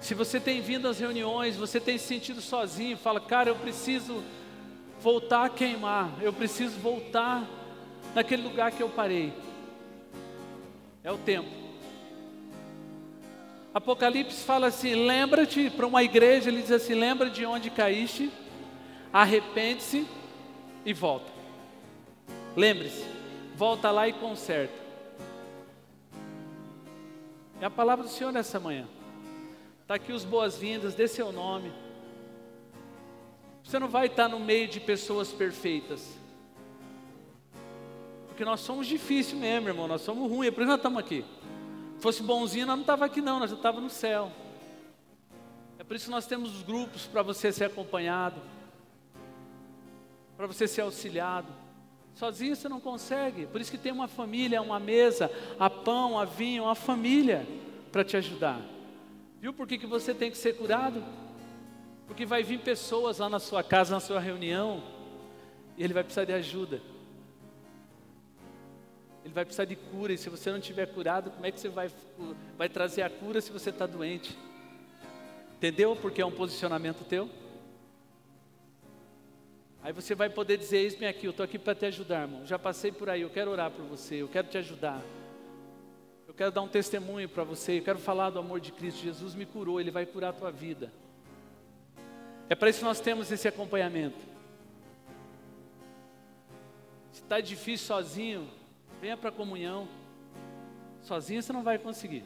Se 0.00 0.14
você 0.14 0.40
tem 0.40 0.60
vindo 0.60 0.88
às 0.88 0.98
reuniões, 0.98 1.56
você 1.56 1.78
tem 1.78 1.98
se 1.98 2.06
sentido 2.06 2.40
sozinho, 2.40 2.96
fala, 2.96 3.20
cara, 3.20 3.50
eu 3.50 3.56
preciso 3.56 4.24
voltar 5.00 5.44
a 5.44 5.48
queimar, 5.48 6.10
eu 6.22 6.32
preciso 6.32 6.78
voltar 6.78 7.46
naquele 8.14 8.42
lugar 8.42 8.72
que 8.72 8.82
eu 8.82 8.88
parei. 8.88 9.32
É 11.04 11.12
o 11.12 11.18
tempo. 11.18 11.59
Apocalipse 13.72 14.42
fala 14.44 14.66
assim: 14.66 14.94
lembra-te, 14.94 15.70
para 15.70 15.86
uma 15.86 16.02
igreja, 16.02 16.50
ele 16.50 16.62
diz 16.62 16.72
assim: 16.72 16.94
lembra 16.94 17.30
de 17.30 17.46
onde 17.46 17.70
caíste, 17.70 18.30
arrepende-se 19.12 20.06
e 20.84 20.92
volta. 20.92 21.30
Lembre-se, 22.56 23.04
volta 23.54 23.90
lá 23.90 24.08
e 24.08 24.12
conserta. 24.12 24.80
É 27.60 27.66
a 27.66 27.70
palavra 27.70 28.04
do 28.04 28.10
Senhor 28.10 28.32
nessa 28.32 28.58
manhã. 28.58 28.88
Está 29.82 29.94
aqui 29.94 30.12
os 30.12 30.24
boas-vindas, 30.24 30.94
dê 30.94 31.06
seu 31.06 31.30
nome. 31.30 31.72
Você 33.62 33.78
não 33.78 33.88
vai 33.88 34.06
estar 34.06 34.28
no 34.28 34.40
meio 34.40 34.66
de 34.66 34.80
pessoas 34.80 35.30
perfeitas. 35.30 36.18
Porque 38.26 38.44
nós 38.44 38.60
somos 38.60 38.86
difíceis 38.86 39.38
mesmo, 39.38 39.68
irmão. 39.68 39.86
Nós 39.86 40.00
somos 40.00 40.28
ruins, 40.28 40.48
é 40.48 40.50
por 40.50 40.62
isso 40.62 40.70
nós 40.70 40.78
estamos 40.78 40.98
aqui 40.98 41.24
fosse 42.00 42.22
bonzinho, 42.22 42.66
nós 42.66 42.76
não 42.76 42.82
estava 42.82 43.04
aqui 43.04 43.20
não, 43.20 43.38
nós 43.38 43.50
já 43.50 43.56
estava 43.56 43.80
no 43.80 43.90
céu. 43.90 44.32
É 45.78 45.84
por 45.84 45.94
isso 45.94 46.06
que 46.06 46.10
nós 46.10 46.26
temos 46.26 46.56
os 46.56 46.62
grupos 46.62 47.06
para 47.06 47.22
você 47.22 47.52
ser 47.52 47.64
acompanhado, 47.64 48.40
para 50.36 50.46
você 50.46 50.66
ser 50.66 50.82
auxiliado. 50.82 51.48
Sozinho 52.14 52.54
você 52.54 52.68
não 52.68 52.80
consegue. 52.80 53.46
Por 53.46 53.60
isso 53.60 53.70
que 53.70 53.78
tem 53.78 53.92
uma 53.92 54.08
família, 54.08 54.60
uma 54.60 54.80
mesa, 54.80 55.30
a 55.58 55.70
pão, 55.70 56.18
a 56.18 56.24
vinho, 56.24 56.64
uma 56.64 56.74
família 56.74 57.46
para 57.90 58.04
te 58.04 58.16
ajudar. 58.16 58.60
Viu 59.40 59.52
por 59.52 59.66
que, 59.66 59.78
que 59.78 59.86
você 59.86 60.12
tem 60.12 60.30
que 60.30 60.36
ser 60.36 60.54
curado? 60.54 61.02
Porque 62.06 62.26
vai 62.26 62.42
vir 62.42 62.60
pessoas 62.60 63.18
lá 63.18 63.28
na 63.28 63.38
sua 63.38 63.62
casa, 63.62 63.94
na 63.94 64.00
sua 64.00 64.20
reunião, 64.20 64.82
e 65.78 65.82
ele 65.82 65.94
vai 65.94 66.02
precisar 66.02 66.24
de 66.24 66.32
ajuda. 66.32 66.82
Ele 69.30 69.34
vai 69.36 69.44
precisar 69.44 69.64
de 69.64 69.76
cura, 69.76 70.12
e 70.12 70.18
se 70.18 70.28
você 70.28 70.50
não 70.50 70.58
tiver 70.58 70.86
curado, 70.86 71.30
como 71.30 71.46
é 71.46 71.52
que 71.52 71.60
você 71.60 71.68
vai, 71.68 71.88
vai 72.58 72.68
trazer 72.68 73.02
a 73.02 73.08
cura 73.08 73.40
se 73.40 73.52
você 73.52 73.70
está 73.70 73.86
doente? 73.86 74.36
Entendeu? 75.54 75.94
Porque 75.94 76.20
é 76.20 76.26
um 76.26 76.32
posicionamento 76.32 77.04
teu. 77.04 77.30
Aí 79.84 79.92
você 79.92 80.16
vai 80.16 80.28
poder 80.28 80.56
dizer: 80.56 80.78
Eis-me 80.78 81.06
aqui, 81.06 81.26
eu 81.26 81.30
estou 81.30 81.44
aqui 81.44 81.60
para 81.60 81.76
te 81.76 81.86
ajudar, 81.86 82.22
irmão. 82.22 82.44
Já 82.44 82.58
passei 82.58 82.90
por 82.90 83.08
aí, 83.08 83.22
eu 83.22 83.30
quero 83.30 83.52
orar 83.52 83.70
por 83.70 83.84
você, 83.84 84.16
eu 84.16 84.26
quero 84.26 84.48
te 84.48 84.58
ajudar. 84.58 85.00
Eu 86.26 86.34
quero 86.34 86.50
dar 86.50 86.62
um 86.62 86.68
testemunho 86.68 87.28
para 87.28 87.44
você, 87.44 87.78
eu 87.78 87.84
quero 87.84 88.00
falar 88.00 88.30
do 88.30 88.40
amor 88.40 88.58
de 88.58 88.72
Cristo. 88.72 89.00
Jesus 89.00 89.36
me 89.36 89.46
curou, 89.46 89.80
Ele 89.80 89.92
vai 89.92 90.06
curar 90.06 90.30
a 90.30 90.32
tua 90.32 90.50
vida. 90.50 90.92
É 92.48 92.56
para 92.56 92.68
isso 92.68 92.80
que 92.80 92.84
nós 92.84 92.98
temos 92.98 93.30
esse 93.30 93.46
acompanhamento. 93.46 94.18
Se 97.12 97.22
está 97.22 97.40
difícil 97.40 97.86
sozinho, 97.86 98.59
Venha 99.00 99.16
para 99.16 99.30
a 99.30 99.32
comunhão. 99.32 99.88
Sozinho 101.02 101.42
você 101.42 101.52
não 101.52 101.62
vai 101.62 101.78
conseguir. 101.78 102.22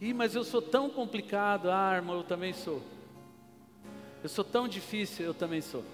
Ih, 0.00 0.14
mas 0.14 0.34
eu 0.34 0.44
sou 0.44 0.62
tão 0.62 0.88
complicado. 0.88 1.70
Ah, 1.70 1.94
irmão, 1.96 2.16
eu 2.18 2.24
também 2.24 2.52
sou. 2.52 2.82
Eu 4.22 4.28
sou 4.28 4.44
tão 4.44 4.68
difícil, 4.68 5.26
eu 5.26 5.34
também 5.34 5.60
sou. 5.60 5.84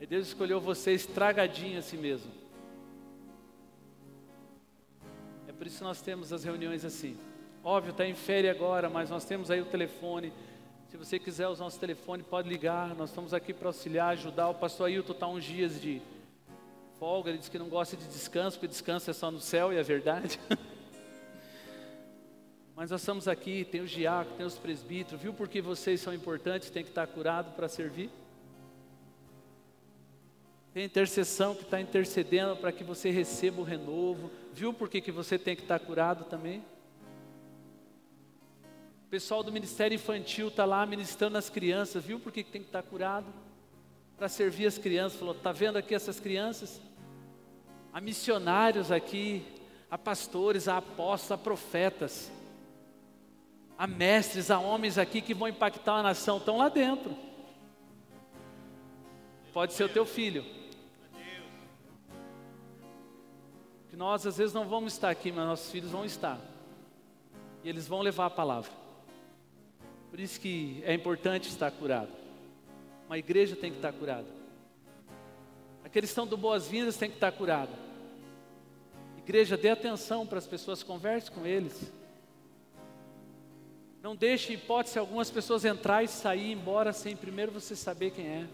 E 0.00 0.06
Deus 0.06 0.26
escolheu 0.26 0.60
você 0.60 0.92
estragadinho 0.92 1.78
a 1.78 1.82
si 1.82 1.96
mesmo. 1.96 2.30
É 5.46 5.52
por 5.52 5.66
isso 5.66 5.78
que 5.78 5.84
nós 5.84 6.02
temos 6.02 6.32
as 6.32 6.42
reuniões 6.42 6.84
assim. 6.84 7.16
Óbvio, 7.62 7.92
está 7.92 8.04
em 8.04 8.14
férias 8.14 8.54
agora, 8.54 8.90
mas 8.90 9.10
nós 9.10 9.24
temos 9.24 9.50
aí 9.50 9.60
o 9.60 9.66
telefone. 9.66 10.32
Se 10.88 10.96
você 10.96 11.18
quiser 11.18 11.48
usar 11.48 11.64
nosso 11.64 11.78
telefone, 11.78 12.22
pode 12.22 12.48
ligar. 12.48 12.94
Nós 12.94 13.10
estamos 13.10 13.32
aqui 13.32 13.54
para 13.54 13.68
auxiliar, 13.68 14.10
ajudar. 14.10 14.48
O 14.48 14.54
pastor 14.54 14.86
Ailton 14.86 15.12
está 15.12 15.26
uns 15.26 15.44
dias 15.44 15.80
de 15.80 16.02
folga, 16.98 17.30
ele 17.30 17.38
diz 17.38 17.48
que 17.48 17.58
não 17.58 17.68
gosta 17.68 17.96
de 17.96 18.06
descanso, 18.06 18.56
porque 18.58 18.68
descanso 18.68 19.10
é 19.10 19.12
só 19.12 19.30
no 19.30 19.40
céu 19.40 19.72
e 19.72 19.76
é 19.76 19.82
verdade. 19.82 20.38
Mas 22.74 22.90
nós 22.90 23.00
estamos 23.00 23.26
aqui, 23.26 23.64
tem 23.64 23.80
o 23.80 23.86
diácono, 23.86 24.36
tem 24.36 24.44
os 24.44 24.58
presbíteros, 24.58 25.20
viu 25.20 25.32
porque 25.32 25.62
vocês 25.62 26.00
são 26.00 26.12
importantes, 26.12 26.68
tem 26.68 26.82
que 26.82 26.90
estar 26.90 27.06
curado 27.06 27.52
para 27.52 27.68
servir? 27.68 28.10
Tem 30.74 30.84
intercessão 30.84 31.54
que 31.54 31.62
está 31.62 31.80
intercedendo 31.80 32.54
para 32.56 32.70
que 32.70 32.84
você 32.84 33.10
receba 33.10 33.62
o 33.62 33.64
renovo, 33.64 34.30
viu 34.52 34.74
porque 34.74 35.00
que 35.00 35.10
você 35.10 35.38
tem 35.38 35.56
que 35.56 35.62
estar 35.62 35.78
curado 35.78 36.24
também? 36.24 36.62
O 39.06 39.08
pessoal 39.08 39.42
do 39.42 39.50
Ministério 39.50 39.94
Infantil 39.94 40.48
está 40.48 40.66
lá 40.66 40.84
ministrando 40.84 41.38
as 41.38 41.48
crianças, 41.48 42.04
viu 42.04 42.20
porque 42.20 42.42
que 42.42 42.50
tem 42.50 42.60
que 42.60 42.68
estar 42.68 42.82
curado? 42.82 43.26
Para 44.16 44.28
servir 44.28 44.66
as 44.66 44.78
crianças, 44.78 45.18
falou, 45.18 45.34
está 45.34 45.52
vendo 45.52 45.76
aqui 45.76 45.94
essas 45.94 46.18
crianças? 46.18 46.80
Há 47.92 48.00
missionários 48.00 48.90
aqui, 48.90 49.44
há 49.90 49.98
pastores, 49.98 50.68
há 50.68 50.78
apóstolos, 50.78 51.32
há 51.32 51.38
profetas, 51.38 52.30
há 53.76 53.86
mestres, 53.86 54.50
há 54.50 54.58
homens 54.58 54.96
aqui 54.96 55.20
que 55.20 55.34
vão 55.34 55.48
impactar 55.48 55.96
a 55.96 56.02
nação, 56.02 56.38
estão 56.38 56.56
lá 56.56 56.68
dentro. 56.68 57.14
Pode 59.52 59.74
ser 59.74 59.84
o 59.84 59.88
teu 59.88 60.06
filho. 60.06 60.44
Que 63.90 63.96
nós 63.96 64.26
às 64.26 64.36
vezes 64.36 64.54
não 64.54 64.66
vamos 64.66 64.94
estar 64.94 65.10
aqui, 65.10 65.30
mas 65.30 65.46
nossos 65.46 65.70
filhos 65.70 65.90
vão 65.90 66.04
estar. 66.04 66.38
E 67.62 67.68
eles 67.68 67.86
vão 67.86 68.00
levar 68.00 68.26
a 68.26 68.30
palavra. 68.30 68.70
Por 70.10 70.20
isso 70.20 70.40
que 70.40 70.82
é 70.84 70.94
importante 70.94 71.48
estar 71.48 71.70
curado. 71.70 72.25
Uma 73.06 73.18
igreja 73.18 73.54
tem 73.56 73.70
que 73.70 73.78
estar 73.78 73.92
curada. 73.92 74.26
Aqueles 75.84 76.10
que 76.10 76.12
estão 76.12 76.26
do 76.26 76.36
boas-vindas 76.36 76.96
têm 76.96 77.08
que 77.08 77.16
estar 77.16 77.32
curados. 77.32 77.74
Igreja, 79.18 79.56
dê 79.56 79.70
atenção 79.70 80.26
para 80.26 80.38
as 80.38 80.46
pessoas, 80.46 80.82
converse 80.82 81.30
com 81.30 81.46
eles. 81.46 81.92
Não 84.02 84.14
deixe 84.14 84.52
hipótese 84.52 84.98
algumas 84.98 85.30
pessoas 85.30 85.64
entrar 85.64 86.02
e 86.02 86.08
sair 86.08 86.52
embora 86.52 86.92
sem 86.92 87.16
primeiro 87.16 87.52
você 87.52 87.74
saber 87.74 88.10
quem 88.10 88.26
é. 88.26 88.46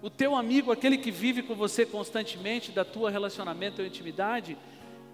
O 0.00 0.10
teu 0.10 0.36
amigo, 0.36 0.70
aquele 0.70 0.98
que 0.98 1.10
vive 1.10 1.42
com 1.42 1.54
você 1.54 1.86
constantemente, 1.86 2.72
da 2.72 2.84
tua 2.84 3.10
relacionamento 3.10 3.80
ou 3.80 3.86
intimidade, 3.86 4.56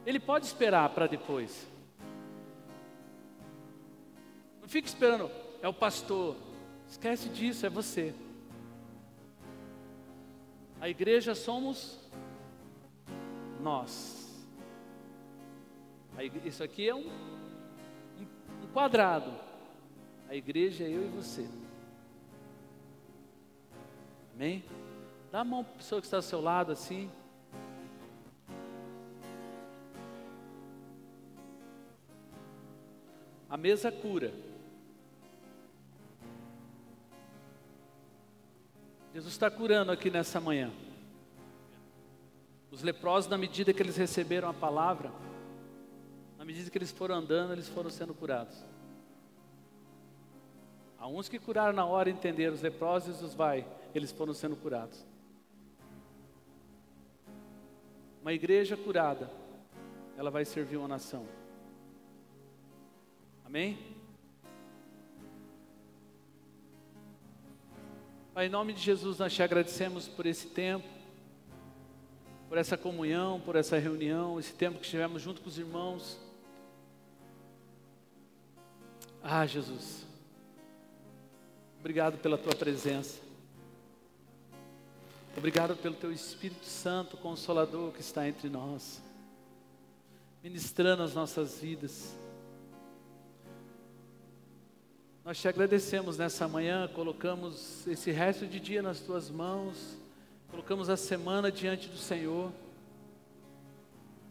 ele 0.04 0.18
pode 0.18 0.46
esperar 0.46 0.88
para 0.90 1.06
depois. 1.06 1.66
Não 4.60 4.68
fique 4.68 4.88
esperando, 4.88 5.30
é 5.62 5.68
o 5.68 5.72
pastor. 5.72 6.36
Esquece 6.88 7.28
disso, 7.28 7.64
é 7.64 7.70
você. 7.70 8.12
A 10.80 10.88
igreja 10.88 11.34
somos 11.34 11.98
nós. 13.60 14.46
Isso 16.44 16.64
aqui 16.64 16.88
é 16.88 16.94
um, 16.94 17.06
um 18.62 18.66
quadrado. 18.72 19.30
A 20.26 20.34
igreja 20.34 20.84
é 20.84 20.88
eu 20.88 21.04
e 21.04 21.08
você. 21.08 21.46
Amém? 24.34 24.64
Dá 25.30 25.40
a 25.40 25.44
mão 25.44 25.62
para 25.62 25.74
a 25.74 25.76
pessoa 25.76 26.00
que 26.00 26.06
está 26.06 26.16
ao 26.16 26.22
seu 26.22 26.40
lado 26.40 26.72
assim. 26.72 27.10
A 33.50 33.56
mesa 33.56 33.92
cura. 33.92 34.32
Jesus 39.12 39.32
está 39.32 39.50
curando 39.50 39.90
aqui 39.90 40.08
nessa 40.08 40.40
manhã. 40.40 40.70
Os 42.70 42.82
leprosos, 42.82 43.28
na 43.28 43.36
medida 43.36 43.72
que 43.72 43.82
eles 43.82 43.96
receberam 43.96 44.48
a 44.48 44.54
palavra, 44.54 45.10
na 46.38 46.44
medida 46.44 46.70
que 46.70 46.78
eles 46.78 46.92
foram 46.92 47.16
andando, 47.16 47.52
eles 47.52 47.68
foram 47.68 47.90
sendo 47.90 48.14
curados. 48.14 48.56
Há 50.96 51.08
uns 51.08 51.28
que 51.28 51.38
curaram 51.38 51.72
na 51.72 51.84
hora 51.84 52.08
entenderam, 52.08 52.54
os 52.54 52.62
leprosos 52.62 53.20
os 53.20 53.34
vai, 53.34 53.66
eles 53.94 54.12
foram 54.12 54.32
sendo 54.32 54.54
curados. 54.54 55.04
Uma 58.22 58.32
igreja 58.32 58.76
curada, 58.76 59.28
ela 60.16 60.30
vai 60.30 60.44
servir 60.44 60.76
uma 60.76 60.86
nação. 60.86 61.26
Amém? 63.44 63.89
Pai, 68.40 68.46
em 68.46 68.48
nome 68.48 68.72
de 68.72 68.80
Jesus, 68.80 69.18
nós 69.18 69.34
te 69.34 69.42
agradecemos 69.42 70.08
por 70.08 70.24
esse 70.24 70.46
tempo, 70.46 70.88
por 72.48 72.56
essa 72.56 72.74
comunhão, 72.74 73.38
por 73.38 73.54
essa 73.54 73.78
reunião, 73.78 74.40
esse 74.40 74.54
tempo 74.54 74.78
que 74.78 74.84
estivemos 74.86 75.20
junto 75.20 75.42
com 75.42 75.48
os 75.50 75.58
irmãos. 75.58 76.18
Ah, 79.22 79.44
Jesus, 79.44 80.06
obrigado 81.80 82.16
pela 82.16 82.38
tua 82.38 82.54
presença. 82.54 83.20
Obrigado 85.36 85.76
pelo 85.76 85.96
teu 85.96 86.10
Espírito 86.10 86.64
Santo, 86.64 87.18
consolador 87.18 87.92
que 87.92 88.00
está 88.00 88.26
entre 88.26 88.48
nós, 88.48 89.02
ministrando 90.42 91.02
as 91.02 91.12
nossas 91.12 91.58
vidas. 91.58 92.16
Nós 95.22 95.38
te 95.38 95.46
agradecemos 95.46 96.16
nessa 96.16 96.48
manhã, 96.48 96.88
colocamos 96.88 97.86
esse 97.86 98.10
resto 98.10 98.46
de 98.46 98.58
dia 98.58 98.80
nas 98.80 99.00
tuas 99.00 99.28
mãos, 99.28 99.98
colocamos 100.50 100.88
a 100.88 100.96
semana 100.96 101.52
diante 101.52 101.88
do 101.88 101.98
Senhor. 101.98 102.50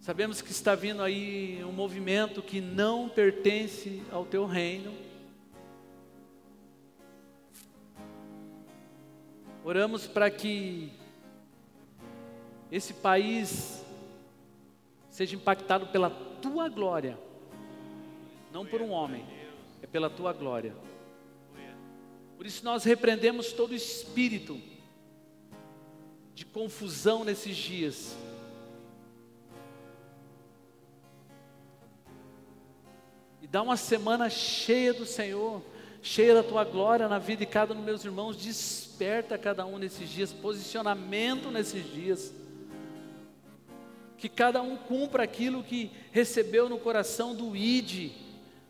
Sabemos 0.02 0.42
que 0.42 0.50
está 0.50 0.74
vindo 0.74 1.04
aí 1.04 1.64
um 1.64 1.72
movimento 1.72 2.42
que 2.42 2.60
não 2.60 3.08
pertence 3.08 4.02
ao 4.12 4.26
teu 4.26 4.48
reino. 4.48 4.92
Oramos 9.64 10.08
para 10.08 10.32
que 10.32 10.92
esse 12.72 12.96
país 12.96 13.86
seja 15.12 15.36
impactado 15.36 15.86
pela 15.88 16.10
tua 16.10 16.68
glória, 16.68 17.16
não 18.52 18.66
por 18.66 18.82
um 18.82 18.90
homem, 18.90 19.24
pela 19.92 20.10
tua 20.10 20.34
glória. 20.34 20.76
Por 22.38 22.46
isso 22.46 22.64
nós 22.64 22.84
repreendemos 22.86 23.52
todo 23.52 23.76
espírito 23.76 24.60
de 26.34 26.46
confusão 26.46 27.26
nesses 27.26 27.58
dias. 27.58 28.16
E 33.42 33.48
dá 33.48 33.62
uma 33.62 33.76
semana 33.76 34.30
cheia 34.30 34.94
do 34.94 35.06
Senhor, 35.06 35.62
cheia 36.02 36.36
da 36.36 36.42
tua 36.42 36.64
glória 36.64 37.10
na 37.10 37.20
vida 37.20 37.46
de 37.46 37.46
cada 37.46 37.74
um 37.74 37.78
dos 37.78 37.86
meus 37.86 38.06
irmãos. 38.06 38.38
Desperta 38.38 39.38
cada 39.38 39.66
um 39.66 39.78
nesses 39.78 40.10
dias, 40.10 40.32
posicionamento 40.32 41.52
nesses 41.52 41.84
dias. 41.92 42.34
Que 44.18 44.30
cada 44.30 44.62
um 44.62 44.78
cumpra 44.78 45.24
aquilo 45.24 45.62
que 45.62 45.92
recebeu 46.12 46.70
no 46.70 46.78
coração 46.78 47.36
do 47.36 47.54
ID 47.54 48.29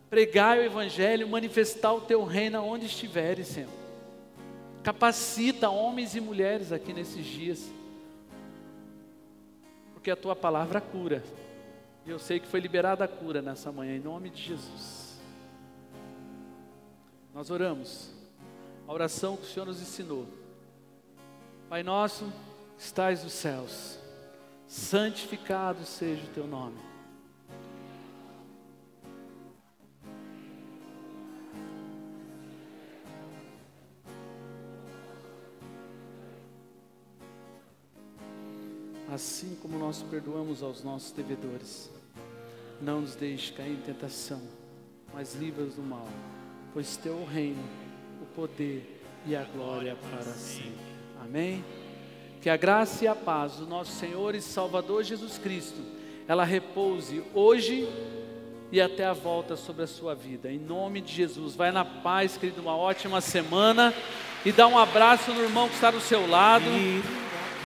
pregar 0.10 0.57
o 0.57 0.64
Evangelho, 0.64 1.27
manifestar 1.27 1.94
o 1.94 2.02
teu 2.02 2.23
reino 2.23 2.64
onde 2.64 2.88
estiveres, 2.88 3.48
Senhor. 3.48 3.69
Capacita 4.84 5.69
homens 5.69 6.15
e 6.15 6.22
mulheres 6.22 6.72
aqui 6.72 6.94
nesses 6.94 7.26
dias, 7.26 7.69
porque 9.94 10.10
a 10.10 10.15
tua 10.15 10.36
palavra 10.36 10.81
cura, 10.81 11.23
e 12.06 12.10
eu 12.10 12.18
sei 12.18 12.40
que 12.40 12.48
foi 12.48 12.60
liberada 12.60 13.03
a 13.03 13.07
cura 13.07 13.41
nessa 13.41 13.72
manhã, 13.72 13.95
em 13.95 13.99
nome 13.99 14.30
de 14.30 14.41
Jesus. 14.41 15.19
Nós 17.34 17.52
oramos, 17.52 18.10
a 18.88 18.94
oração 18.94 19.38
que 19.38 19.44
o 19.44 19.48
Senhor 19.48 19.65
nos 19.65 19.81
ensinou. 19.81 20.26
Pai 21.69 21.84
nosso, 21.84 22.31
estais 22.77 23.23
nos 23.23 23.34
céus, 23.34 23.99
santificado 24.68 25.86
seja 25.86 26.23
o 26.23 26.30
teu 26.30 26.48
nome 26.48 26.89
assim 39.14 39.57
como 39.61 39.77
nós 39.77 40.03
perdoamos 40.03 40.61
aos 40.61 40.84
nossos 40.84 41.11
devedores. 41.11 41.90
Não 42.81 43.02
nos 43.02 43.15
deixe 43.15 43.52
cair 43.52 43.73
em 43.73 43.81
tentação, 43.81 44.41
mas 45.14 45.36
livra-nos 45.36 45.76
do 45.76 45.81
mal, 45.81 46.07
pois 46.73 46.95
teu 46.95 47.15
o 47.15 47.26
reino, 47.26 47.64
o 48.22 48.26
poder 48.27 49.02
e 49.26 49.36
a 49.36 49.44
glória 49.44 49.98
para 50.10 50.23
sempre. 50.34 50.90
Amém? 51.22 51.64
Que 52.41 52.49
a 52.49 52.56
graça 52.56 53.03
e 53.03 53.07
a 53.07 53.15
paz 53.15 53.56
do 53.57 53.68
nosso 53.68 53.91
Senhor 53.91 54.34
e 54.34 54.41
Salvador 54.41 55.03
Jesus 55.03 55.38
Cristo, 55.38 55.81
ela 56.27 56.45
repouse 56.45 57.22
hoje 57.34 57.90
e 58.72 58.80
até 58.80 59.06
a 59.06 59.14
volta 59.14 59.56
sobre 59.57 59.84
a 59.84 59.88
sua 59.88 60.14
vida. 60.15 60.49
Em 60.49 60.60
nome 60.60 61.02
de 61.02 61.11
Jesus, 61.11 61.56
vai 61.56 61.72
na 61.72 61.84
paz, 61.84 62.38
querido, 62.38 62.61
uma 62.61 62.77
ótima 62.77 63.19
semana 63.19 63.94
e 64.45 64.52
dá 64.52 64.68
um 64.68 64.77
abraço 64.77 65.34
no 65.34 65.41
irmão 65.41 65.68
que 65.68 65.76
está 65.76 65.91
do 65.91 65.99
seu 65.99 66.30
lado. 66.30 66.65